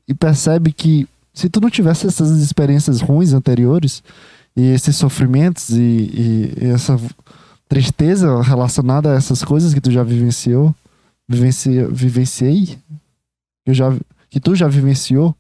e 0.07 0.15
percebe 0.15 0.73
que 0.73 1.09
se 1.35 1.49
tu 1.49 1.61
não 1.61 1.71
tivesse 1.71 2.07
essas 2.07 2.31
experiências 2.31 3.01
ruins 3.01 3.33
anteriores 3.33 4.03
e 4.55 4.63
esses 4.69 4.97
sofrimentos 4.97 5.71
e, 5.71 5.81
e, 5.81 6.55
e 6.61 6.67
essa 6.67 6.99
tristeza 7.69 8.41
relacionada 8.43 9.13
a 9.13 9.17
essas 9.17 9.43
coisas 9.43 9.73
que 9.73 9.81
tu 9.81 9.91
já 9.91 10.03
vivenciou, 10.03 10.75
vivencia, 11.37 11.89
vivenciei, 11.89 12.79
que, 13.65 13.75
já, 13.75 13.95
que 14.31 14.41
tu 14.41 14.55
já 14.55 14.69
vivenciou, 14.69 15.35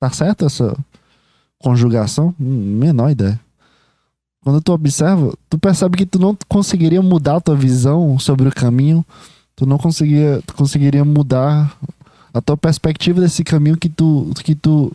tá 0.00 0.10
certo 0.10 0.44
essa 0.44 0.76
conjugação? 1.58 2.34
Hum, 2.40 2.78
menor 2.78 3.10
ideia. 3.10 3.38
Quando 4.42 4.60
tu 4.60 4.72
observa, 4.72 5.32
tu 5.48 5.56
percebe 5.56 5.96
que 5.96 6.06
tu 6.06 6.18
não 6.18 6.36
conseguiria 6.48 7.00
mudar 7.00 7.36
a 7.36 7.40
tua 7.40 7.54
visão 7.54 8.18
sobre 8.18 8.48
o 8.48 8.52
caminho, 8.52 9.04
tu 9.54 9.64
não 9.64 9.78
conseguiria, 9.78 10.42
tu 10.44 10.54
conseguiria 10.54 11.04
mudar 11.04 11.76
a 12.34 12.40
tua 12.40 12.56
perspectiva 12.56 13.20
desse 13.20 13.44
caminho 13.44 13.76
que 13.76 13.88
tu, 13.88 14.32
que 14.42 14.54
tu 14.54 14.92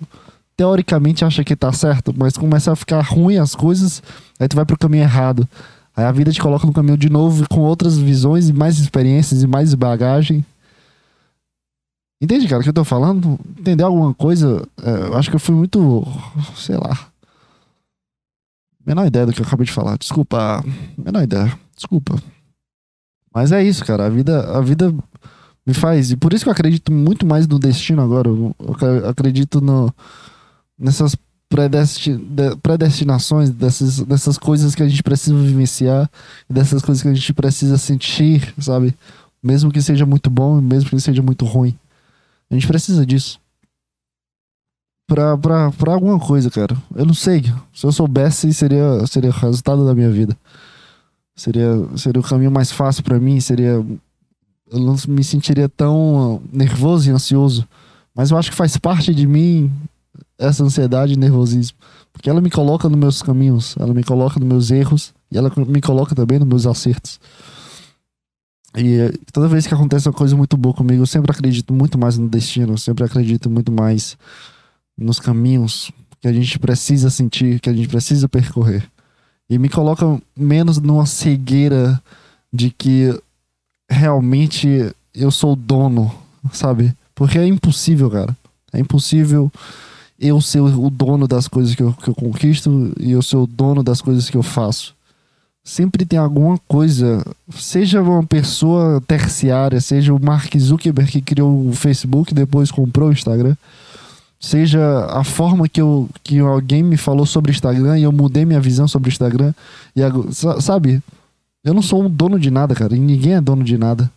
teoricamente 0.57 1.23
acha 1.23 1.43
que 1.43 1.55
tá 1.55 1.71
certo, 1.71 2.13
mas 2.17 2.35
começa 2.35 2.71
a 2.71 2.75
ficar 2.75 3.01
ruim 3.01 3.37
as 3.37 3.55
coisas, 3.55 4.01
aí 4.39 4.47
tu 4.47 4.55
vai 4.55 4.65
pro 4.65 4.77
caminho 4.77 5.03
errado. 5.03 5.47
Aí 5.97 6.05
a 6.05 6.11
vida 6.11 6.31
te 6.31 6.39
coloca 6.39 6.67
no 6.67 6.71
caminho 6.71 6.95
de 6.95 7.09
novo 7.09 7.49
com 7.49 7.61
outras 7.61 7.97
visões 7.97 8.49
e 8.49 8.53
mais 8.53 8.77
experiências 8.77 9.41
e 9.41 9.47
mais 9.47 9.73
bagagem. 9.73 10.45
Entende, 12.21 12.47
cara, 12.47 12.59
o 12.59 12.63
que 12.63 12.69
eu 12.69 12.73
tô 12.73 12.83
falando? 12.83 13.39
Entender 13.57 13.81
alguma 13.81 14.13
coisa? 14.13 14.63
É, 14.79 15.07
eu 15.07 15.17
acho 15.17 15.31
que 15.31 15.35
eu 15.35 15.39
fui 15.39 15.55
muito. 15.55 16.05
Sei 16.55 16.77
lá. 16.77 17.07
Menor 18.85 19.07
ideia 19.07 19.25
do 19.25 19.33
que 19.33 19.41
eu 19.41 19.45
acabei 19.45 19.65
de 19.65 19.71
falar. 19.71 19.97
Desculpa. 19.97 20.63
Menor 20.95 21.23
ideia. 21.23 21.51
Desculpa. 21.75 22.21
Mas 23.33 23.51
é 23.51 23.63
isso, 23.63 23.83
cara. 23.83 24.05
A 24.05 24.09
vida, 24.09 24.55
a 24.55 24.61
vida 24.61 24.93
me 25.65 25.73
faz. 25.73 26.11
E 26.11 26.15
por 26.15 26.31
isso 26.31 26.45
que 26.45 26.49
eu 26.49 26.53
acredito 26.53 26.91
muito 26.91 27.25
mais 27.25 27.47
no 27.47 27.57
destino 27.57 28.03
agora. 28.03 28.29
Eu 28.29 29.09
acredito 29.09 29.61
no, 29.61 29.91
nessas 30.77 31.15
predestinações, 31.49 33.49
dessas, 33.49 33.99
dessas 33.99 34.37
coisas 34.37 34.75
que 34.75 34.83
a 34.83 34.87
gente 34.87 35.01
precisa 35.01 35.37
vivenciar, 35.37 36.09
dessas 36.49 36.81
coisas 36.81 37.01
que 37.01 37.07
a 37.07 37.13
gente 37.13 37.33
precisa 37.33 37.77
sentir, 37.77 38.53
sabe? 38.59 38.93
Mesmo 39.41 39.71
que 39.71 39.81
seja 39.81 40.05
muito 40.05 40.29
bom, 40.29 40.59
mesmo 40.59 40.89
que 40.89 40.99
seja 40.99 41.21
muito 41.21 41.45
ruim. 41.45 41.77
A 42.49 42.53
gente 42.53 42.67
precisa 42.67 43.05
disso. 43.05 43.39
Pra, 45.07 45.37
pra, 45.37 45.71
pra 45.71 45.93
alguma 45.93 46.19
coisa, 46.19 46.49
cara. 46.49 46.75
Eu 46.93 47.05
não 47.05 47.13
sei. 47.13 47.43
Se 47.73 47.85
eu 47.85 47.91
soubesse, 47.91 48.53
seria, 48.53 49.05
seria 49.07 49.29
o 49.29 49.33
resultado 49.33 49.85
da 49.85 49.95
minha 49.95 50.11
vida. 50.11 50.37
Seria, 51.35 51.69
seria 51.95 52.19
o 52.19 52.23
caminho 52.23 52.51
mais 52.51 52.71
fácil 52.71 53.03
para 53.03 53.19
mim. 53.19 53.39
Seria 53.39 53.85
eu 54.71 54.79
não 54.79 54.95
me 55.07 55.23
sentiria 55.23 55.69
tão 55.69 56.41
nervoso 56.51 57.09
e 57.09 57.13
ansioso. 57.13 57.67
Mas 58.13 58.31
eu 58.31 58.37
acho 58.37 58.51
que 58.51 58.57
faz 58.57 58.75
parte 58.77 59.13
de 59.13 59.25
mim 59.25 59.71
essa 60.37 60.63
ansiedade 60.63 61.13
e 61.13 61.17
nervosismo. 61.17 61.77
Porque 62.13 62.29
ela 62.29 62.41
me 62.41 62.49
coloca 62.49 62.89
nos 62.89 62.97
meus 62.97 63.21
caminhos, 63.21 63.75
ela 63.79 63.93
me 63.93 64.03
coloca 64.03 64.39
nos 64.39 64.47
meus 64.47 64.71
erros 64.71 65.13
e 65.31 65.37
ela 65.37 65.51
me 65.67 65.81
coloca 65.81 66.15
também 66.15 66.39
nos 66.39 66.47
meus 66.47 66.65
acertos. 66.65 67.19
E 68.75 68.95
eh, 68.95 69.13
toda 69.31 69.47
vez 69.47 69.65
que 69.65 69.73
acontece 69.73 70.07
uma 70.07 70.13
coisa 70.13 70.35
muito 70.35 70.57
boa 70.57 70.73
comigo, 70.73 71.01
eu 71.01 71.07
sempre 71.07 71.31
acredito 71.31 71.73
muito 71.73 71.97
mais 71.97 72.17
no 72.17 72.27
destino, 72.27 72.73
eu 72.73 72.77
sempre 72.77 73.03
acredito 73.03 73.49
muito 73.49 73.71
mais 73.71 74.17
nos 74.97 75.19
caminhos 75.19 75.91
que 76.19 76.27
a 76.27 76.33
gente 76.33 76.57
precisa 76.59 77.09
sentir, 77.09 77.59
que 77.59 77.69
a 77.69 77.73
gente 77.73 77.87
precisa 77.87 78.27
percorrer. 78.27 78.83
E 79.49 79.57
me 79.57 79.69
coloca 79.69 80.05
menos 80.35 80.79
numa 80.79 81.05
cegueira 81.05 82.01
de 82.51 82.69
que 82.69 83.17
realmente 83.89 84.91
eu 85.13 85.31
sou 85.31 85.53
o 85.53 85.55
dono, 85.55 86.13
sabe? 86.51 86.95
Porque 87.15 87.37
é 87.37 87.47
impossível, 87.47 88.09
cara. 88.09 88.35
É 88.73 88.79
impossível 88.79 89.51
eu 90.19 90.41
ser 90.41 90.61
o 90.61 90.89
dono 90.89 91.27
das 91.27 91.47
coisas 91.47 91.75
que 91.75 91.83
eu, 91.83 91.93
que 91.93 92.09
eu 92.09 92.15
conquisto 92.15 92.93
e 92.99 93.11
eu 93.11 93.21
ser 93.21 93.37
o 93.37 93.47
dono 93.47 93.83
das 93.83 94.01
coisas 94.01 94.29
que 94.29 94.37
eu 94.37 94.43
faço. 94.43 94.95
Sempre 95.63 96.05
tem 96.05 96.17
alguma 96.17 96.57
coisa, 96.67 97.25
seja 97.51 98.01
uma 98.01 98.23
pessoa 98.23 99.01
terciária, 99.05 99.81
seja 99.81 100.13
o 100.13 100.23
Mark 100.23 100.55
Zuckerberg 100.57 101.11
que 101.11 101.21
criou 101.21 101.67
o 101.67 101.73
Facebook 101.73 102.33
depois 102.33 102.71
comprou 102.71 103.09
o 103.09 103.11
Instagram, 103.11 103.55
seja 104.39 105.05
a 105.09 105.23
forma 105.23 105.67
que, 105.67 105.81
eu, 105.81 106.09
que 106.23 106.39
alguém 106.39 106.81
me 106.81 106.95
falou 106.95 107.25
sobre 107.25 107.51
o 107.51 107.53
Instagram 107.53 107.99
e 107.99 108.03
eu 108.03 108.11
mudei 108.11 108.45
minha 108.45 108.61
visão 108.61 108.87
sobre 108.87 109.09
o 109.09 109.11
Instagram. 109.11 109.53
E, 109.95 110.01
sabe, 110.61 111.03
eu 111.63 111.73
não 111.73 111.81
sou 111.81 112.01
um 112.01 112.09
dono 112.09 112.39
de 112.39 112.49
nada, 112.49 112.73
cara. 112.73 112.95
E 112.95 112.99
ninguém 112.99 113.33
é 113.33 113.41
dono 113.41 113.63
de 113.63 113.77
nada. 113.77 114.09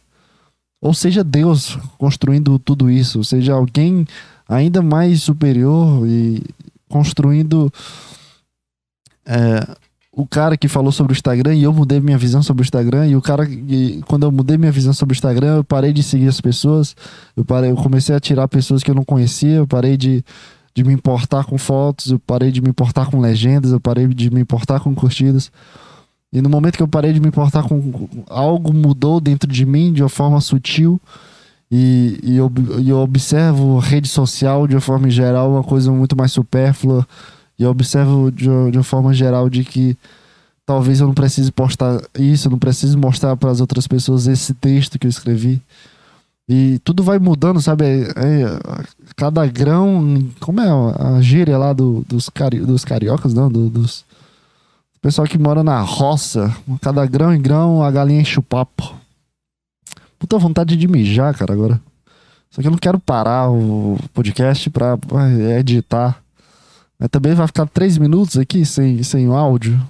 Ou 0.81 0.95
seja, 0.95 1.25
Deus 1.25 1.77
construindo 1.99 2.59
tudo 2.59 2.89
isso. 2.89 3.25
Seja, 3.25 3.55
alguém 3.55 4.07
ainda 4.51 4.83
mais 4.83 5.23
superior 5.23 6.07
e 6.07 6.43
construindo 6.89 7.73
é, 9.25 9.77
o 10.13 10.27
cara 10.27 10.57
que 10.57 10.67
falou 10.67 10.91
sobre 10.91 11.13
o 11.13 11.15
Instagram 11.15 11.55
e 11.55 11.63
eu 11.63 11.73
mudei 11.73 12.01
minha 12.01 12.19
visão 12.19 12.43
sobre 12.43 12.63
o 12.63 12.65
Instagram 12.65 13.07
e 13.07 13.15
o 13.15 13.23
cara 13.23 13.49
quando 14.07 14.25
eu 14.25 14.33
mudei 14.33 14.59
minha 14.59 14.73
visão 14.73 14.93
sobre 14.93 15.15
o 15.15 15.17
Instagram 15.17 15.59
eu 15.59 15.65
parei 15.65 15.93
de 15.93 16.03
seguir 16.03 16.27
as 16.27 16.41
pessoas 16.41 16.97
eu 17.37 17.45
parei 17.45 17.71
eu 17.71 17.77
comecei 17.77 18.15
a 18.15 18.19
tirar 18.19 18.49
pessoas 18.49 18.83
que 18.83 18.91
eu 18.91 18.95
não 18.95 19.05
conhecia 19.05 19.59
eu 19.59 19.69
parei 19.69 19.97
de, 19.97 20.25
de 20.75 20.83
me 20.83 20.93
importar 20.93 21.45
com 21.45 21.57
fotos 21.57 22.11
eu 22.11 22.19
parei 22.19 22.51
de 22.51 22.61
me 22.61 22.71
importar 22.71 23.07
com 23.09 23.21
legendas 23.21 23.71
eu 23.71 23.81
parei 23.81 24.09
de 24.09 24.31
me 24.31 24.41
importar 24.41 24.81
com 24.81 24.93
curtidas. 24.95 25.53
E 26.33 26.41
no 26.41 26.49
momento 26.49 26.77
que 26.77 26.83
eu 26.83 26.89
parei 26.89 27.13
de 27.13 27.21
me 27.21 27.27
importar 27.27 27.65
com 27.65 28.09
algo 28.29 28.73
mudou 28.73 29.21
dentro 29.21 29.51
de 29.51 29.67
mim 29.67 29.93
de 29.93 30.01
uma 30.01 30.09
forma 30.09 30.41
sutil 30.41 31.01
e, 31.71 32.19
e 32.23 32.37
eu, 32.37 32.53
e 32.79 32.91
eu 32.91 32.99
observo 32.99 33.79
rede 33.79 34.09
social 34.09 34.67
de 34.67 34.75
uma 34.75 34.81
forma 34.81 35.09
geral 35.09 35.51
uma 35.51 35.63
coisa 35.63 35.93
muito 35.93 36.17
mais 36.17 36.33
supérflua 36.33 37.07
e 37.59 37.63
eu 37.63 37.71
observo 37.71 38.31
de, 38.33 38.45
de 38.45 38.79
uma 38.79 38.83
forma 38.83 39.13
geral 39.15 39.49
de 39.49 39.65
que 39.65 39.97
talvez 40.65 41.01
eu 41.01 41.07
não 41.07 41.15
precise 41.15 41.51
postar 41.53 42.01
isso, 42.19 42.47
eu 42.47 42.53
não 42.53 42.59
preciso 42.59 42.97
mostrar 42.97 43.37
para 43.37 43.51
as 43.51 43.61
outras 43.61 43.87
pessoas 43.87 44.27
esse 44.27 44.55
texto 44.55 44.99
que 44.99 45.07
eu 45.07 45.11
escrevi. 45.11 45.61
E 46.49 46.81
tudo 46.85 47.03
vai 47.03 47.19
mudando, 47.19 47.61
sabe? 47.61 47.85
É, 47.85 48.05
é, 48.07 48.59
cada 49.15 49.47
grão. 49.47 50.19
Como 50.41 50.61
é 50.61 50.69
a 50.69 51.21
gíria 51.21 51.57
lá 51.59 51.73
do, 51.73 52.05
dos, 52.09 52.29
cari, 52.29 52.61
dos 52.61 52.85
cariocas, 52.85 53.35
não? 53.35 53.49
Do, 53.49 53.69
dos, 53.69 54.05
pessoal 55.03 55.27
que 55.27 55.39
mora 55.39 55.63
na 55.63 55.81
roça, 55.81 56.55
cada 56.81 57.05
grão 57.07 57.35
em 57.35 57.41
grão, 57.41 57.83
a 57.83 57.91
galinha 57.91 58.21
enche 58.21 58.39
o 58.39 58.43
papo. 58.43 58.95
Puta 60.21 60.37
vontade 60.37 60.77
de 60.77 60.87
mijar, 60.87 61.35
cara, 61.35 61.55
agora. 61.55 61.81
Só 62.51 62.61
que 62.61 62.69
eu 62.69 62.71
não 62.71 62.79
quero 62.79 63.01
parar 63.01 63.51
o 63.51 63.99
podcast 64.13 64.69
pra, 64.69 64.99
pra 64.99 65.31
editar. 65.59 66.23
Mas 66.99 67.09
também 67.09 67.35
vai 67.35 67.47
ficar 67.47 67.67
três 67.67 67.97
minutos 67.97 68.37
aqui 68.37 68.67
sem, 68.67 69.03
sem 69.03 69.27
o 69.27 69.35
áudio. 69.35 69.81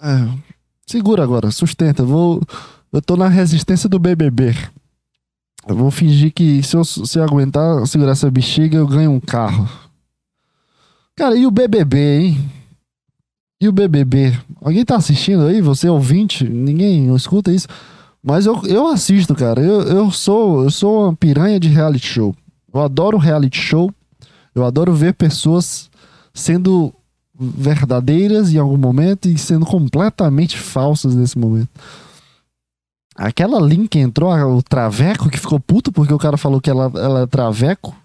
É, 0.00 0.28
segura 0.86 1.24
agora, 1.24 1.50
sustenta. 1.50 2.04
Vou, 2.04 2.40
eu 2.92 3.02
tô 3.02 3.16
na 3.16 3.26
resistência 3.26 3.88
do 3.88 3.98
BBB. 3.98 4.54
Eu 5.66 5.74
vou 5.74 5.90
fingir 5.90 6.32
que 6.32 6.62
se 6.62 6.76
eu, 6.76 6.84
se 6.84 7.18
eu 7.18 7.24
aguentar 7.24 7.84
segurar 7.88 8.12
essa 8.12 8.30
bexiga, 8.30 8.76
eu 8.76 8.86
ganho 8.86 9.10
um 9.10 9.18
carro. 9.18 9.68
Cara, 11.16 11.34
e 11.34 11.44
o 11.44 11.50
BBB, 11.50 12.18
hein? 12.20 12.52
E 13.60 13.68
o 13.68 13.72
BBB? 13.72 14.38
Alguém 14.60 14.84
tá 14.84 14.96
assistindo 14.96 15.44
aí? 15.44 15.60
Você 15.62 15.86
é 15.86 15.90
ouvinte? 15.90 16.44
Ninguém 16.48 17.14
escuta 17.14 17.52
isso? 17.52 17.66
Mas 18.22 18.44
eu, 18.44 18.60
eu 18.66 18.86
assisto, 18.88 19.34
cara. 19.34 19.62
Eu, 19.62 19.82
eu, 19.82 20.10
sou, 20.10 20.64
eu 20.64 20.70
sou 20.70 21.04
uma 21.04 21.16
piranha 21.16 21.58
de 21.58 21.68
reality 21.68 22.06
show. 22.06 22.34
Eu 22.72 22.82
adoro 22.82 23.16
reality 23.16 23.58
show. 23.58 23.90
Eu 24.54 24.64
adoro 24.64 24.92
ver 24.92 25.14
pessoas 25.14 25.88
sendo 26.34 26.92
verdadeiras 27.38 28.52
em 28.52 28.58
algum 28.58 28.76
momento 28.76 29.28
e 29.28 29.38
sendo 29.38 29.64
completamente 29.64 30.58
falsas 30.58 31.14
nesse 31.14 31.38
momento. 31.38 31.68
Aquela 33.14 33.60
Link 33.60 33.98
entrou, 33.98 34.30
o 34.32 34.62
Traveco, 34.62 35.30
que 35.30 35.38
ficou 35.38 35.58
puto 35.58 35.90
porque 35.90 36.12
o 36.12 36.18
cara 36.18 36.36
falou 36.36 36.60
que 36.60 36.68
ela, 36.68 36.90
ela 36.96 37.20
é 37.20 37.26
Traveco. 37.26 37.96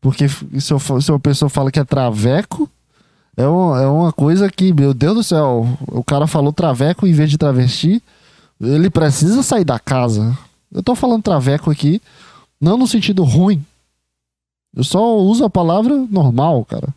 Porque 0.00 0.28
se, 0.28 0.72
eu, 0.72 0.78
se 0.78 1.10
uma 1.10 1.18
pessoa 1.18 1.48
fala 1.48 1.72
que 1.72 1.80
é 1.80 1.84
traveco, 1.84 2.70
é, 3.38 3.48
um, 3.48 3.76
é 3.76 3.86
uma 3.86 4.12
coisa 4.12 4.50
que, 4.50 4.72
meu 4.72 4.92
Deus 4.92 5.14
do 5.14 5.22
céu, 5.22 5.64
o 5.86 6.02
cara 6.02 6.26
falou 6.26 6.52
traveco 6.52 7.06
em 7.06 7.12
vez 7.12 7.30
de 7.30 7.38
travesti, 7.38 8.02
ele 8.60 8.90
precisa 8.90 9.44
sair 9.44 9.64
da 9.64 9.78
casa. 9.78 10.36
Eu 10.72 10.82
tô 10.82 10.96
falando 10.96 11.22
traveco 11.22 11.70
aqui, 11.70 12.02
não 12.60 12.76
no 12.76 12.88
sentido 12.88 13.22
ruim. 13.22 13.64
Eu 14.74 14.82
só 14.82 15.16
uso 15.18 15.44
a 15.44 15.50
palavra 15.50 15.96
normal, 16.10 16.64
cara. 16.64 16.88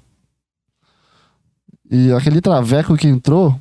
E 1.92 2.12
aquele 2.12 2.42
traveco 2.42 2.98
que 2.98 3.08
entrou, 3.08 3.56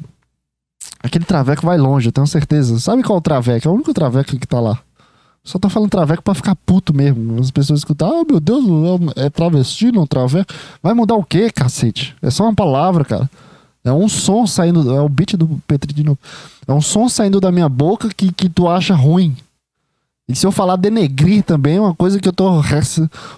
aquele 1.02 1.26
traveco 1.26 1.66
vai 1.66 1.76
longe, 1.76 2.08
eu 2.08 2.12
tenho 2.12 2.26
certeza. 2.26 2.80
Sabe 2.80 3.02
qual 3.02 3.18
o 3.18 3.22
traveco? 3.22 3.68
É 3.68 3.70
o 3.70 3.74
único 3.74 3.92
traveco 3.92 4.38
que 4.38 4.46
tá 4.46 4.58
lá. 4.58 4.80
Só 5.42 5.58
tá 5.58 5.68
falando 5.68 5.90
traveco 5.90 6.22
pra 6.22 6.34
ficar 6.34 6.54
puto 6.54 6.94
mesmo. 6.94 7.40
As 7.40 7.50
pessoas 7.50 7.80
escutam, 7.80 8.20
ah, 8.20 8.24
meu 8.28 8.40
Deus, 8.40 8.64
é 9.16 9.30
travesti, 9.30 9.90
não 9.90 10.06
traveco. 10.06 10.52
Vai 10.82 10.92
mudar 10.94 11.14
o 11.14 11.24
quê, 11.24 11.50
cacete? 11.50 12.14
É 12.20 12.30
só 12.30 12.44
uma 12.44 12.54
palavra, 12.54 13.04
cara. 13.04 13.30
É 13.82 13.92
um 13.92 14.08
som 14.08 14.46
saindo. 14.46 14.94
É 14.94 15.00
o 15.00 15.08
beat 15.08 15.36
do 15.36 15.48
Petri 15.66 15.92
de 15.94 16.04
novo. 16.04 16.18
É 16.66 16.72
um 16.72 16.80
som 16.80 17.08
saindo 17.08 17.40
da 17.40 17.50
minha 17.50 17.68
boca 17.68 18.10
que, 18.14 18.30
que 18.32 18.48
tu 18.48 18.68
acha 18.68 18.94
ruim. 18.94 19.34
E 20.28 20.36
se 20.36 20.46
eu 20.46 20.52
falar 20.52 20.76
denegrir 20.76 21.42
também, 21.42 21.76
é 21.76 21.80
uma 21.80 21.94
coisa 21.94 22.20
que 22.20 22.28
eu 22.28 22.32
tô 22.32 22.62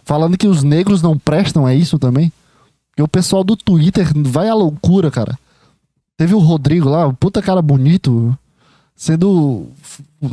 falando 0.05 0.37
que 0.37 0.47
os 0.47 0.63
negros 0.63 1.01
não 1.01 1.17
prestam, 1.17 1.67
é 1.67 1.75
isso 1.75 1.99
também? 1.99 2.31
Porque 2.91 3.03
o 3.03 3.09
pessoal 3.09 3.43
do 3.43 3.57
Twitter 3.57 4.13
vai 4.15 4.49
à 4.49 4.55
loucura, 4.55 5.11
cara. 5.11 5.39
Teve 6.19 6.35
o 6.35 6.39
Rodrigo 6.39 6.91
lá, 6.91 7.11
puta 7.15 7.41
cara 7.41 7.63
bonito, 7.63 8.37
sendo, 9.03 9.67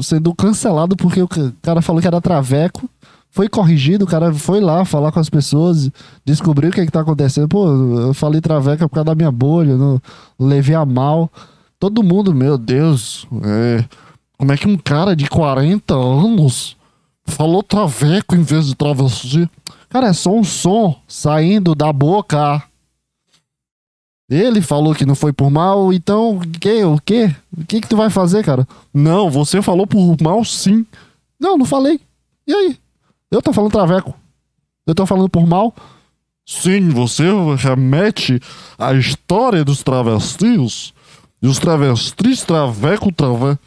sendo 0.03 0.31
cancelado 0.35 0.95
porque 0.95 1.19
o 1.23 1.27
cara 1.59 1.81
falou 1.81 1.99
que 1.99 2.07
era 2.07 2.21
traveco. 2.21 2.87
Foi 3.31 3.49
corrigido, 3.49 4.05
o 4.05 4.07
cara 4.07 4.31
foi 4.31 4.59
lá 4.59 4.85
falar 4.85 5.11
com 5.11 5.19
as 5.19 5.29
pessoas, 5.29 5.89
descobriu 6.23 6.69
o 6.69 6.73
que, 6.73 6.81
é 6.81 6.85
que 6.85 6.91
tá 6.91 7.01
acontecendo. 7.01 7.47
Pô, 7.47 7.67
eu 7.67 8.13
falei 8.13 8.39
traveca 8.39 8.87
por 8.87 8.93
causa 8.93 9.05
da 9.05 9.15
minha 9.15 9.31
bolha, 9.31 9.75
não 9.75 9.99
levei 10.37 10.75
a 10.75 10.85
mal. 10.85 11.31
Todo 11.79 12.03
mundo, 12.03 12.31
meu 12.33 12.59
Deus, 12.59 13.25
é, 13.43 13.83
como 14.37 14.51
é 14.51 14.57
que 14.57 14.67
um 14.67 14.77
cara 14.77 15.15
de 15.15 15.27
40 15.27 15.95
anos 15.95 16.77
falou 17.25 17.63
traveco 17.63 18.35
em 18.35 18.43
vez 18.43 18.67
de 18.67 18.75
travesti? 18.75 19.49
Cara, 19.89 20.09
é 20.09 20.13
só 20.13 20.31
um 20.31 20.43
som 20.43 20.95
saindo 21.07 21.73
da 21.73 21.91
boca. 21.91 22.61
Ele 24.29 24.61
falou 24.61 24.93
que 24.93 25.05
não 25.05 25.15
foi 25.15 25.33
por 25.33 25.49
mal, 25.49 25.91
então 25.91 26.39
que? 26.59 26.83
O 26.83 26.99
que? 27.03 27.35
O 27.57 27.65
que 27.65 27.81
que 27.81 27.87
tu 27.87 27.97
vai 27.97 28.11
fazer, 28.11 28.43
cara? 28.43 28.67
Não, 28.93 29.29
você 29.29 29.61
falou 29.61 29.87
por 29.87 30.15
mal 30.21 30.45
sim. 30.45 30.85
Não, 31.39 31.57
não 31.57 31.65
falei. 31.65 31.99
E 32.45 32.53
aí? 32.53 32.77
Eu 33.31 33.41
tô 33.41 33.51
falando 33.51 33.71
traveco. 33.71 34.13
Eu 34.85 34.93
tô 34.93 35.05
falando 35.05 35.29
por 35.29 35.47
mal? 35.47 35.73
Sim, 36.45 36.89
você 36.89 37.23
remete 37.57 38.39
à 38.77 38.93
história 38.93 39.63
dos 39.63 39.81
travestis. 39.81 40.93
E 41.41 41.47
os 41.47 41.57
travestis 41.57 42.43
traveco 42.43 43.11
traveco. 43.11 43.61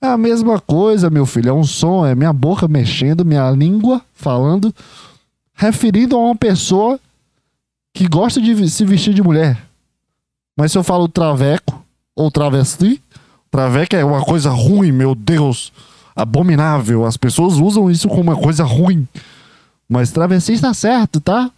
É 0.00 0.06
a 0.06 0.18
mesma 0.18 0.60
coisa, 0.60 1.10
meu 1.10 1.26
filho. 1.26 1.50
É 1.50 1.52
um 1.52 1.64
som, 1.64 2.06
é 2.06 2.14
minha 2.14 2.32
boca 2.32 2.68
mexendo, 2.68 3.24
minha 3.24 3.50
língua 3.50 4.02
falando, 4.12 4.74
referindo 5.54 6.16
a 6.16 6.20
uma 6.20 6.36
pessoa 6.36 7.00
que 7.92 8.06
gosta 8.06 8.40
de 8.40 8.70
se 8.70 8.84
vestir 8.84 9.14
de 9.14 9.22
mulher. 9.22 9.66
Mas 10.56 10.72
se 10.72 10.78
eu 10.78 10.82
falo 10.82 11.06
traveco 11.06 11.84
ou 12.14 12.30
travesti, 12.30 13.02
traveco 13.50 13.94
é 13.94 14.04
uma 14.04 14.24
coisa 14.24 14.50
ruim, 14.50 14.90
meu 14.90 15.14
Deus. 15.14 15.72
Abominável. 16.14 17.04
As 17.04 17.16
pessoas 17.16 17.54
usam 17.54 17.90
isso 17.90 18.08
como 18.08 18.22
uma 18.22 18.36
coisa 18.36 18.64
ruim. 18.64 19.06
Mas 19.88 20.10
travesti 20.10 20.54
está 20.54 20.72
certo, 20.72 21.20
tá? 21.20 21.50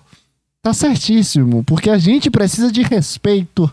Tá 0.60 0.74
certíssimo. 0.74 1.62
Porque 1.62 1.88
a 1.88 1.98
gente 1.98 2.30
precisa 2.30 2.72
de 2.72 2.82
respeito. 2.82 3.70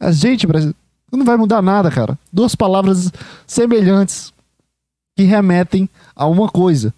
A 0.00 0.10
gente 0.10 0.46
precisa. 0.46 0.74
Não 1.12 1.24
vai 1.24 1.36
mudar 1.36 1.60
nada, 1.60 1.90
cara. 1.90 2.18
Duas 2.32 2.54
palavras 2.54 3.12
semelhantes 3.46 4.32
que 5.14 5.24
remetem 5.24 5.88
a 6.16 6.26
uma 6.26 6.48
coisa. 6.48 6.94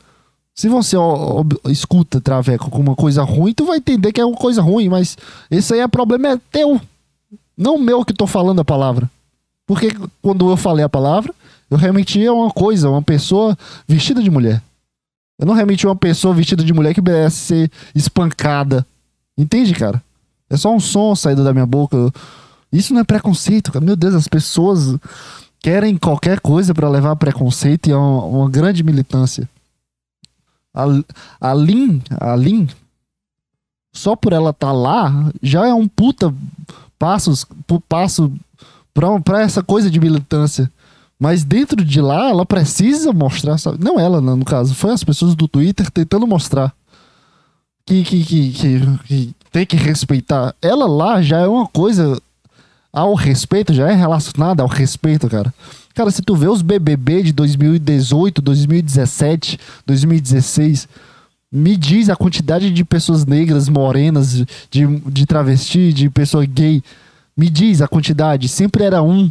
Se 0.54 0.68
você 0.68 0.96
ó, 0.96 1.40
ó, 1.40 1.68
escuta 1.68 2.20
traveco 2.20 2.70
como 2.70 2.90
uma 2.90 2.96
coisa 2.96 3.24
ruim, 3.24 3.52
tu 3.52 3.66
vai 3.66 3.78
entender 3.78 4.12
que 4.12 4.20
é 4.20 4.24
uma 4.24 4.36
coisa 4.36 4.62
ruim, 4.62 4.88
mas 4.88 5.18
esse 5.50 5.74
aí 5.74 5.80
é 5.80 5.88
problema 5.88 6.28
é 6.28 6.40
teu. 6.52 6.80
Não 7.56 7.78
meu 7.78 8.04
que 8.04 8.12
tô 8.12 8.26
falando 8.26 8.60
a 8.60 8.64
palavra. 8.64 9.10
Porque 9.66 9.88
quando 10.20 10.50
eu 10.50 10.56
falei 10.56 10.84
a 10.84 10.88
palavra, 10.88 11.34
eu 11.70 11.76
remeti 11.76 12.26
a 12.26 12.32
uma 12.32 12.50
coisa, 12.50 12.90
uma 12.90 13.02
pessoa 13.02 13.56
vestida 13.86 14.22
de 14.22 14.30
mulher. 14.30 14.62
Eu 15.38 15.46
não 15.46 15.54
a 15.54 15.88
uma 15.88 15.96
pessoa 15.96 16.34
vestida 16.34 16.62
de 16.62 16.72
mulher 16.72 16.94
que 16.94 17.00
merece 17.00 17.36
ser 17.36 17.70
espancada. 17.94 18.86
Entende, 19.36 19.74
cara? 19.74 20.02
É 20.48 20.56
só 20.56 20.72
um 20.72 20.78
som 20.78 21.14
saído 21.14 21.42
da 21.42 21.52
minha 21.52 21.66
boca. 21.66 22.12
Isso 22.72 22.92
não 22.92 23.00
é 23.00 23.04
preconceito, 23.04 23.72
cara. 23.72 23.84
Meu 23.84 23.96
Deus, 23.96 24.14
as 24.14 24.28
pessoas 24.28 24.96
querem 25.60 25.96
qualquer 25.96 26.40
coisa 26.40 26.74
para 26.74 26.88
levar 26.88 27.16
preconceito 27.16 27.88
e 27.88 27.92
é 27.92 27.96
uma, 27.96 28.24
uma 28.24 28.50
grande 28.50 28.82
militância. 28.84 29.48
A, 30.72 30.84
a 31.40 31.54
Lin, 31.54 32.02
a 32.20 32.36
Lin, 32.36 32.68
só 33.92 34.14
por 34.14 34.32
ela 34.32 34.50
estar 34.50 34.66
tá 34.68 34.72
lá, 34.72 35.32
já 35.42 35.66
é 35.66 35.72
um 35.72 35.88
puta 35.88 36.34
passos, 37.04 37.46
passo 37.86 38.32
para 38.94 39.42
essa 39.42 39.62
coisa 39.62 39.90
de 39.90 40.00
militância. 40.00 40.72
Mas 41.20 41.44
dentro 41.44 41.84
de 41.84 42.00
lá, 42.00 42.30
ela 42.30 42.46
precisa 42.46 43.12
mostrar, 43.12 43.58
sabe? 43.58 43.76
não 43.84 44.00
ela, 44.00 44.22
no 44.22 44.42
caso, 44.42 44.74
foi 44.74 44.90
as 44.90 45.04
pessoas 45.04 45.34
do 45.34 45.46
Twitter 45.46 45.90
tentando 45.90 46.26
mostrar 46.26 46.72
que, 47.84 48.02
que, 48.02 48.24
que, 48.24 48.50
que, 48.52 48.98
que 49.04 49.34
tem 49.52 49.66
que 49.66 49.76
respeitar. 49.76 50.54
Ela 50.62 50.86
lá 50.86 51.20
já 51.20 51.40
é 51.40 51.46
uma 51.46 51.68
coisa 51.68 52.18
ao 52.90 53.14
respeito, 53.14 53.74
já 53.74 53.90
é 53.90 53.94
relacionada 53.94 54.62
ao 54.62 54.68
respeito, 54.68 55.28
cara. 55.28 55.52
Cara, 55.94 56.10
se 56.10 56.22
tu 56.22 56.34
vê 56.34 56.48
os 56.48 56.62
BBB 56.62 57.22
de 57.22 57.32
2018, 57.32 58.40
2017, 58.40 59.60
2016, 59.86 60.88
me 61.54 61.76
diz 61.76 62.10
a 62.10 62.16
quantidade 62.16 62.70
de 62.70 62.84
pessoas 62.84 63.24
negras, 63.24 63.68
morenas, 63.68 64.44
de, 64.70 64.86
de 65.06 65.24
travesti, 65.24 65.92
de 65.92 66.10
pessoa 66.10 66.44
gay. 66.44 66.82
Me 67.36 67.48
diz 67.48 67.80
a 67.80 67.86
quantidade. 67.86 68.48
Sempre 68.48 68.84
era 68.84 69.02
um. 69.02 69.30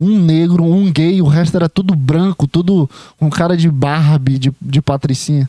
Um 0.00 0.18
negro, 0.18 0.64
um 0.64 0.90
gay, 0.90 1.22
o 1.22 1.28
resto 1.28 1.56
era 1.56 1.68
tudo 1.68 1.94
branco, 1.94 2.48
tudo 2.48 2.90
com 3.20 3.30
cara 3.30 3.56
de 3.56 3.70
Barbie, 3.70 4.36
de, 4.36 4.52
de 4.60 4.82
patricinha 4.82 5.48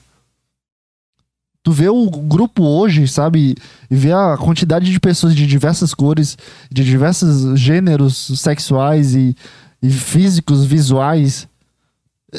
tu 1.64 1.72
vê 1.72 1.88
o 1.88 2.10
grupo 2.10 2.62
hoje, 2.64 3.08
sabe? 3.08 3.56
E 3.90 3.96
vê 3.96 4.12
a 4.12 4.38
quantidade 4.38 4.92
de 4.92 5.00
pessoas 5.00 5.34
de 5.34 5.48
diversas 5.48 5.94
cores, 5.94 6.38
de 6.70 6.84
diversos 6.84 7.58
gêneros 7.58 8.34
sexuais 8.36 9.16
e, 9.16 9.36
e 9.82 9.90
físicos, 9.90 10.66
visuais. 10.66 11.48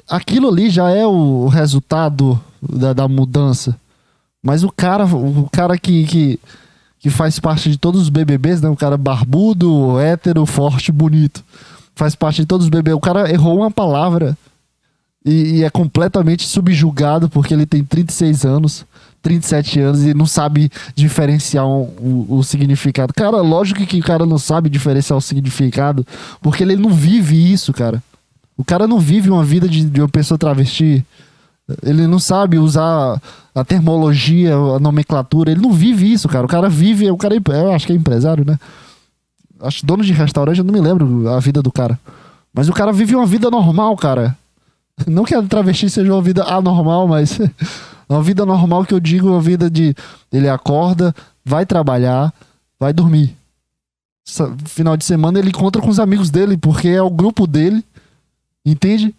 Aquilo 0.08 0.48
ali 0.48 0.70
já 0.70 0.90
é 0.90 1.06
o 1.06 1.46
resultado 1.46 2.40
da, 2.60 2.92
da 2.92 3.08
mudança. 3.08 3.76
Mas 4.42 4.62
o 4.62 4.70
cara, 4.70 5.06
o 5.06 5.48
cara 5.50 5.78
que, 5.78 6.04
que, 6.04 6.40
que 6.98 7.10
faz 7.10 7.38
parte 7.38 7.70
de 7.70 7.78
todos 7.78 8.02
os 8.02 8.08
BBBs, 8.08 8.60
né? 8.60 8.68
O 8.68 8.76
cara 8.76 8.96
barbudo, 8.96 9.98
hétero, 9.98 10.44
forte, 10.44 10.92
bonito. 10.92 11.42
Faz 11.94 12.14
parte 12.14 12.42
de 12.42 12.46
todos 12.46 12.66
os 12.66 12.70
BBBs. 12.70 12.96
O 12.96 13.00
cara 13.00 13.30
errou 13.30 13.58
uma 13.58 13.70
palavra 13.70 14.36
e, 15.24 15.56
e 15.58 15.64
é 15.64 15.70
completamente 15.70 16.46
subjugado 16.46 17.28
porque 17.28 17.54
ele 17.54 17.66
tem 17.66 17.82
36 17.82 18.44
anos 18.44 18.84
37 19.24 19.80
anos 19.80 20.04
e 20.04 20.12
não 20.12 20.26
sabe 20.26 20.70
diferenciar 20.94 21.66
um, 21.66 21.88
o, 21.98 22.26
o, 22.28 22.44
significado. 22.44 23.12
Cara, 23.14 23.40
lógico 23.40 23.84
que 23.86 23.98
o 23.98 24.04
cara 24.04 24.26
não 24.26 24.38
sabe 24.38 24.68
diferenciar 24.68 25.16
o 25.16 25.22
significado, 25.22 26.06
porque 26.42 26.62
ele 26.62 26.76
não 26.76 26.90
vive 26.90 27.50
isso, 27.50 27.72
cara. 27.72 28.02
O 28.56 28.64
cara 28.64 28.86
não 28.86 28.98
vive 28.98 29.30
uma 29.30 29.44
vida 29.44 29.68
de, 29.68 29.84
de 29.84 30.00
uma 30.00 30.08
pessoa 30.08 30.38
travesti. 30.38 31.04
Ele 31.82 32.06
não 32.06 32.18
sabe 32.18 32.58
usar 32.58 33.20
a 33.54 33.64
termologia, 33.64 34.54
a 34.54 34.78
nomenclatura. 34.78 35.50
Ele 35.50 35.60
não 35.60 35.72
vive 35.72 36.12
isso, 36.12 36.28
cara. 36.28 36.44
O 36.44 36.48
cara 36.48 36.68
vive. 36.68 37.10
O 37.10 37.16
cara, 37.16 37.34
é, 37.34 37.38
eu 37.38 37.72
acho 37.72 37.86
que 37.86 37.92
é 37.92 37.96
empresário, 37.96 38.44
né? 38.44 38.58
Acho 39.60 39.84
dono 39.84 40.04
de 40.04 40.12
restaurante, 40.12 40.58
eu 40.58 40.64
não 40.64 40.74
me 40.74 40.80
lembro 40.80 41.28
a 41.28 41.40
vida 41.40 41.62
do 41.62 41.72
cara. 41.72 41.98
Mas 42.52 42.68
o 42.68 42.72
cara 42.72 42.92
vive 42.92 43.16
uma 43.16 43.26
vida 43.26 43.50
normal, 43.50 43.96
cara. 43.96 44.36
Não 45.06 45.24
que 45.24 45.34
a 45.34 45.42
travesti 45.42 45.90
seja 45.90 46.12
uma 46.12 46.22
vida 46.22 46.44
anormal, 46.44 47.08
mas 47.08 47.40
Uma 48.08 48.22
vida 48.22 48.44
normal 48.44 48.84
que 48.84 48.94
eu 48.94 49.00
digo, 49.00 49.28
uma 49.28 49.40
vida 49.40 49.70
de 49.70 49.94
ele 50.32 50.48
acorda, 50.48 51.14
vai 51.44 51.64
trabalhar, 51.64 52.32
vai 52.78 52.92
dormir. 52.92 53.36
Final 54.66 54.96
de 54.96 55.04
semana 55.04 55.38
ele 55.38 55.50
encontra 55.50 55.80
com 55.80 55.88
os 55.88 55.98
amigos 55.98 56.30
dele, 56.30 56.56
porque 56.56 56.88
é 56.88 57.02
o 57.02 57.10
grupo 57.10 57.46
dele. 57.46 57.84
Entende? 58.64 59.14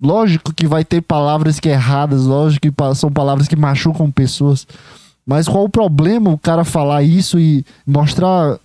Lógico 0.00 0.52
que 0.52 0.66
vai 0.66 0.84
ter 0.84 1.00
palavras 1.00 1.58
que 1.58 1.68
é 1.68 1.72
erradas, 1.72 2.24
lógico 2.24 2.70
que 2.70 2.94
são 2.94 3.10
palavras 3.10 3.48
que 3.48 3.56
machucam 3.56 4.10
pessoas. 4.10 4.66
Mas 5.24 5.48
qual 5.48 5.64
o 5.64 5.68
problema 5.68 6.30
o 6.30 6.38
cara 6.38 6.64
falar 6.64 7.02
isso 7.02 7.38
e 7.38 7.64
mostrar 7.86 8.58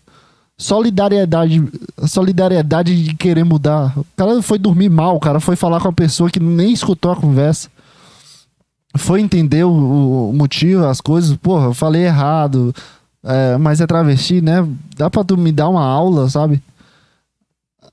solidariedade, 0.58 1.64
solidariedade 2.08 3.04
de 3.04 3.14
querer 3.16 3.44
mudar? 3.44 3.98
O 3.98 4.06
cara 4.16 4.42
foi 4.42 4.60
dormir 4.60 4.90
mal, 4.90 5.16
o 5.16 5.20
cara 5.20 5.40
foi 5.40 5.56
falar 5.56 5.80
com 5.80 5.88
a 5.88 5.94
pessoa 5.94 6.30
que 6.30 6.40
nem 6.40 6.72
escutou 6.72 7.12
a 7.12 7.16
conversa 7.16 7.70
foi 8.96 9.22
entender 9.22 9.64
o, 9.64 10.30
o, 10.30 10.34
motivo, 10.34 10.86
as 10.86 11.00
coisas, 11.00 11.36
porra, 11.38 11.68
eu 11.68 11.74
falei 11.74 12.04
errado, 12.04 12.74
é, 13.24 13.58
mas 13.58 13.80
é 13.80 13.88
travesti, 13.88 14.42
né? 14.42 14.68
Dá 14.98 15.10
pra 15.10 15.24
tu 15.24 15.38
me 15.38 15.52
dar 15.52 15.70
uma 15.70 15.84
aula, 15.84 16.30
sabe? 16.30 16.62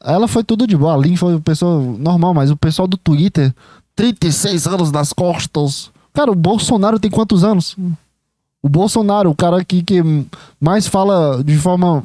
Ela 0.03 0.29
foi 0.29 0.45
tudo 0.45 0.67
de 0.67 0.77
boa, 0.77 0.95
a 0.95 0.97
Lin 0.97 1.17
foi 1.17 1.35
uma 1.35 1.41
pessoa 1.41 1.81
normal, 1.99 2.33
mas 2.33 2.51
o 2.51 2.57
pessoal 2.57 2.87
do 2.87 2.97
Twitter, 2.97 3.53
36 3.97 4.67
anos 4.67 4.93
nas 4.93 5.13
costas. 5.13 5.91
Cara, 6.13 6.31
o 6.31 6.37
Bolsonaro 6.37 7.01
tem 7.01 7.11
quantos 7.11 7.43
anos? 7.43 7.77
O 8.63 8.69
Bolsonaro, 8.69 9.31
o 9.31 9.35
cara 9.35 9.65
que, 9.65 9.83
que 9.83 10.03
mais 10.61 10.87
fala 10.87 11.43
de 11.43 11.57
forma 11.57 12.05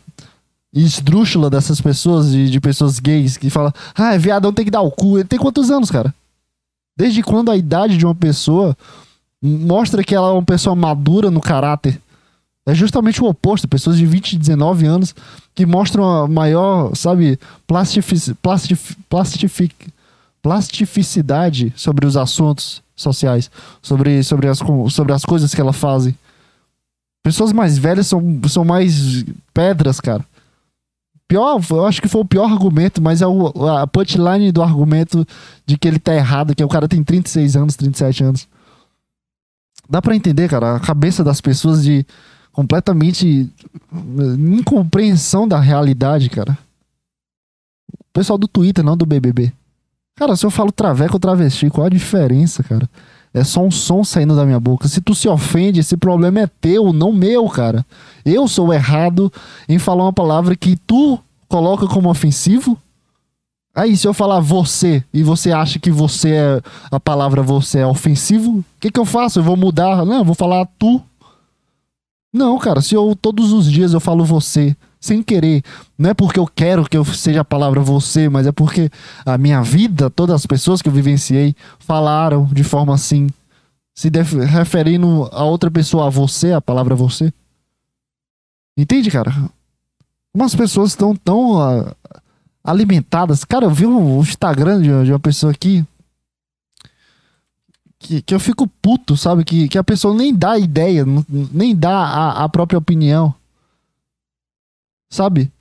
esdrúxula 0.73 1.49
dessas 1.49 1.79
pessoas, 1.79 2.31
de, 2.31 2.49
de 2.49 2.59
pessoas 2.59 2.99
gays, 2.99 3.37
que 3.37 3.49
fala, 3.49 3.71
ah, 3.95 4.15
é 4.15 4.17
viadão 4.17 4.51
tem 4.51 4.65
que 4.65 4.71
dar 4.71 4.81
o 4.81 4.91
cu. 4.91 5.19
Ele 5.19 5.27
tem 5.27 5.37
quantos 5.37 5.69
anos, 5.69 5.91
cara? 5.91 6.13
Desde 6.97 7.21
quando 7.21 7.51
a 7.51 7.57
idade 7.57 7.97
de 7.97 8.05
uma 8.05 8.15
pessoa 8.15 8.75
mostra 9.41 10.03
que 10.03 10.15
ela 10.15 10.29
é 10.29 10.31
uma 10.31 10.43
pessoa 10.43 10.75
madura 10.75 11.29
no 11.29 11.41
caráter? 11.41 12.01
É 12.65 12.73
justamente 12.73 13.21
o 13.21 13.27
oposto. 13.27 13.67
Pessoas 13.67 13.97
de 13.97 14.05
20, 14.05 14.37
19 14.37 14.85
anos 14.85 15.15
que 15.53 15.65
mostram 15.65 16.03
a 16.23 16.27
maior, 16.27 16.95
sabe, 16.95 17.39
plastific, 17.67 18.33
plastific, 18.41 18.97
plastific, 19.09 19.93
plastificidade 20.41 21.73
sobre 21.75 22.05
os 22.05 22.17
assuntos 22.17 22.81
sociais, 22.95 23.51
sobre, 23.81 24.23
sobre, 24.23 24.47
as, 24.47 24.59
sobre 24.91 25.13
as 25.13 25.25
coisas 25.25 25.53
que 25.53 25.61
ela 25.61 25.73
fazem. 25.73 26.15
Pessoas 27.23 27.53
mais 27.53 27.77
velhas 27.77 28.07
são, 28.07 28.41
são 28.49 28.65
mais 28.65 29.25
pedras, 29.53 29.99
cara. 29.99 30.25
Pior, 31.27 31.59
eu 31.69 31.85
acho 31.85 32.01
que 32.01 32.09
foi 32.09 32.21
o 32.21 32.25
pior 32.25 32.51
argumento, 32.51 33.01
mas 33.01 33.21
é 33.21 33.27
o, 33.27 33.47
a 33.67 33.87
punchline 33.87 34.51
do 34.51 34.61
argumento 34.61 35.25
de 35.65 35.77
que 35.77 35.87
ele 35.87 35.97
tá 35.97 36.13
errado, 36.13 36.53
que 36.53 36.63
o 36.63 36.67
cara 36.67 36.87
tem 36.87 37.03
36 37.03 37.55
anos, 37.55 37.75
37 37.75 38.23
anos. 38.23 38.47
Dá 39.89 40.01
para 40.01 40.15
entender, 40.15 40.49
cara, 40.49 40.75
a 40.75 40.79
cabeça 40.79 41.23
das 41.23 41.39
pessoas 41.39 41.83
de 41.83 42.05
completamente 42.53 43.49
incompreensão 44.37 45.47
da 45.47 45.59
realidade, 45.59 46.29
cara. 46.29 46.57
O 47.91 48.13
pessoal 48.13 48.37
do 48.37 48.47
Twitter, 48.47 48.85
não 48.85 48.95
do 48.95 49.05
BBB. 49.05 49.51
Cara, 50.15 50.35
se 50.35 50.45
eu 50.45 50.51
falo 50.51 50.71
traveco 50.71 51.15
ou 51.15 51.19
travesti, 51.19 51.69
qual 51.69 51.87
a 51.87 51.89
diferença, 51.89 52.63
cara? 52.63 52.87
É 53.33 53.43
só 53.43 53.61
um 53.61 53.71
som 53.71 54.03
saindo 54.03 54.35
da 54.35 54.45
minha 54.45 54.59
boca. 54.59 54.87
Se 54.87 55.01
tu 55.01 55.15
se 55.15 55.27
ofende, 55.27 55.79
esse 55.79 55.97
problema 55.97 56.41
é 56.41 56.47
teu, 56.61 56.93
não 56.93 57.11
meu, 57.11 57.49
cara. 57.49 57.83
Eu 58.23 58.47
sou 58.47 58.71
errado 58.71 59.33
em 59.67 59.79
falar 59.79 60.03
uma 60.03 60.13
palavra 60.13 60.55
que 60.55 60.75
tu 60.75 61.19
coloca 61.49 61.87
como 61.87 62.11
ofensivo. 62.11 62.77
Aí, 63.75 63.97
se 63.97 64.07
eu 64.07 64.13
falar 64.13 64.39
você 64.39 65.03
e 65.11 65.23
você 65.23 65.51
acha 65.51 65.79
que 65.79 65.89
você 65.89 66.29
é. 66.33 66.61
A 66.91 66.99
palavra 66.99 67.41
você 67.41 67.79
é 67.79 67.87
ofensivo, 67.87 68.59
o 68.59 68.65
que, 68.79 68.91
que 68.91 68.99
eu 68.99 69.05
faço? 69.05 69.39
Eu 69.39 69.43
vou 69.43 69.57
mudar? 69.57 70.05
Não, 70.05 70.19
eu 70.19 70.25
vou 70.25 70.35
falar 70.35 70.67
tu. 70.77 71.01
Não, 72.33 72.57
cara, 72.57 72.81
se 72.81 72.95
eu 72.95 73.15
todos 73.15 73.51
os 73.51 73.71
dias 73.71 73.93
eu 73.93 73.99
falo 73.99 74.25
você, 74.25 74.75
sem 74.99 75.21
querer, 75.21 75.61
não 75.97 76.09
é 76.09 76.13
porque 76.15 76.39
eu 76.39 76.47
quero 76.47 76.89
que 76.89 76.97
eu 76.97 77.05
seja 77.05 77.41
a 77.41 77.45
palavra 77.45 77.79
você, 77.79 78.27
mas 78.27 78.47
é 78.47 78.51
porque 78.51 78.89
a 79.23 79.37
minha 79.37 79.61
vida, 79.61 80.09
todas 80.09 80.33
as 80.33 80.45
pessoas 80.45 80.81
que 80.81 80.89
eu 80.89 80.93
vivenciei 80.93 81.55
falaram 81.77 82.45
de 82.45 82.63
forma 82.63 82.93
assim, 82.93 83.27
se 83.93 84.09
referindo 84.49 85.29
a 85.31 85.43
outra 85.43 85.69
pessoa, 85.69 86.07
a 86.07 86.09
você, 86.09 86.53
a 86.53 86.61
palavra 86.61 86.95
você. 86.95 87.31
Entende, 88.75 89.11
cara? 89.11 89.31
Umas 90.33 90.55
pessoas 90.55 90.89
estão 90.89 91.15
tão, 91.15 91.57
uh, 91.57 91.95
alimentadas. 92.63 93.43
Cara, 93.43 93.65
eu 93.65 93.71
vi 93.71 93.85
um 93.85 94.19
Instagram 94.21 94.81
de 95.03 95.11
uma 95.11 95.19
pessoa 95.19 95.51
aqui 95.51 95.85
que, 98.03 98.21
que 98.21 98.35
eu 98.35 98.39
fico 98.39 98.67
puto, 98.67 99.15
sabe? 99.15 99.43
Que, 99.43 99.67
que 99.67 99.77
a 99.77 99.83
pessoa 99.83 100.13
nem 100.13 100.35
dá 100.35 100.59
ideia, 100.59 101.05
nem 101.51 101.75
dá 101.75 101.97
a, 101.97 102.43
a 102.43 102.49
própria 102.49 102.77
opinião. 102.77 103.33
Sabe? 105.09 105.51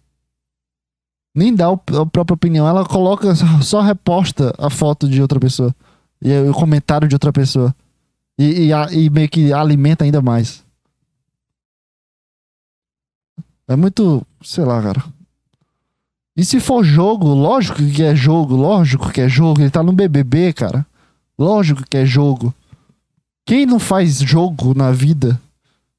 Nem 1.35 1.55
dá 1.55 1.69
a 1.69 2.07
própria 2.07 2.35
opinião. 2.35 2.67
Ela 2.67 2.85
coloca, 2.85 3.35
só 3.63 3.81
reposta 3.81 4.53
a 4.59 4.69
foto 4.69 5.09
de 5.09 5.23
outra 5.23 5.39
pessoa. 5.39 5.75
E 6.21 6.37
o 6.49 6.53
comentário 6.53 7.09
de 7.09 7.15
outra 7.15 7.33
pessoa. 7.33 7.75
E, 8.39 8.69
e, 8.69 9.05
e 9.05 9.11
meio 9.11 9.29
que 9.29 9.53
alimenta 9.53 10.05
ainda 10.05 10.21
mais. 10.21 10.65
É 13.69 13.77
muito. 13.77 14.27
Sei 14.43 14.65
lá, 14.65 14.83
cara. 14.83 15.03
E 16.37 16.45
se 16.45 16.59
for 16.61 16.83
jogo, 16.83 17.29
lógico 17.29 17.79
que 17.79 18.03
é 18.03 18.15
jogo, 18.15 18.57
lógico 18.57 19.11
que 19.11 19.21
é 19.21 19.29
jogo. 19.29 19.61
Ele 19.61 19.71
tá 19.71 19.83
no 19.83 19.93
BBB, 19.93 20.53
cara. 20.53 20.87
Lógico 21.39 21.83
que 21.89 21.97
é 21.97 22.07
jogo. 22.07 22.55
Quem 23.45 23.67
não 23.67 23.79
faz 23.79 24.19
jogo 24.19 24.75
na 24.75 24.93
vida? 24.93 25.41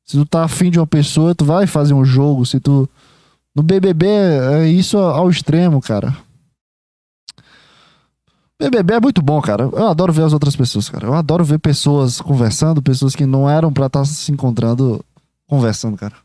Se 0.06 0.18
tu 0.18 0.26
tá 0.26 0.44
afim 0.44 0.70
de 0.70 0.80
uma 0.80 0.88
pessoa, 0.88 1.36
tu 1.36 1.46
vai 1.46 1.68
fazer 1.68 1.94
um 1.94 2.06
jogo. 2.06 2.46
Se 2.46 2.60
tu. 2.60 2.90
No 3.56 3.62
BBB 3.62 4.08
é 4.08 4.68
isso 4.68 4.98
ao 4.98 5.30
extremo, 5.30 5.82
cara. 5.82 6.16
BBB 8.60 8.94
é 8.94 9.00
muito 9.00 9.22
bom, 9.22 9.42
cara. 9.42 9.64
Eu 9.64 9.88
adoro 9.88 10.14
ver 10.14 10.24
as 10.24 10.34
outras 10.34 10.56
pessoas, 10.56 10.90
cara. 10.90 11.08
Eu 11.08 11.14
adoro 11.14 11.44
ver 11.44 11.60
pessoas 11.60 12.22
conversando, 12.22 12.82
pessoas 12.82 13.16
que 13.16 13.26
não 13.26 13.50
eram 13.50 13.72
pra 13.72 13.88
estar 13.88 14.00
tá 14.00 14.06
se 14.06 14.32
encontrando 14.32 15.04
conversando, 15.48 15.98
cara. 15.98 16.16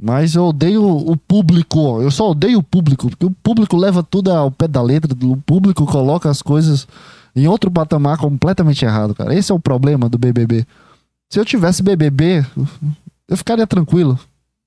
Mas 0.00 0.34
eu 0.34 0.46
odeio 0.46 0.82
o 0.82 1.16
público. 1.16 2.00
Eu 2.00 2.10
só 2.10 2.30
odeio 2.30 2.60
o 2.60 2.62
público, 2.62 3.10
porque 3.10 3.26
o 3.26 3.30
público 3.30 3.76
leva 3.76 4.02
tudo 4.02 4.32
ao 4.32 4.50
pé 4.50 4.66
da 4.66 4.80
letra. 4.80 5.12
O 5.24 5.36
público 5.36 5.84
coloca 5.84 6.30
as 6.30 6.40
coisas 6.40 6.88
em 7.34 7.46
outro 7.46 7.70
patamar 7.70 8.18
completamente 8.18 8.84
errado, 8.84 9.14
cara. 9.14 9.34
Esse 9.34 9.52
é 9.52 9.54
o 9.54 9.60
problema 9.60 10.08
do 10.08 10.18
BBB. 10.18 10.66
Se 11.28 11.38
eu 11.38 11.44
tivesse 11.44 11.82
BBB, 11.82 12.44
eu 13.28 13.36
ficaria 13.36 13.66
tranquilo. 13.66 14.18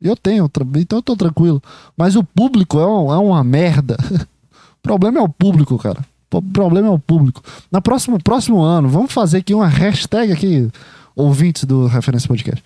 Eu 0.02 0.18
tenho, 0.18 0.50
então 0.76 1.00
eu 1.00 1.04
tô 1.04 1.16
tranquilo. 1.16 1.62
Mas 1.96 2.16
o 2.16 2.24
público 2.24 2.80
é, 2.80 2.86
um, 2.86 3.14
é 3.14 3.18
uma 3.18 3.44
merda. 3.44 3.98
o 4.12 4.82
problema 4.82 5.20
é 5.20 5.22
o 5.22 5.30
público, 5.30 5.78
cara. 5.78 6.06
O 6.32 6.42
problema 6.42 6.88
é 6.88 6.92
o 6.92 7.00
público. 7.00 7.42
Na 7.72 7.80
próximo, 7.80 8.22
próximo 8.22 8.62
ano, 8.62 8.90
vamos 8.90 9.14
fazer 9.14 9.38
aqui 9.38 9.54
uma 9.54 9.68
hashtag 9.68 10.32
aqui, 10.32 10.70
ouvintes 11.16 11.64
do 11.64 11.86
Referência 11.86 12.28
Podcast. 12.28 12.64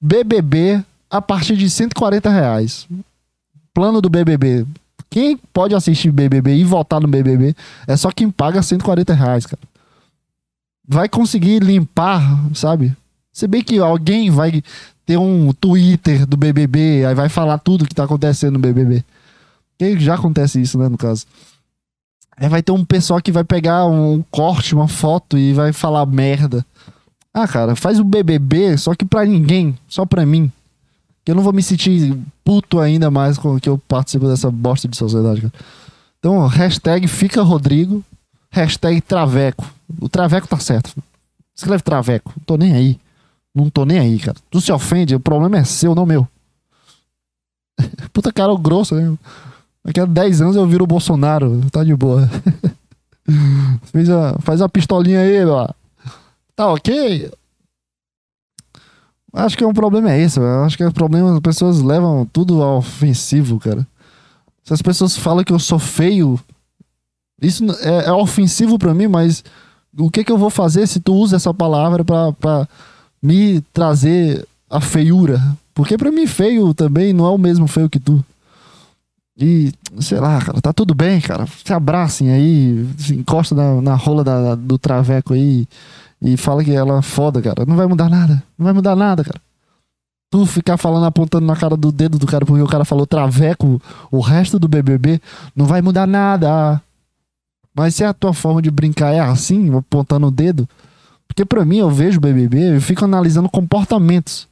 BBB 0.00 0.82
a 1.10 1.20
partir 1.20 1.56
de 1.56 1.68
140 1.68 2.30
reais. 2.30 2.88
Plano 3.74 4.00
do 4.00 4.08
BBB. 4.08 4.66
Quem 5.10 5.36
pode 5.36 5.74
assistir 5.74 6.12
BBB 6.12 6.54
e 6.54 6.64
votar 6.64 7.00
no 7.00 7.08
BBB 7.08 7.54
é 7.86 7.96
só 7.96 8.12
quem 8.12 8.30
paga 8.30 8.62
140 8.62 9.12
reais, 9.12 9.44
cara. 9.44 9.60
Vai 10.86 11.08
conseguir 11.08 11.60
limpar, 11.60 12.22
sabe? 12.54 12.96
Se 13.32 13.46
bem 13.48 13.62
que 13.62 13.78
alguém 13.78 14.30
vai 14.30 14.62
ter 15.04 15.16
um 15.16 15.52
Twitter 15.52 16.24
do 16.24 16.36
BBB, 16.36 17.04
aí 17.04 17.14
vai 17.14 17.28
falar 17.28 17.58
tudo 17.58 17.86
que 17.86 17.94
tá 17.94 18.04
acontecendo 18.04 18.54
no 18.54 18.58
BBB. 18.60 19.04
Que 19.76 19.98
já 19.98 20.14
acontece 20.14 20.60
isso, 20.60 20.78
né, 20.78 20.88
no 20.88 20.96
caso. 20.96 21.26
Aí 22.36 22.48
vai 22.48 22.62
ter 22.62 22.72
um 22.72 22.84
pessoal 22.84 23.20
que 23.20 23.32
vai 23.32 23.44
pegar 23.44 23.86
um 23.86 24.24
corte, 24.30 24.74
uma 24.74 24.88
foto 24.88 25.36
e 25.36 25.52
vai 25.52 25.72
falar 25.72 26.06
merda. 26.06 26.64
Ah, 27.34 27.46
cara, 27.46 27.74
faz 27.74 27.98
o 27.98 28.04
BBB 28.04 28.78
só 28.78 28.94
que 28.94 29.04
pra 29.04 29.24
ninguém, 29.24 29.76
só 29.88 30.06
pra 30.06 30.24
mim. 30.24 30.50
Que 31.24 31.32
eu 31.32 31.34
não 31.34 31.42
vou 31.42 31.52
me 31.52 31.62
sentir 31.62 32.16
puto 32.44 32.80
ainda 32.80 33.10
mais 33.10 33.38
com 33.38 33.60
que 33.60 33.68
eu 33.68 33.78
participo 33.78 34.26
dessa 34.26 34.50
bosta 34.50 34.88
de 34.88 34.96
sociedade, 34.96 35.42
cara. 35.42 35.52
Então, 36.18 36.46
hashtag 36.46 37.08
fica 37.08 37.42
Rodrigo, 37.42 38.04
hashtag 38.50 39.00
Traveco. 39.00 39.64
O 40.00 40.08
Traveco 40.08 40.46
tá 40.46 40.58
certo. 40.58 40.94
Escreve 41.54 41.82
Traveco. 41.82 42.32
Não 42.36 42.44
tô 42.44 42.56
nem 42.56 42.72
aí. 42.72 43.00
Não 43.54 43.68
tô 43.68 43.84
nem 43.84 43.98
aí, 43.98 44.18
cara. 44.18 44.36
Tu 44.50 44.60
se 44.60 44.72
ofende, 44.72 45.14
o 45.14 45.20
problema 45.20 45.58
é 45.58 45.64
seu, 45.64 45.94
não 45.94 46.06
meu. 46.06 46.26
Puta 48.12 48.32
cara 48.32 48.54
grosso, 48.56 48.94
né? 48.94 49.16
Daqui 49.84 50.00
a 50.00 50.04
10 50.04 50.42
anos 50.42 50.56
eu 50.56 50.66
viro 50.66 50.84
o 50.84 50.86
Bolsonaro. 50.86 51.60
Tá 51.70 51.82
de 51.82 51.94
boa. 51.94 52.28
faz, 53.92 54.10
a, 54.10 54.38
faz 54.40 54.60
a 54.62 54.68
pistolinha 54.68 55.20
aí, 55.20 55.44
ó. 55.44 55.68
Tá 56.54 56.72
ok? 56.72 57.30
Acho 59.32 59.56
que 59.56 59.64
o 59.64 59.66
é 59.66 59.68
um 59.68 59.74
problema 59.74 60.12
é. 60.12 60.24
Eu 60.24 60.64
acho 60.64 60.76
que 60.76 60.84
o 60.84 60.92
problema 60.92 61.32
as 61.32 61.40
pessoas 61.40 61.80
levam 61.80 62.26
tudo 62.32 62.62
ao 62.62 62.78
ofensivo, 62.78 63.58
cara. 63.60 63.86
Se 64.64 64.74
as 64.74 64.82
pessoas 64.82 65.16
falam 65.16 65.44
que 65.44 65.52
eu 65.52 65.58
sou 65.58 65.78
feio, 65.78 66.38
isso 67.40 67.64
é, 67.80 68.06
é 68.06 68.12
ofensivo 68.12 68.78
para 68.78 68.94
mim, 68.94 69.06
mas 69.06 69.44
o 69.96 70.10
que 70.10 70.24
que 70.24 70.32
eu 70.32 70.38
vou 70.38 70.50
fazer 70.50 70.86
se 70.86 71.00
tu 71.00 71.14
usa 71.14 71.36
essa 71.36 71.52
palavra 71.54 72.04
para 72.04 72.68
me 73.22 73.60
trazer 73.72 74.46
a 74.68 74.80
feiura? 74.80 75.40
Porque 75.74 75.96
para 75.96 76.12
mim 76.12 76.26
feio 76.26 76.74
também 76.74 77.12
não 77.12 77.26
é 77.26 77.30
o 77.30 77.38
mesmo 77.38 77.66
feio 77.66 77.88
que 77.88 77.98
tu. 77.98 78.24
E, 79.38 79.72
sei 80.00 80.20
lá, 80.20 80.38
cara, 80.40 80.60
tá 80.60 80.72
tudo 80.72 80.94
bem, 80.94 81.20
cara. 81.20 81.46
Se 81.64 81.72
abracem 81.72 82.30
aí, 82.30 82.86
se 82.98 83.14
encosta 83.14 83.54
na, 83.54 83.80
na 83.80 83.94
rola 83.94 84.22
da, 84.22 84.54
do 84.54 84.76
traveco 84.76 85.32
aí 85.32 85.66
e 86.22 86.36
fala 86.36 86.62
que 86.62 86.72
ela 86.72 86.98
é 86.98 87.02
foda, 87.02 87.40
cara. 87.40 87.64
Não 87.66 87.76
vai 87.76 87.86
mudar 87.86 88.08
nada. 88.08 88.42
Não 88.58 88.64
vai 88.64 88.72
mudar 88.72 88.94
nada, 88.94 89.24
cara. 89.24 89.40
Tu 90.30 90.46
ficar 90.46 90.76
falando, 90.76 91.06
apontando 91.06 91.46
na 91.46 91.56
cara 91.56 91.76
do 91.76 91.90
dedo 91.90 92.18
do 92.18 92.26
cara 92.26 92.46
porque 92.46 92.62
o 92.62 92.66
cara 92.66 92.84
falou 92.84 93.06
traveco 93.06 93.82
o 94.12 94.20
resto 94.20 94.58
do 94.58 94.68
BBB, 94.68 95.20
não 95.56 95.66
vai 95.66 95.82
mudar 95.82 96.06
nada. 96.06 96.80
Mas 97.74 97.94
se 97.96 98.04
a 98.04 98.12
tua 98.12 98.32
forma 98.32 98.62
de 98.62 98.70
brincar 98.70 99.12
é 99.12 99.20
assim, 99.20 99.74
apontando 99.76 100.28
o 100.28 100.30
dedo, 100.30 100.68
porque 101.26 101.44
pra 101.44 101.64
mim 101.64 101.78
eu 101.78 101.90
vejo 101.90 102.18
o 102.18 102.20
BBB, 102.20 102.76
eu 102.76 102.80
fico 102.80 103.04
analisando 103.04 103.48
comportamentos. 103.48 104.48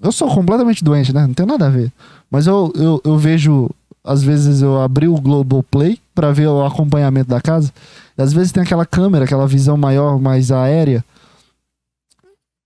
Eu 0.00 0.12
sou 0.12 0.32
completamente 0.32 0.82
doente, 0.82 1.12
né? 1.12 1.26
Não 1.26 1.34
tem 1.34 1.46
nada 1.46 1.66
a 1.66 1.70
ver. 1.70 1.92
Mas 2.30 2.46
eu, 2.46 2.72
eu, 2.74 3.00
eu 3.04 3.18
vejo, 3.18 3.68
às 4.04 4.22
vezes 4.22 4.62
eu 4.62 4.80
abri 4.80 5.08
o 5.08 5.20
Globoplay 5.20 5.98
para 6.14 6.32
ver 6.32 6.46
o 6.46 6.64
acompanhamento 6.64 7.28
da 7.28 7.40
casa. 7.40 7.72
Às 8.18 8.32
vezes 8.32 8.50
tem 8.50 8.62
aquela 8.62 8.84
câmera, 8.84 9.24
aquela 9.24 9.46
visão 9.46 9.76
maior, 9.76 10.18
mais 10.18 10.50
aérea. 10.50 11.04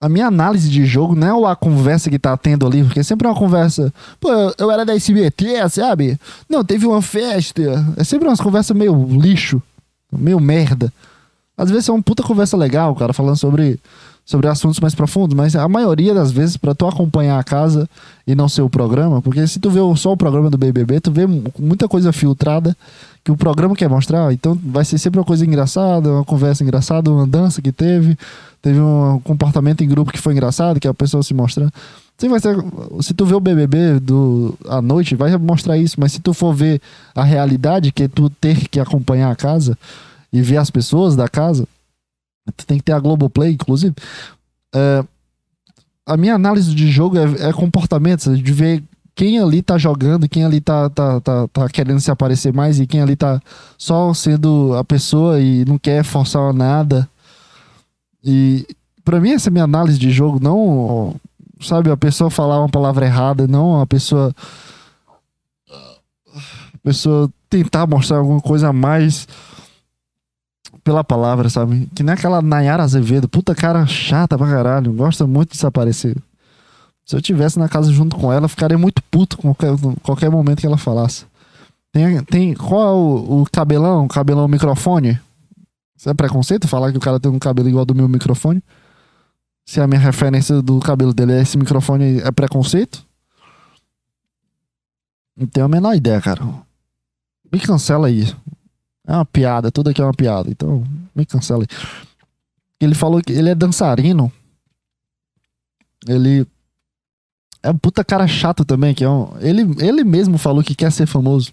A 0.01 0.09
minha 0.09 0.27
análise 0.27 0.69
de 0.69 0.85
jogo 0.85 1.15
não 1.15 1.47
é 1.47 1.53
a 1.53 1.55
conversa 1.55 2.11
que 2.11 2.19
tá 2.19 2.37
tendo 2.37 2.67
ali, 2.67 2.83
porque 2.83 3.05
sempre 3.05 3.29
é 3.29 3.31
uma 3.31 3.39
conversa. 3.39 3.93
Pô, 4.19 4.29
eu 4.59 4.71
era 4.71 4.85
da 4.85 4.97
SBT, 4.97 5.69
sabe? 5.71 6.19
Não, 6.49 6.65
teve 6.65 6.87
uma 6.87 7.03
festa. 7.03 7.63
É 7.97 8.03
sempre 8.03 8.27
umas 8.27 8.41
conversas 8.41 8.77
meio 8.77 9.07
lixo. 9.07 9.63
meio 10.11 10.41
merda. 10.41 10.93
Às 11.57 11.71
vezes 11.71 11.89
é 11.89 11.93
uma 11.93 12.03
puta 12.03 12.23
conversa 12.23 12.57
legal, 12.57 12.97
cara, 12.97 13.13
falando 13.13 13.37
sobre, 13.37 13.79
sobre 14.25 14.49
assuntos 14.49 14.79
mais 14.81 14.95
profundos, 14.95 15.37
mas 15.37 15.57
a 15.57 15.69
maioria 15.69 16.15
das 16.15 16.31
vezes, 16.31 16.57
para 16.57 16.75
tu 16.75 16.87
acompanhar 16.87 17.39
a 17.39 17.45
casa 17.45 17.89
e 18.27 18.35
não 18.35 18.49
ser 18.49 18.63
o 18.63 18.71
programa, 18.71 19.21
porque 19.21 19.47
se 19.47 19.59
tu 19.59 19.69
vê 19.69 19.81
só 19.97 20.13
o 20.13 20.17
programa 20.17 20.49
do 20.49 20.57
BBB, 20.57 21.01
tu 21.01 21.11
vê 21.11 21.27
muita 21.59 21.89
coisa 21.89 22.13
filtrada 22.13 22.77
que 23.25 23.31
o 23.31 23.37
programa 23.37 23.75
quer 23.75 23.89
mostrar, 23.89 24.33
então 24.33 24.59
vai 24.65 24.85
ser 24.85 24.99
sempre 24.99 25.19
uma 25.19 25.25
coisa 25.25 25.45
engraçada, 25.45 26.11
uma 26.11 26.25
conversa 26.25 26.63
engraçada, 26.63 27.11
uma 27.11 27.27
dança 27.27 27.61
que 27.61 27.73
teve, 27.73 28.17
teve 28.61 28.81
um 28.81 29.21
comportamento 29.25 29.83
em 29.83 29.89
grupo 29.89 30.13
que 30.13 30.21
foi 30.21 30.33
engraçado, 30.33 30.79
que 30.81 30.89
a 30.89 30.95
pessoa 30.95 31.23
se 31.23 31.35
mostrando. 31.35 31.73
Sim, 32.17 32.29
vai 32.29 32.39
ser, 32.39 32.57
se 33.01 33.13
tu 33.15 33.25
vê 33.25 33.35
o 33.35 33.41
BBB 33.41 33.99
do, 34.01 34.57
à 34.69 34.81
noite, 34.81 35.17
vai 35.17 35.37
mostrar 35.37 35.77
isso, 35.77 35.97
mas 35.99 36.13
se 36.13 36.21
tu 36.21 36.33
for 36.33 36.55
ver 36.55 36.81
a 37.15 37.25
realidade, 37.25 37.91
que 37.91 38.05
é 38.05 38.09
tu 38.09 38.31
ter 38.31 38.69
que 38.69 38.79
acompanhar 38.79 39.31
a 39.31 39.37
casa, 39.37 39.77
e 40.33 40.41
ver 40.41 40.57
as 40.57 40.71
pessoas 40.71 41.15
da 41.15 41.29
casa, 41.29 41.67
tem 42.67 42.79
que 42.79 42.85
ter 42.85 42.93
a 42.93 43.01
Globoplay, 43.01 43.53
inclusive. 43.53 43.95
É, 44.75 45.05
a 46.07 46.17
minha 46.17 46.35
análise 46.35 46.75
de 46.75 46.91
jogo 46.91 47.17
é, 47.19 47.49
é 47.49 47.53
comportamento, 47.53 48.37
de 48.37 48.53
ver 48.53 48.83
quem 49.15 49.39
ali 49.39 49.63
tá 49.63 49.77
jogando, 49.77 50.29
quem 50.29 50.45
ali 50.45 50.61
tá, 50.61 50.89
tá, 50.91 51.21
tá, 51.21 51.49
tá, 51.49 51.69
querendo 51.69 52.01
se 52.01 52.11
aparecer 52.11 52.53
mais 52.53 52.81
e 52.81 52.87
quem 52.87 53.01
ali 53.01 53.15
tá 53.15 53.41
só 53.77 54.13
sendo 54.15 54.75
a 54.75 54.85
pessoa 54.85 55.41
e 55.41 55.65
não 55.65 55.79
quer 55.79 56.03
forçar 56.03 56.53
nada. 56.53 57.09
E 58.25 58.67
para 59.05 59.21
mim 59.21 59.33
essa 59.33 59.49
é 59.49 59.51
a 59.51 59.53
minha 59.53 59.65
análise 59.65 59.99
de 59.99 60.11
jogo, 60.11 60.39
não, 60.41 61.15
sabe, 61.61 61.91
a 61.91 61.97
pessoa 61.97 62.31
falar 62.31 62.61
uma 62.61 62.69
palavra 62.69 63.05
errada, 63.05 63.47
não 63.47 63.81
a 63.81 63.87
pessoa 63.87 64.35
a 66.75 66.79
pessoa 66.83 67.31
tentar 67.51 67.87
mostrar 67.87 68.17
alguma 68.19 68.41
coisa 68.41 68.69
a 68.69 68.73
mais 68.73 69.29
pela 70.85 71.05
palavra, 71.05 71.49
sabe? 71.49 71.89
Que 71.95 72.03
nem 72.03 72.15
aquela 72.15 72.43
Nayara 72.43 72.83
Azevedo, 72.83 73.29
puta 73.29 73.55
cara 73.55 73.87
chata 73.87 74.37
pra 74.37 74.47
caralho, 74.47 74.93
gosta 74.93 75.27
muito 75.27 75.51
de 75.51 75.57
desaparecer. 75.57 76.17
Se 77.05 77.17
eu 77.17 77.23
tivesse 77.23 77.59
na 77.59 77.69
casa 77.69 77.93
junto 77.93 78.17
com 78.17 78.33
ela, 78.33 78.49
ficaria 78.49 78.79
muito 78.79 79.03
puto 79.05 79.37
com 79.37 79.55
qualquer, 79.55 79.97
qualquer 80.03 80.31
momento 80.31 80.61
que 80.61 80.67
ela 80.67 80.79
falasse. 80.79 81.27
Tem, 81.93 82.23
tem 82.25 82.55
qual 82.55 82.83
é 82.83 82.93
o, 82.93 83.43
o 83.43 83.47
cabelão, 83.53 84.09
cabelão 84.09 84.49
microfone? 84.49 85.21
Isso 85.97 86.09
é 86.09 86.15
preconceito 86.15 86.67
falar 86.67 86.91
que 86.91 86.99
o 86.99 87.01
cara 87.01 87.21
tem 87.21 87.31
um 87.31 87.39
cabelo 87.39 87.69
igual 87.69 87.85
do 87.85 87.95
meu 87.95 88.09
microfone? 88.09 88.63
Se 89.65 89.81
a 89.81 89.87
minha 89.87 90.01
referência 90.01 90.61
do 90.61 90.81
cabelo 90.81 91.13
dele 91.13 91.33
é 91.33 91.43
esse 91.43 91.57
microfone, 91.57 92.21
é 92.21 92.31
preconceito? 92.31 93.05
Não 95.37 95.47
tenho 95.47 95.67
a 95.67 95.69
menor 95.69 95.95
ideia, 95.95 96.21
cara. 96.21 96.43
Me 97.53 97.61
cancela 97.61 98.07
aí. 98.07 98.35
É 99.07 99.13
uma 99.13 99.25
piada, 99.25 99.71
tudo 99.71 99.91
aqui 99.91 100.01
é 100.01 100.05
uma 100.05 100.15
piada. 100.15 100.51
Então, 100.51 100.85
me 101.15 101.27
cancela. 101.27 101.67
Ele 102.81 102.95
falou 102.95 103.21
que 103.21 103.33
ele 103.33 103.51
é 103.51 103.55
dançarino. 103.55 104.33
Ele 106.07 106.47
é 107.63 107.71
um 107.71 107.79
puta 107.79 108.05
cara 108.05 108.27
chato 108.27 108.65
também, 108.65 108.95
que 108.95 109.05
é 109.05 109.09
um, 109.09 109.39
ele, 109.41 109.63
ele 109.85 110.03
mesmo 110.03 110.37
falou 110.37 110.63
que 110.63 110.75
quer 110.75 110.91
ser 110.91 111.07
famoso. 111.07 111.53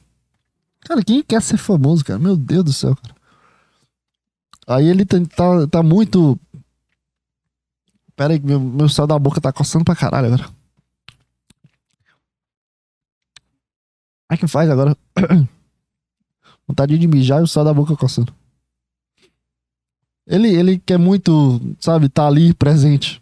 Cara, 0.81 1.03
quem 1.03 1.21
quer 1.21 1.41
ser 1.41 1.57
famoso, 1.57 2.03
cara? 2.03 2.17
Meu 2.17 2.35
Deus 2.35 2.63
do 2.63 2.73
céu, 2.73 2.95
cara. 2.95 3.15
Aí 4.67 4.87
ele 4.87 5.05
tá, 5.05 5.17
tá, 5.35 5.67
tá 5.67 5.83
muito. 5.83 6.39
Pera 8.15 8.33
aí, 8.33 8.39
meu, 8.39 8.59
meu 8.59 8.89
céu 8.89 9.05
da 9.07 9.17
boca 9.17 9.41
tá 9.41 9.51
coçando 9.51 9.85
pra 9.85 9.95
caralho 9.95 10.27
agora. 10.27 10.49
Ai 14.29 14.37
que 14.37 14.47
faz 14.47 14.69
agora? 14.69 14.95
Vontade 16.69 16.99
de 16.99 17.07
mijar 17.07 17.39
e 17.39 17.43
o 17.43 17.47
céu 17.47 17.63
da 17.63 17.73
boca 17.73 17.95
coçando. 17.95 18.31
Ele, 20.27 20.49
ele 20.49 20.77
quer 20.77 20.99
muito, 20.99 21.59
sabe, 21.79 22.07
tá 22.07 22.27
ali 22.27 22.53
presente. 22.53 23.19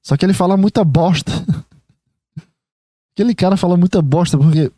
Só 0.00 0.16
que 0.16 0.24
ele 0.24 0.32
fala 0.32 0.56
muita 0.56 0.84
bosta. 0.84 1.32
Aquele 3.12 3.34
cara 3.34 3.56
fala 3.56 3.76
muita 3.76 4.00
bosta 4.00 4.38
porque 4.38 4.70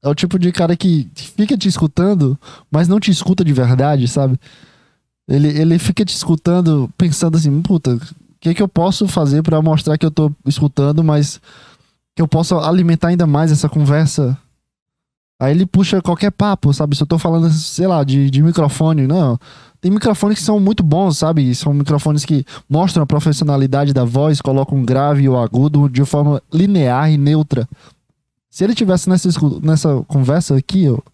é 0.00 0.08
o 0.08 0.14
tipo 0.14 0.38
de 0.38 0.52
cara 0.52 0.76
que 0.76 1.10
fica 1.16 1.58
te 1.58 1.66
escutando, 1.66 2.38
mas 2.70 2.86
não 2.86 3.00
te 3.00 3.10
escuta 3.10 3.44
de 3.44 3.52
verdade, 3.52 4.06
sabe? 4.06 4.38
Ele, 5.26 5.48
ele 5.48 5.76
fica 5.80 6.04
te 6.04 6.14
escutando 6.14 6.88
pensando 6.96 7.36
assim, 7.36 7.60
puta, 7.62 7.96
o 7.96 8.00
que, 8.38 8.54
que 8.54 8.62
eu 8.62 8.68
posso 8.68 9.08
fazer 9.08 9.42
para 9.42 9.60
mostrar 9.60 9.98
que 9.98 10.06
eu 10.06 10.10
tô 10.10 10.30
escutando, 10.46 11.02
mas 11.02 11.40
que 12.14 12.22
eu 12.22 12.28
possa 12.28 12.54
alimentar 12.58 13.08
ainda 13.08 13.26
mais 13.26 13.50
essa 13.50 13.68
conversa 13.68 14.38
Aí 15.44 15.52
ele 15.52 15.66
puxa 15.66 16.00
qualquer 16.00 16.30
papo, 16.30 16.72
sabe? 16.72 16.96
Se 16.96 17.02
eu 17.02 17.06
tô 17.06 17.18
falando, 17.18 17.50
sei 17.50 17.86
lá, 17.86 18.02
de, 18.02 18.30
de 18.30 18.42
microfone, 18.42 19.06
não. 19.06 19.38
Tem 19.80 19.90
microfones 19.90 20.38
que 20.38 20.44
são 20.44 20.58
muito 20.58 20.82
bons, 20.82 21.18
sabe? 21.18 21.54
São 21.54 21.74
microfones 21.74 22.24
que 22.24 22.46
mostram 22.68 23.02
a 23.02 23.06
profissionalidade 23.06 23.92
da 23.92 24.04
voz, 24.04 24.40
colocam 24.40 24.82
grave 24.82 25.24
e 25.24 25.28
o 25.28 25.36
agudo 25.36 25.88
de 25.90 26.02
forma 26.06 26.42
linear 26.50 27.12
e 27.12 27.18
neutra. 27.18 27.68
Se 28.48 28.64
ele 28.64 28.74
tivesse 28.74 29.10
nessa, 29.10 29.28
nessa 29.62 30.02
conversa 30.08 30.56
aqui, 30.56 30.84
eu, 30.84 31.04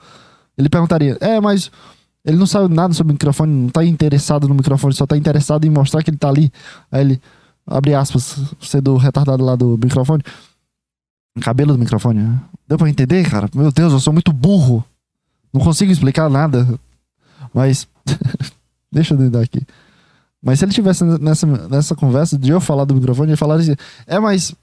ele 0.57 0.69
perguntaria: 0.69 1.19
É, 1.21 1.41
mas 1.41 1.71
ele 2.25 2.37
não 2.37 2.47
sabe 2.47 2.73
nada 2.73 2.95
sobre 2.95 3.13
microfone, 3.15 3.53
não 3.53 3.69
tá 3.71 3.85
interessado 3.85 4.47
no 4.47 4.55
microfone, 4.55 4.95
só 4.95 5.07
tá 5.07 5.17
interessado 5.17 5.65
em 5.65 5.71
mostrar 5.71 6.05
que 6.05 6.11
ele 6.11 6.19
tá 6.19 6.29
ali. 6.29 6.53
Aí 6.93 7.01
ele, 7.01 7.21
abre 7.67 7.95
aspas, 7.95 8.39
sendo 8.61 8.97
retardado 8.97 9.45
lá 9.45 9.57
do 9.57 9.79
microfone. 9.83 10.23
Cabelo 11.41 11.73
do 11.73 11.79
microfone. 11.79 12.21
Né? 12.21 12.41
Deu 12.67 12.79
pra 12.79 12.89
entender, 12.89 13.29
cara? 13.29 13.49
Meu 13.55 13.71
Deus, 13.71 13.93
eu 13.93 14.01
sou 14.01 14.13
muito 14.13 14.33
burro. 14.33 14.85
Não 15.53 15.61
consigo 15.61 15.93
explicar 15.93 16.29
nada. 16.31 16.67
Mas. 17.55 17.87
Deixa 18.91 19.15
eu 19.15 19.31
dar 19.31 19.43
aqui. 19.43 19.61
Mas 20.43 20.59
se 20.59 20.65
ele 20.65 20.73
tivesse 20.73 21.05
nessa, 21.05 21.47
nessa 21.47 21.95
conversa 21.95 22.39
de 22.39 22.51
eu 22.51 22.61
falar 22.61 22.85
do 22.85 22.95
microfone, 22.95 23.31
ele 23.31 23.37
falaria 23.37 23.63
assim: 23.63 23.77
É, 24.07 24.19
mas. 24.19 24.55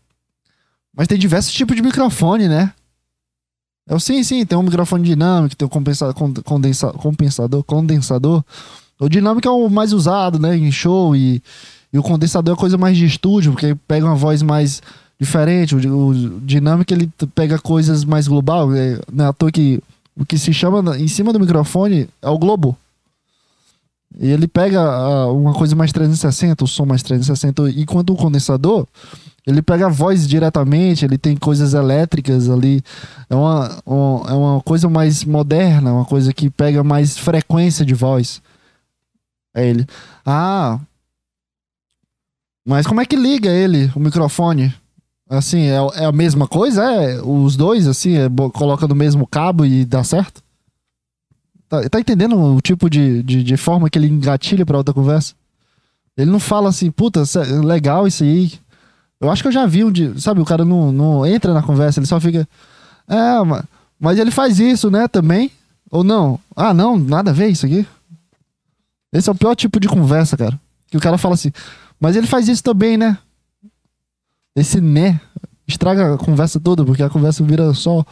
Mas 0.95 1.07
tem 1.07 1.17
diversos 1.17 1.53
tipos 1.53 1.75
de 1.75 1.81
microfone, 1.81 2.47
né? 2.47 2.73
Eu, 3.87 3.99
sim, 3.99 4.21
sim, 4.23 4.45
tem 4.45 4.57
um 4.57 4.63
microfone 4.63 5.03
dinâmico, 5.03 5.55
tem 5.55 5.65
um 5.65 5.69
compensa, 5.69 6.13
compensador, 6.93 7.63
condensador. 7.63 8.43
O 8.99 9.07
dinâmico 9.07 9.47
é 9.47 9.51
o 9.51 9.69
mais 9.69 9.93
usado, 9.93 10.39
né? 10.39 10.57
Em 10.57 10.71
show 10.71 11.15
e, 11.15 11.41
e 11.93 11.97
o 11.97 12.03
condensador 12.03 12.55
é 12.55 12.59
coisa 12.59 12.77
mais 12.77 12.97
de 12.97 13.05
estúdio, 13.05 13.53
porque 13.53 13.75
pega 13.87 14.05
uma 14.05 14.15
voz 14.15 14.41
mais 14.41 14.81
diferente. 15.19 15.75
O, 15.75 16.07
o 16.09 16.39
dinâmico 16.41 16.93
ele 16.93 17.11
pega 17.33 17.59
coisas 17.59 18.03
mais 18.03 18.27
global. 18.27 18.73
É, 18.73 18.99
não 19.11 19.25
é 19.25 19.27
à 19.27 19.33
toa 19.33 19.51
que 19.51 19.81
o 20.15 20.25
que 20.25 20.37
se 20.37 20.53
chama 20.53 20.97
em 20.97 21.07
cima 21.07 21.31
do 21.31 21.39
microfone 21.39 22.09
é 22.21 22.29
o 22.29 22.37
globo. 22.37 22.77
E 24.19 24.27
ele 24.29 24.47
pega 24.47 24.81
a, 24.81 25.31
uma 25.31 25.53
coisa 25.53 25.75
mais 25.75 25.91
360, 25.91 26.63
o 26.63 26.67
som 26.67 26.85
mais 26.85 27.03
360, 27.03 27.69
enquanto 27.71 28.13
o 28.13 28.15
condensador, 28.15 28.87
ele 29.45 29.61
pega 29.61 29.85
a 29.85 29.89
voz 29.89 30.27
diretamente, 30.27 31.05
ele 31.05 31.17
tem 31.17 31.35
coisas 31.37 31.73
elétricas 31.73 32.49
ali. 32.49 32.81
É 33.29 33.35
uma, 33.35 33.81
uma, 33.85 34.29
é 34.29 34.33
uma 34.33 34.61
coisa 34.61 34.89
mais 34.89 35.23
moderna, 35.23 35.93
uma 35.93 36.05
coisa 36.05 36.33
que 36.33 36.49
pega 36.49 36.83
mais 36.83 37.17
frequência 37.17 37.85
de 37.85 37.93
voz. 37.93 38.41
É 39.55 39.67
ele. 39.67 39.87
Ah. 40.25 40.79
Mas 42.65 42.85
como 42.85 42.99
é 42.99 43.05
que 43.05 43.15
liga 43.15 43.49
ele, 43.49 43.91
o 43.95 43.99
microfone? 43.99 44.73
Assim, 45.29 45.63
é, 45.63 45.77
é 45.95 46.05
a 46.05 46.11
mesma 46.11 46.47
coisa? 46.47 46.83
É? 46.83 47.21
Os 47.21 47.55
dois, 47.55 47.87
assim, 47.87 48.17
é, 48.17 48.29
coloca 48.53 48.87
no 48.87 48.95
mesmo 48.95 49.27
cabo 49.27 49.65
e 49.65 49.83
dá 49.83 50.03
certo? 50.03 50.41
Tá, 51.67 51.87
tá 51.89 51.99
entendendo 51.99 52.37
o 52.37 52.61
tipo 52.61 52.89
de, 52.89 53.21
de, 53.23 53.43
de, 53.43 53.57
forma 53.57 53.89
que 53.89 53.99
ele 53.99 54.07
engatilha 54.07 54.65
pra 54.65 54.77
outra 54.77 54.93
conversa? 54.93 55.33
Ele 56.15 56.31
não 56.31 56.39
fala 56.39 56.69
assim, 56.69 56.89
puta, 56.89 57.23
legal 57.63 58.07
isso 58.07 58.23
aí. 58.23 58.53
Eu 59.19 59.29
acho 59.29 59.41
que 59.41 59.47
eu 59.49 59.51
já 59.51 59.65
vi 59.65 59.83
um 59.83 59.91
de. 59.91 60.19
Sabe, 60.21 60.39
o 60.39 60.45
cara 60.45 60.63
não, 60.63 60.91
não 60.91 61.25
entra 61.25 61.53
na 61.53 61.61
conversa, 61.61 61.99
ele 61.99 62.07
só 62.07 62.19
fica. 62.19 62.47
É, 63.07 63.43
mas, 63.43 63.63
mas 63.99 64.19
ele 64.19 64.31
faz 64.31 64.59
isso, 64.59 64.89
né, 64.89 65.07
também? 65.07 65.51
Ou 65.91 66.03
não? 66.03 66.39
Ah, 66.55 66.73
não, 66.73 66.97
nada 66.97 67.31
a 67.31 67.33
ver 67.33 67.49
isso 67.49 67.65
aqui. 67.65 67.85
Esse 69.11 69.29
é 69.29 69.31
o 69.31 69.35
pior 69.35 69.55
tipo 69.55 69.79
de 69.79 69.87
conversa, 69.87 70.37
cara. 70.37 70.59
Que 70.87 70.97
o 70.97 71.01
cara 71.01 71.17
fala 71.17 71.33
assim, 71.33 71.51
mas 71.99 72.15
ele 72.15 72.27
faz 72.27 72.47
isso 72.47 72.63
também, 72.63 72.97
né? 72.97 73.17
Esse 74.57 74.81
né 74.81 75.21
estraga 75.67 76.15
a 76.15 76.17
conversa 76.17 76.59
toda, 76.59 76.83
porque 76.83 77.03
a 77.03 77.09
conversa 77.09 77.43
vira 77.43 77.71
só. 77.75 78.03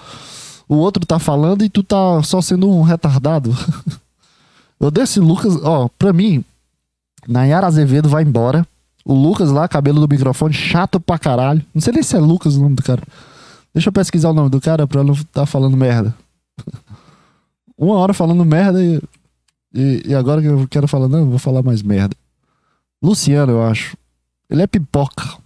O 0.69 0.75
outro 0.75 1.03
tá 1.03 1.17
falando 1.17 1.65
e 1.65 1.69
tu 1.69 1.81
tá 1.81 2.21
só 2.21 2.39
sendo 2.39 2.69
um 2.69 2.83
retardado. 2.83 3.55
Eu 4.79 4.91
desse 4.91 5.19
Lucas, 5.19 5.57
ó, 5.63 5.89
pra 5.97 6.13
mim, 6.13 6.43
Nayara 7.27 7.65
Azevedo 7.65 8.07
vai 8.07 8.21
embora. 8.21 8.67
O 9.03 9.13
Lucas 9.13 9.49
lá, 9.49 9.67
cabelo 9.67 9.99
do 9.99 10.07
microfone, 10.07 10.53
chato 10.53 10.99
pra 10.99 11.17
caralho. 11.17 11.65
Não 11.73 11.81
sei 11.81 11.93
nem 11.93 12.03
se 12.03 12.15
é 12.15 12.19
Lucas 12.19 12.55
o 12.55 12.61
nome 12.61 12.75
do 12.75 12.83
cara. 12.83 13.01
Deixa 13.73 13.89
eu 13.89 13.93
pesquisar 13.93 14.29
o 14.29 14.33
nome 14.33 14.49
do 14.49 14.61
cara 14.61 14.85
pra 14.85 15.03
não 15.03 15.13
estar 15.13 15.41
tá 15.41 15.45
falando 15.45 15.75
merda. 15.75 16.13
Uma 17.77 17.95
hora 17.95 18.13
falando 18.13 18.45
merda 18.45 18.83
e, 18.83 19.01
e, 19.73 20.03
e, 20.07 20.15
agora 20.15 20.41
que 20.41 20.47
eu 20.47 20.67
quero 20.67 20.87
falar, 20.87 21.07
não, 21.07 21.29
vou 21.29 21.39
falar 21.39 21.61
mais 21.61 21.81
merda. 21.81 22.15
Luciano, 23.01 23.51
eu 23.51 23.63
acho. 23.63 23.97
Ele 24.49 24.61
é 24.61 24.67
pipoca. 24.67 25.44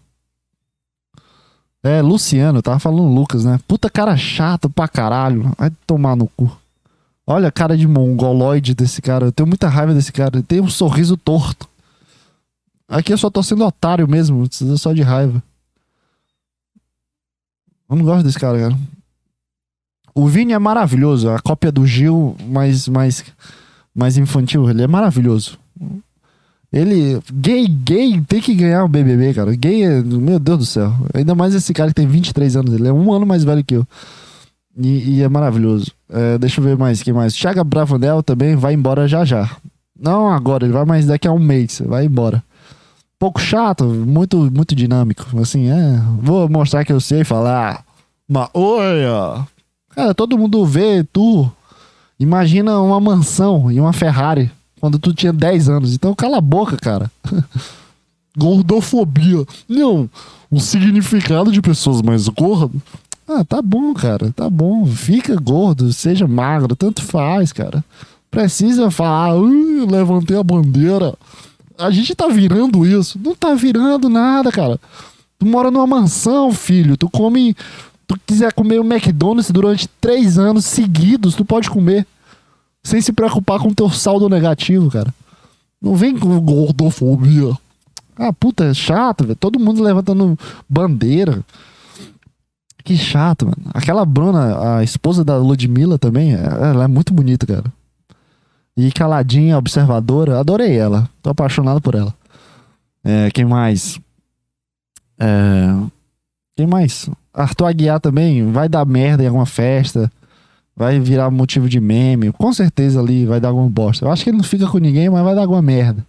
É, 1.81 2.01
Luciano, 2.01 2.61
tava 2.61 2.79
falando 2.79 3.13
Lucas, 3.13 3.45
né? 3.45 3.59
Puta 3.67 3.89
cara 3.89 4.17
chato 4.17 4.69
pra 4.69 4.87
caralho. 4.87 5.53
Vai 5.57 5.71
tomar 5.87 6.15
no 6.15 6.27
cu. 6.27 6.51
Olha 7.25 7.47
a 7.47 7.51
cara 7.51 7.77
de 7.77 7.87
mongoloide 7.87 8.73
desse 8.73 9.01
cara. 9.01 9.27
Eu 9.27 9.31
tenho 9.31 9.47
muita 9.47 9.69
raiva 9.69 9.93
desse 9.93 10.11
cara. 10.11 10.37
Ele 10.37 10.43
tem 10.43 10.59
um 10.59 10.67
sorriso 10.67 11.15
torto. 11.15 11.69
Aqui 12.87 13.13
eu 13.13 13.17
só 13.17 13.29
tô 13.29 13.41
sendo 13.43 13.65
otário 13.65 14.07
mesmo. 14.07 14.47
Só 14.77 14.93
de 14.93 15.03
raiva. 15.03 15.41
Eu 17.89 17.95
não 17.95 18.03
gosto 18.03 18.25
desse 18.25 18.39
cara, 18.39 18.59
cara. 18.59 18.77
O 20.13 20.27
Vini 20.27 20.53
é 20.53 20.59
maravilhoso. 20.59 21.29
A 21.29 21.39
cópia 21.39 21.71
do 21.71 21.85
Gil, 21.85 22.35
mais, 22.47 22.87
mais, 22.87 23.23
mais 23.95 24.17
infantil. 24.17 24.69
Ele 24.69 24.83
é 24.83 24.87
maravilhoso. 24.87 25.57
Ele. 26.71 27.19
Gay, 27.33 27.67
gay 27.67 28.21
tem 28.21 28.39
que 28.39 28.53
ganhar 28.53 28.83
o 28.83 28.87
BBB, 28.87 29.33
cara. 29.33 29.55
Gay 29.55 29.83
é. 29.83 30.01
Meu 30.01 30.39
Deus 30.39 30.59
do 30.59 30.65
céu. 30.65 30.93
Ainda 31.13 31.33
mais 31.33 31.55
esse 31.55 31.73
cara 31.73 31.89
que 31.89 31.95
tem 31.95 32.07
23 32.07 32.55
anos. 32.55 32.73
Ele 32.73 32.87
é 32.87 32.93
um 32.93 33.11
ano 33.11 33.25
mais 33.25 33.43
velho 33.43 33.63
que 33.63 33.75
eu. 33.75 33.87
E, 34.77 35.17
e 35.17 35.21
é 35.23 35.27
maravilhoso. 35.27 35.91
É, 36.09 36.37
deixa 36.37 36.61
eu 36.61 36.63
ver 36.63 36.77
mais. 36.77 37.01
Quem 37.01 37.13
mais? 37.13 37.35
Chaga 37.35 37.63
Bravanel 37.63 38.21
também 38.21 38.55
vai 38.55 38.73
embora 38.73 39.07
já 39.07 39.25
já. 39.25 39.49
Não 39.99 40.31
agora, 40.31 40.65
ele 40.65 40.73
vai 40.73 40.85
mais 40.85 41.07
daqui 41.07 41.27
a 41.27 41.31
um 41.31 41.39
mês. 41.39 41.81
Vai 41.85 42.05
embora. 42.05 42.43
Pouco 43.17 43.41
chato, 43.41 43.83
muito, 43.83 44.49
muito 44.51 44.75
dinâmico. 44.75 45.25
Assim, 45.41 45.69
é. 45.69 46.01
Vou 46.21 46.47
mostrar 46.47 46.85
que 46.85 46.93
eu 46.93 47.01
sei 47.01 47.23
falar. 47.23 47.83
Mas 48.27 48.47
olha. 48.53 49.45
Cara, 49.89 50.13
todo 50.13 50.37
mundo 50.37 50.65
vê 50.65 51.03
tu. 51.03 51.51
Imagina 52.19 52.79
uma 52.79 52.99
mansão 52.99 53.71
e 53.71 53.79
uma 53.79 53.91
Ferrari 53.91 54.51
quando 54.79 54.99
tu 54.99 55.13
tinha 55.13 55.33
10 55.33 55.69
anos. 55.69 55.93
Então 55.93 56.15
cala 56.15 56.37
a 56.37 56.41
boca, 56.41 56.77
cara. 56.77 57.11
Gordofobia. 58.37 59.45
Não, 59.67 60.09
o 60.49 60.59
significado 60.59 61.51
de 61.51 61.61
pessoas 61.61 62.01
mais 62.01 62.27
gordas. 62.27 62.81
Ah, 63.27 63.43
tá 63.43 63.61
bom, 63.61 63.93
cara, 63.93 64.31
tá 64.35 64.49
bom. 64.49 64.85
Fica 64.85 65.35
gordo, 65.35 65.93
seja 65.93 66.27
magro, 66.27 66.75
tanto 66.75 67.03
faz, 67.03 67.53
cara. 67.53 67.83
Precisa 68.31 68.89
falar, 68.89 69.33
levantei 69.33 70.37
a 70.37 70.43
bandeira. 70.43 71.13
A 71.77 71.91
gente 71.91 72.15
tá 72.15 72.27
virando 72.27 72.85
isso. 72.85 73.19
Não 73.23 73.35
tá 73.35 73.53
virando 73.53 74.09
nada, 74.09 74.51
cara. 74.51 74.79
Tu 75.37 75.45
mora 75.45 75.71
numa 75.71 75.87
mansão, 75.87 76.51
filho. 76.51 76.97
Tu 76.97 77.09
come. 77.09 77.55
Tu 78.07 78.19
quiser 78.25 78.51
comer 78.53 78.79
o 78.79 78.83
McDonald's 78.83 79.51
durante 79.51 79.87
três 80.01 80.37
anos 80.39 80.65
seguidos, 80.65 81.35
tu 81.35 81.45
pode 81.45 81.69
comer 81.69 82.07
sem 82.83 83.01
se 83.01 83.11
preocupar 83.11 83.59
com 83.59 83.73
teu 83.73 83.89
saldo 83.89 84.29
negativo, 84.29 84.89
cara. 84.89 85.13
Não 85.81 85.95
vem 85.95 86.17
com 86.17 86.39
gordofobia. 86.39 87.57
Ah, 88.15 88.33
puta, 88.33 88.65
é 88.65 88.73
chato, 88.73 89.23
velho. 89.23 89.35
Todo 89.35 89.59
mundo 89.59 89.81
levantando 89.81 90.37
bandeira. 90.67 91.43
Que 92.83 92.97
chato, 92.97 93.45
mano. 93.45 93.71
Aquela 93.73 94.05
Bruna, 94.05 94.77
a 94.77 94.83
esposa 94.83 95.23
da 95.23 95.37
Ludmilla 95.37 95.97
também, 95.97 96.33
ela 96.33 96.83
é 96.83 96.87
muito 96.87 97.13
bonita, 97.13 97.45
cara. 97.45 97.71
E 98.75 98.91
caladinha, 98.91 99.57
observadora. 99.57 100.39
Adorei 100.39 100.77
ela. 100.77 101.09
Tô 101.21 101.29
apaixonado 101.29 101.79
por 101.79 101.95
ela. 101.95 102.13
É, 103.03 103.29
quem 103.31 103.45
mais? 103.45 103.99
É, 105.17 105.75
quem 106.57 106.67
mais? 106.67 107.09
Arthur 107.33 107.67
Aguiar 107.67 107.99
também 108.01 108.51
vai 108.51 108.67
dar 108.67 108.85
merda 108.85 109.23
em 109.23 109.27
alguma 109.27 109.45
festa 109.45 110.11
vai 110.79 110.97
virar 110.97 111.29
motivo 111.29 111.67
de 111.67 111.81
meme. 111.81 112.31
Com 112.31 112.53
certeza 112.53 113.01
ali 113.01 113.25
vai 113.25 113.41
dar 113.41 113.49
alguma 113.49 113.67
bosta. 113.69 114.05
Eu 114.05 114.11
acho 114.11 114.23
que 114.23 114.29
ele 114.29 114.37
não 114.37 114.45
fica 114.45 114.65
com 114.65 114.77
ninguém, 114.77 115.09
mas 115.09 115.21
vai 115.25 115.35
dar 115.35 115.41
alguma 115.41 115.61
merda. 115.61 116.05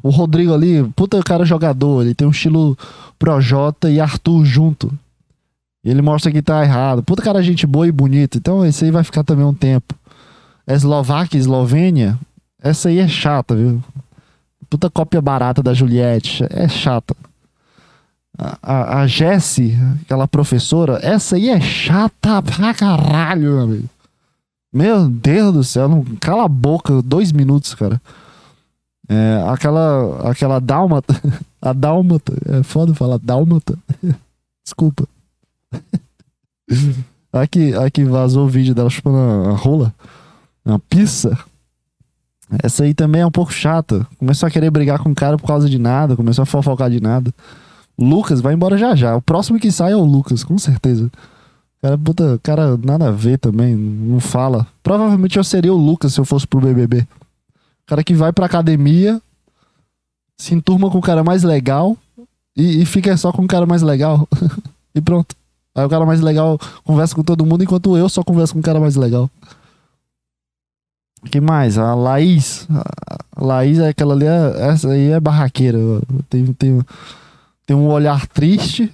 O 0.00 0.10
Rodrigo 0.10 0.54
ali, 0.54 0.84
puta 0.94 1.20
cara 1.24 1.44
jogador, 1.44 2.02
ele 2.02 2.14
tem 2.14 2.26
um 2.26 2.30
estilo 2.30 2.78
Projota 3.18 3.90
e 3.90 3.98
Arthur 3.98 4.44
junto. 4.44 4.96
Ele 5.84 6.00
mostra 6.00 6.30
que 6.30 6.40
tá 6.40 6.62
errado. 6.62 7.02
Puta 7.02 7.20
cara 7.20 7.42
gente 7.42 7.66
boa 7.66 7.88
e 7.88 7.90
bonita. 7.90 8.38
Então 8.38 8.64
esse 8.64 8.84
aí 8.84 8.92
vai 8.92 9.02
ficar 9.02 9.24
também 9.24 9.44
um 9.44 9.52
tempo. 9.52 9.92
Eslováquia, 10.68 11.38
Eslovênia, 11.38 12.16
essa 12.62 12.90
aí 12.90 13.00
é 13.00 13.08
chata, 13.08 13.56
viu? 13.56 13.82
Puta 14.70 14.88
cópia 14.88 15.20
barata 15.20 15.64
da 15.64 15.74
Juliette. 15.74 16.46
É 16.48 16.68
chata. 16.68 17.16
A, 18.38 18.58
a, 18.62 19.00
a 19.00 19.06
Jessie, 19.08 19.76
aquela 20.02 20.28
professora, 20.28 21.00
essa 21.02 21.34
aí 21.34 21.48
é 21.48 21.60
chata 21.60 22.40
pra 22.40 22.72
caralho, 22.72 23.42
meu 23.42 23.60
amigo. 23.60 23.88
Meu 24.72 25.08
Deus 25.08 25.52
do 25.52 25.64
céu, 25.64 25.88
não, 25.88 26.02
cala 26.18 26.44
a 26.44 26.48
boca, 26.48 27.02
dois 27.02 27.30
minutos, 27.30 27.74
cara. 27.74 28.00
É, 29.08 29.44
aquela, 29.48 30.30
aquela 30.30 30.58
dálmata, 30.60 31.14
a 31.60 31.72
dálmata, 31.72 32.32
é 32.46 32.62
foda 32.62 32.94
falar 32.94 33.18
dálmata. 33.18 33.78
Desculpa. 34.64 35.06
Aqui, 37.32 37.72
aqui 37.74 38.04
vazou 38.04 38.44
o 38.44 38.48
vídeo 38.48 38.74
dela 38.74 38.90
chupando 38.90 39.16
a 39.48 39.56
rola, 39.56 39.94
uma 40.62 40.78
pizza. 40.78 41.34
Essa 42.62 42.84
aí 42.84 42.92
também 42.92 43.22
é 43.22 43.26
um 43.26 43.30
pouco 43.30 43.50
chata. 43.50 44.06
Começou 44.18 44.46
a 44.46 44.50
querer 44.50 44.70
brigar 44.70 44.98
com 44.98 45.10
o 45.10 45.14
cara 45.14 45.38
por 45.38 45.46
causa 45.46 45.66
de 45.66 45.78
nada, 45.78 46.14
começou 46.14 46.42
a 46.42 46.46
fofocar 46.46 46.90
de 46.90 47.00
nada. 47.00 47.32
Lucas 47.98 48.42
vai 48.42 48.52
embora 48.52 48.76
já 48.76 48.94
já. 48.94 49.16
O 49.16 49.22
próximo 49.22 49.58
que 49.58 49.72
sai 49.72 49.92
é 49.92 49.96
o 49.96 50.04
Lucas, 50.04 50.44
com 50.44 50.58
certeza. 50.58 51.10
Cara, 51.82 51.98
puta, 51.98 52.38
cara, 52.44 52.76
nada 52.76 53.08
a 53.08 53.10
ver 53.10 53.38
também, 53.38 53.74
não 53.74 54.20
fala. 54.20 54.68
Provavelmente 54.84 55.36
eu 55.36 55.42
seria 55.42 55.74
o 55.74 55.76
Lucas 55.76 56.14
se 56.14 56.20
eu 56.20 56.24
fosse 56.24 56.46
pro 56.46 56.60
BBB. 56.60 57.04
Cara 57.86 58.04
que 58.04 58.14
vai 58.14 58.32
pra 58.32 58.46
academia, 58.46 59.20
se 60.38 60.54
enturma 60.54 60.88
com 60.88 60.98
o 60.98 61.02
cara 61.02 61.24
mais 61.24 61.42
legal 61.42 61.96
e, 62.56 62.82
e 62.82 62.86
fica 62.86 63.16
só 63.16 63.32
com 63.32 63.42
o 63.42 63.48
cara 63.48 63.66
mais 63.66 63.82
legal. 63.82 64.28
e 64.94 65.00
pronto. 65.00 65.34
Aí 65.74 65.84
o 65.84 65.88
cara 65.88 66.06
mais 66.06 66.20
legal 66.20 66.56
conversa 66.84 67.16
com 67.16 67.24
todo 67.24 67.44
mundo, 67.44 67.64
enquanto 67.64 67.96
eu 67.96 68.08
só 68.08 68.22
converso 68.22 68.52
com 68.52 68.60
o 68.60 68.62
cara 68.62 68.78
mais 68.78 68.94
legal. 68.94 69.28
que 71.32 71.40
mais? 71.40 71.78
A 71.78 71.96
Laís. 71.96 72.68
A 73.34 73.44
Laís 73.44 73.80
é 73.80 73.88
aquela 73.88 74.14
ali, 74.14 74.26
é, 74.26 74.68
essa 74.68 74.88
aí 74.88 75.10
é 75.10 75.18
barraqueira. 75.18 75.78
Tem, 76.30 76.46
tem, 76.52 76.80
tem 77.66 77.76
um 77.76 77.88
olhar 77.88 78.24
triste 78.28 78.92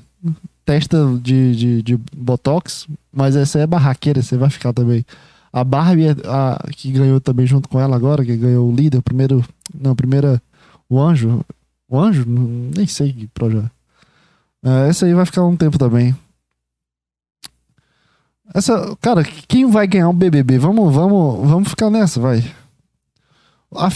testa 0.68 0.98
de, 1.22 1.56
de, 1.56 1.82
de 1.82 1.96
Botox, 2.14 2.86
mas 3.10 3.34
essa 3.34 3.58
é 3.58 3.66
barraqueira, 3.66 4.20
você 4.20 4.36
vai 4.36 4.50
ficar 4.50 4.74
também. 4.74 5.02
A 5.50 5.64
Barbie, 5.64 6.08
a, 6.26 6.62
que 6.76 6.92
ganhou 6.92 7.18
também 7.22 7.46
junto 7.46 7.70
com 7.70 7.80
ela 7.80 7.96
agora, 7.96 8.22
que 8.22 8.36
ganhou 8.36 8.68
o 8.68 8.74
líder, 8.74 8.98
o 8.98 9.02
primeiro. 9.02 9.42
Não, 9.74 9.96
primeira. 9.96 10.42
O 10.86 11.00
Anjo. 11.00 11.42
O 11.88 11.98
Anjo? 11.98 12.26
Nem 12.26 12.86
sei 12.86 13.14
que 13.14 13.26
projeto. 13.28 13.70
É, 14.62 14.90
essa 14.90 15.06
aí 15.06 15.14
vai 15.14 15.24
ficar 15.24 15.42
um 15.44 15.56
tempo 15.56 15.78
também. 15.78 16.14
Essa, 18.54 18.94
cara, 19.00 19.24
quem 19.24 19.70
vai 19.70 19.86
ganhar 19.86 20.10
o 20.10 20.12
BBB? 20.12 20.58
Vamos, 20.58 20.94
vamos, 20.94 21.48
vamos 21.48 21.68
ficar 21.70 21.88
nessa, 21.88 22.20
vai. 22.20 22.44
A, 23.74 23.88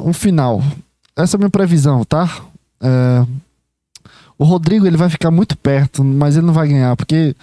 o 0.00 0.12
final. 0.12 0.60
Essa 1.14 1.36
é 1.36 1.38
a 1.38 1.38
minha 1.38 1.50
previsão, 1.50 2.04
tá? 2.04 2.28
É, 2.80 3.24
o 4.40 4.44
Rodrigo 4.44 4.86
ele 4.86 4.96
vai 4.96 5.10
ficar 5.10 5.30
muito 5.30 5.54
perto, 5.54 6.02
mas 6.02 6.34
ele 6.34 6.46
não 6.46 6.54
vai 6.54 6.66
ganhar, 6.66 6.96
porque 6.96 7.36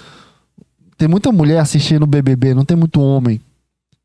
tem 0.97 1.07
muita 1.07 1.31
mulher 1.31 1.59
assistindo 1.59 2.01
o 2.01 2.07
BBB, 2.07 2.55
não 2.55 2.65
tem 2.65 2.75
muito 2.75 2.99
homem. 2.99 3.39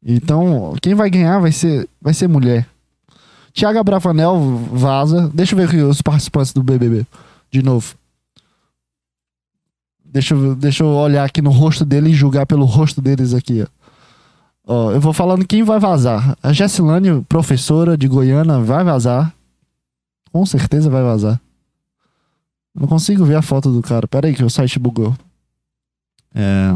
Então, 0.05 0.74
quem 0.82 0.95
vai 0.95 1.09
ganhar 1.09 1.38
vai 1.38 1.53
ser, 1.53 1.88
vai 2.03 2.12
ser 2.12 2.28
mulher. 2.28 2.68
Tiago 3.51 3.82
Bravanel 3.82 4.38
vaza. 4.70 5.30
Deixa 5.32 5.55
eu 5.55 5.66
ver 5.66 5.84
os 5.84 6.03
participantes 6.03 6.53
do 6.53 6.62
BBB. 6.62 7.07
De 7.51 7.62
novo. 7.62 7.95
Deixa 10.05 10.34
eu, 10.34 10.55
deixa 10.55 10.84
eu 10.84 10.88
olhar 10.88 11.24
aqui 11.24 11.40
no 11.40 11.51
rosto 11.51 11.86
dele 11.86 12.11
e 12.11 12.14
julgar 12.14 12.45
pelo 12.45 12.66
rosto 12.66 13.01
deles 13.01 13.32
aqui. 13.32 13.66
Ó. 14.66 14.88
ó 14.88 14.93
eu 14.93 15.01
vou 15.01 15.14
falando 15.14 15.47
quem 15.47 15.62
vai 15.62 15.78
vazar. 15.78 16.36
A 16.43 16.53
Jessilane, 16.53 17.22
professora 17.22 17.97
de 17.97 18.07
Goiânia, 18.07 18.59
vai 18.59 18.84
vazar. 18.84 19.32
Com 20.30 20.45
certeza 20.45 20.90
vai 20.90 21.03
vazar. 21.03 21.40
Não 22.74 22.86
consigo 22.86 23.24
ver 23.24 23.36
a 23.36 23.42
foto 23.42 23.70
do 23.70 23.82
cara. 23.82 24.08
Pera 24.08 24.26
aí 24.26 24.34
que 24.34 24.44
o 24.44 24.50
site 24.50 24.78
bugou. 24.78 25.16
É. 26.34 26.74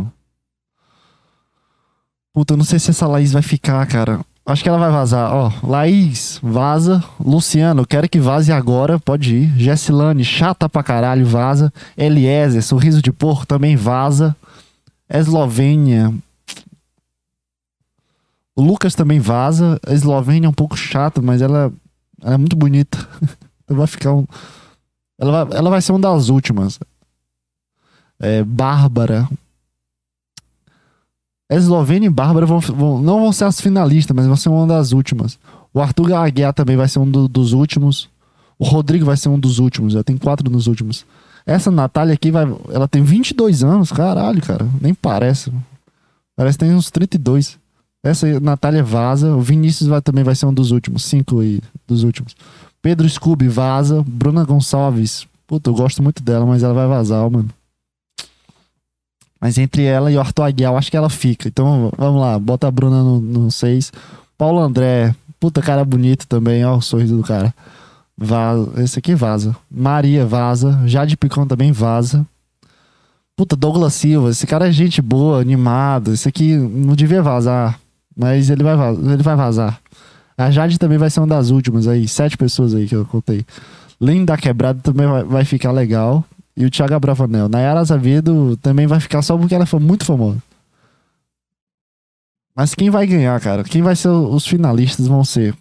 Puta, 2.32 2.52
eu 2.52 2.58
não 2.58 2.64
sei 2.64 2.78
se 2.78 2.90
essa 2.90 3.06
Laís 3.06 3.32
vai 3.32 3.42
ficar, 3.42 3.86
cara. 3.86 4.20
Acho 4.44 4.62
que 4.62 4.68
ela 4.68 4.78
vai 4.78 4.90
vazar. 4.92 5.32
Ó, 5.32 5.50
Laís, 5.62 6.38
vaza. 6.42 7.02
Luciano, 7.18 7.86
quero 7.86 8.08
que 8.08 8.20
vaze 8.20 8.52
agora. 8.52 9.00
Pode 9.00 9.34
ir. 9.34 9.58
Jessilane, 9.58 10.22
chata 10.22 10.68
pra 10.68 10.82
caralho, 10.82 11.26
vaza. 11.26 11.72
Eliezer, 11.96 12.62
sorriso 12.62 13.02
de 13.02 13.10
porco, 13.10 13.46
também 13.46 13.74
vaza. 13.74 14.36
Eslovênia. 15.08 16.14
O 18.54 18.62
Lucas 18.62 18.94
também 18.94 19.18
vaza. 19.18 19.80
A 19.84 19.92
Eslovênia 19.92 20.46
é 20.46 20.50
um 20.50 20.54
pouco 20.54 20.76
chata, 20.76 21.20
mas 21.20 21.42
ela, 21.42 21.72
ela 22.22 22.34
é 22.34 22.38
muito 22.38 22.54
bonita. 22.54 22.98
então 23.64 23.76
vai 23.76 23.86
ficar 23.86 24.12
um. 24.14 24.26
Ela 25.18 25.44
vai, 25.44 25.58
ela 25.58 25.70
vai 25.70 25.82
ser 25.82 25.92
uma 25.92 26.00
das 26.00 26.28
últimas. 26.28 26.78
É, 28.18 28.42
Bárbara. 28.44 29.28
Eslovênia 31.50 32.06
e 32.06 32.10
Bárbara 32.10 32.44
vão, 32.44 32.58
vão, 32.60 33.00
não 33.00 33.20
vão 33.20 33.32
ser 33.32 33.44
as 33.44 33.60
finalistas, 33.60 34.14
mas 34.14 34.26
vão 34.26 34.36
ser 34.36 34.48
uma 34.48 34.66
das 34.66 34.92
últimas. 34.92 35.38
O 35.72 35.80
Arthur 35.80 36.12
Aguiar 36.14 36.52
também 36.52 36.76
vai 36.76 36.88
ser 36.88 36.98
um 36.98 37.08
do, 37.08 37.28
dos 37.28 37.52
últimos. 37.52 38.08
O 38.58 38.64
Rodrigo 38.64 39.04
vai 39.04 39.16
ser 39.16 39.28
um 39.28 39.38
dos 39.38 39.58
últimos. 39.58 39.92
Já 39.92 40.02
tem 40.02 40.16
quatro 40.16 40.50
nos 40.50 40.66
últimos. 40.66 41.04
Essa 41.44 41.70
Natália 41.70 42.14
aqui 42.14 42.30
vai. 42.30 42.44
Ela 42.70 42.88
tem 42.88 43.02
22 43.02 43.62
anos. 43.62 43.92
Caralho, 43.92 44.42
cara. 44.42 44.66
Nem 44.80 44.94
parece. 44.94 45.52
Parece 46.34 46.58
que 46.58 46.64
tem 46.64 46.74
uns 46.74 46.90
32. 46.90 47.58
Essa 48.02 48.40
Natália 48.40 48.82
vaza. 48.82 49.34
O 49.36 49.40
Vinícius 49.40 49.88
vai, 49.88 50.00
também 50.02 50.24
vai 50.24 50.34
ser 50.34 50.46
um 50.46 50.54
dos 50.54 50.72
últimos. 50.72 51.04
Cinco 51.04 51.42
e 51.42 51.62
dos 51.86 52.02
últimos. 52.02 52.34
Pedro 52.86 53.10
Scooby 53.10 53.48
vaza. 53.48 54.04
Bruna 54.06 54.44
Gonçalves. 54.44 55.26
Puta, 55.44 55.70
eu 55.70 55.74
gosto 55.74 56.00
muito 56.04 56.22
dela, 56.22 56.46
mas 56.46 56.62
ela 56.62 56.72
vai 56.72 56.86
vazar, 56.86 57.28
mano. 57.28 57.48
Mas 59.40 59.58
entre 59.58 59.82
ela 59.82 60.08
e 60.08 60.16
o 60.16 60.20
Arthur 60.20 60.44
Aguiar, 60.44 60.72
eu 60.72 60.78
acho 60.78 60.88
que 60.88 60.96
ela 60.96 61.10
fica. 61.10 61.48
Então 61.48 61.90
vamos 61.98 62.20
lá, 62.20 62.38
bota 62.38 62.68
a 62.68 62.70
Bruna 62.70 63.02
no 63.02 63.50
6. 63.50 63.92
Paulo 64.38 64.60
André, 64.60 65.12
puta 65.40 65.60
cara 65.60 65.84
bonito 65.84 66.28
também, 66.28 66.64
ó, 66.64 66.76
o 66.76 66.80
sorriso 66.80 67.16
do 67.16 67.24
cara. 67.24 67.52
Vaza. 68.16 68.80
Esse 68.80 69.00
aqui 69.00 69.16
vaza. 69.16 69.56
Maria 69.68 70.24
vaza. 70.24 70.80
Jade 70.86 71.16
Picon 71.16 71.44
também 71.44 71.72
vaza. 71.72 72.24
Puta, 73.34 73.56
Douglas 73.56 73.94
Silva, 73.94 74.30
esse 74.30 74.46
cara 74.46 74.68
é 74.68 74.70
gente 74.70 75.02
boa, 75.02 75.40
animado. 75.40 76.12
Esse 76.12 76.28
aqui 76.28 76.56
não 76.56 76.94
devia 76.94 77.20
vazar. 77.20 77.80
Mas 78.16 78.48
ele 78.48 78.62
vai, 78.62 78.76
vazar, 78.76 79.12
ele 79.12 79.22
vai 79.24 79.34
vazar. 79.34 79.80
A 80.36 80.50
Jade 80.50 80.78
também 80.78 80.98
vai 80.98 81.08
ser 81.08 81.20
uma 81.20 81.26
das 81.26 81.50
últimas 81.50 81.88
aí. 81.88 82.06
Sete 82.06 82.36
pessoas 82.36 82.74
aí 82.74 82.86
que 82.86 82.94
eu 82.94 83.06
contei. 83.06 83.44
Linda 84.00 84.36
Quebrada 84.36 84.80
também 84.82 85.06
vai, 85.06 85.24
vai 85.24 85.44
ficar 85.44 85.72
legal. 85.72 86.24
E 86.56 86.64
o 86.64 86.70
Thiago 86.70 86.98
Bravanel. 87.00 87.48
Nayara 87.48 87.80
Azevedo 87.80 88.56
também 88.58 88.86
vai 88.86 89.00
ficar 89.00 89.22
só 89.22 89.36
porque 89.36 89.54
ela 89.54 89.66
foi 89.66 89.80
muito 89.80 90.04
famosa. 90.04 90.42
Mas 92.54 92.74
quem 92.74 92.88
vai 92.88 93.06
ganhar, 93.06 93.38
cara? 93.40 93.62
Quem 93.64 93.82
vai 93.82 93.94
ser 93.94 94.08
os 94.08 94.46
finalistas 94.46 95.06
vão 95.06 95.22
ser. 95.22 95.54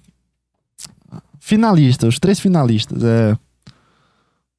Finalistas, 1.39 2.09
os 2.09 2.19
três 2.19 2.39
finalistas. 2.39 3.03
É. 3.03 3.37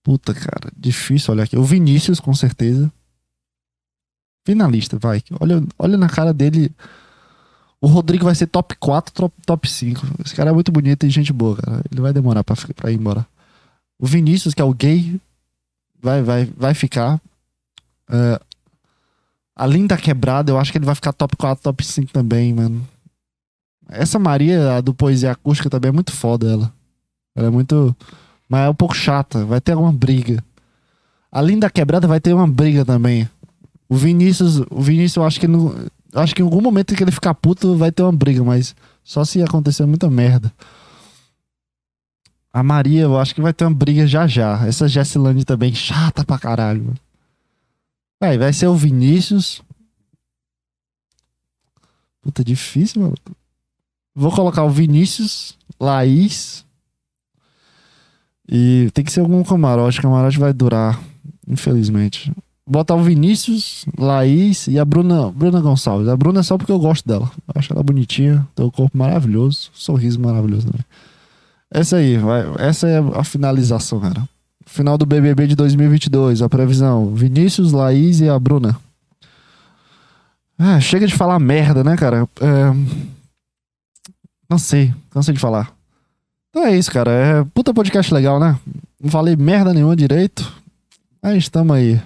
Puta, 0.02 0.34
cara, 0.34 0.70
difícil 0.76 1.32
olhar 1.32 1.44
aqui. 1.44 1.56
O 1.56 1.64
Vinícius, 1.64 2.20
com 2.20 2.34
certeza. 2.34 2.92
Finalista, 4.46 4.98
vai. 4.98 5.22
Olha, 5.40 5.62
olha 5.78 5.96
na 5.96 6.08
cara 6.08 6.32
dele. 6.32 6.70
O 7.86 7.88
Rodrigo 7.88 8.24
vai 8.24 8.34
ser 8.34 8.48
top 8.48 8.74
4, 8.80 9.14
top, 9.14 9.34
top 9.46 9.70
5. 9.70 10.04
Esse 10.24 10.34
cara 10.34 10.50
é 10.50 10.52
muito 10.52 10.72
bonito 10.72 11.06
e 11.06 11.08
gente 11.08 11.32
boa, 11.32 11.54
cara. 11.54 11.84
Ele 11.88 12.00
vai 12.00 12.12
demorar 12.12 12.42
pra, 12.42 12.56
pra 12.74 12.90
ir 12.90 12.96
embora. 12.96 13.24
O 13.96 14.04
Vinícius, 14.04 14.54
que 14.54 14.60
é 14.60 14.64
o 14.64 14.74
gay, 14.74 15.20
vai, 16.02 16.20
vai, 16.20 16.46
vai 16.46 16.74
ficar. 16.74 17.20
Uh, 18.10 18.44
a 19.54 19.66
Linda 19.68 19.96
Quebrada, 19.96 20.50
eu 20.50 20.58
acho 20.58 20.72
que 20.72 20.78
ele 20.78 20.84
vai 20.84 20.96
ficar 20.96 21.12
top 21.12 21.36
4, 21.36 21.62
top 21.62 21.86
5 21.86 22.12
também, 22.12 22.52
mano. 22.52 22.84
Essa 23.88 24.18
Maria, 24.18 24.78
a 24.78 24.80
do 24.80 24.92
Poesia 24.92 25.30
Acústica, 25.30 25.70
também 25.70 25.90
é 25.90 25.92
muito 25.92 26.10
foda, 26.10 26.50
ela. 26.50 26.72
Ela 27.36 27.46
é 27.46 27.50
muito. 27.50 27.94
Mas 28.48 28.66
é 28.66 28.68
um 28.68 28.74
pouco 28.74 28.96
chata. 28.96 29.44
Vai 29.44 29.60
ter 29.60 29.74
alguma 29.74 29.92
briga. 29.92 30.42
A 31.30 31.40
Linda 31.40 31.70
Quebrada 31.70 32.08
vai 32.08 32.18
ter 32.18 32.32
uma 32.32 32.48
briga 32.48 32.84
também. 32.84 33.30
O 33.88 33.94
Vinícius, 33.94 34.58
o 34.72 34.80
Vinícius, 34.80 35.14
eu 35.18 35.24
acho 35.24 35.38
que 35.38 35.46
não, 35.46 35.72
acho 36.20 36.34
que 36.34 36.42
em 36.42 36.44
algum 36.44 36.60
momento 36.60 36.94
que 36.94 37.02
ele 37.02 37.10
ficar 37.10 37.34
puto 37.34 37.76
vai 37.76 37.92
ter 37.92 38.02
uma 38.02 38.12
briga, 38.12 38.42
mas 38.42 38.74
só 39.04 39.24
se 39.24 39.42
acontecer 39.42 39.84
muita 39.86 40.08
merda. 40.10 40.52
A 42.52 42.62
Maria, 42.62 43.02
eu 43.02 43.18
acho 43.18 43.34
que 43.34 43.42
vai 43.42 43.52
ter 43.52 43.64
uma 43.64 43.74
briga 43.74 44.06
já 44.06 44.26
já. 44.26 44.66
Essa 44.66 44.88
Jessilane 44.88 45.44
também 45.44 45.74
chata 45.74 46.24
pra 46.24 46.38
caralho. 46.38 46.94
Vai, 48.18 48.38
vai 48.38 48.52
ser 48.52 48.66
o 48.66 48.74
Vinícius. 48.74 49.60
Puta, 52.22 52.42
difícil, 52.42 53.02
mano. 53.02 53.14
Vou 54.14 54.32
colocar 54.32 54.64
o 54.64 54.70
Vinícius, 54.70 55.58
Laís. 55.78 56.64
E 58.48 58.90
tem 58.94 59.04
que 59.04 59.12
ser 59.12 59.20
algum 59.20 59.44
camarote. 59.44 60.00
Camarote 60.00 60.38
vai 60.38 60.54
durar, 60.54 60.98
infelizmente 61.46 62.32
botar 62.66 62.94
o 62.94 63.02
Vinícius, 63.02 63.86
Laís 63.96 64.66
e 64.66 64.78
a 64.78 64.84
Bruna, 64.84 65.30
Bruna 65.30 65.60
Gonçalves. 65.60 66.08
A 66.08 66.16
Bruna 66.16 66.40
é 66.40 66.42
só 66.42 66.58
porque 66.58 66.72
eu 66.72 66.78
gosto 66.78 67.06
dela. 67.06 67.30
Acho 67.54 67.72
ela 67.72 67.82
bonitinha, 67.82 68.46
tem 68.54 68.64
o 68.64 68.68
um 68.68 68.70
corpo 68.70 68.98
maravilhoso, 68.98 69.70
sorriso 69.72 70.20
maravilhoso 70.20 70.66
também. 70.66 70.84
Essa 71.70 71.96
aí, 71.96 72.16
vai, 72.16 72.44
essa 72.58 72.88
é 72.88 72.98
a 72.98 73.24
finalização, 73.24 74.00
cara. 74.00 74.28
Final 74.66 74.98
do 74.98 75.06
BBB 75.06 75.46
de 75.46 75.54
2022, 75.54 76.42
a 76.42 76.48
previsão: 76.48 77.14
Vinícius, 77.14 77.72
Laís 77.72 78.20
e 78.20 78.28
a 78.28 78.38
Bruna. 78.38 78.76
Ah, 80.58 80.80
chega 80.80 81.06
de 81.06 81.14
falar 81.14 81.38
merda, 81.38 81.84
né, 81.84 81.96
cara? 81.96 82.28
É... 82.40 82.72
Não 84.48 84.58
sei, 84.58 84.92
cansei 85.10 85.34
de 85.34 85.40
falar. 85.40 85.72
Então 86.50 86.64
é 86.64 86.76
isso, 86.76 86.90
cara. 86.90 87.10
É 87.10 87.44
puta 87.52 87.74
podcast 87.74 88.12
legal, 88.12 88.40
né? 88.40 88.58
Não 89.00 89.10
falei 89.10 89.36
merda 89.36 89.74
nenhuma 89.74 89.94
direito. 89.94 90.50
Mas 91.22 91.36
estamos 91.36 91.76
aí. 91.76 92.00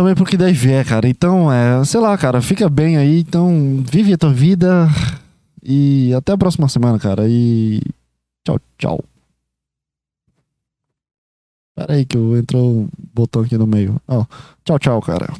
Também 0.00 0.14
porque 0.14 0.34
daí 0.34 0.54
vier, 0.54 0.82
cara. 0.86 1.06
Então, 1.06 1.52
é, 1.52 1.84
sei 1.84 2.00
lá, 2.00 2.16
cara, 2.16 2.40
fica 2.40 2.70
bem 2.70 2.96
aí. 2.96 3.20
Então, 3.20 3.84
vive 3.86 4.14
a 4.14 4.16
tua 4.16 4.32
vida. 4.32 4.88
E 5.62 6.14
até 6.14 6.32
a 6.32 6.38
próxima 6.38 6.70
semana, 6.70 6.98
cara. 6.98 7.28
E 7.28 7.82
tchau, 8.42 8.58
tchau. 8.78 9.04
Pera 11.76 11.92
aí 11.92 12.06
que 12.06 12.16
entrou 12.16 12.76
um 12.76 12.88
botão 13.12 13.42
aqui 13.42 13.58
no 13.58 13.66
meio. 13.66 14.00
Ó, 14.08 14.24
tchau, 14.64 14.78
tchau, 14.78 15.02
cara. 15.02 15.34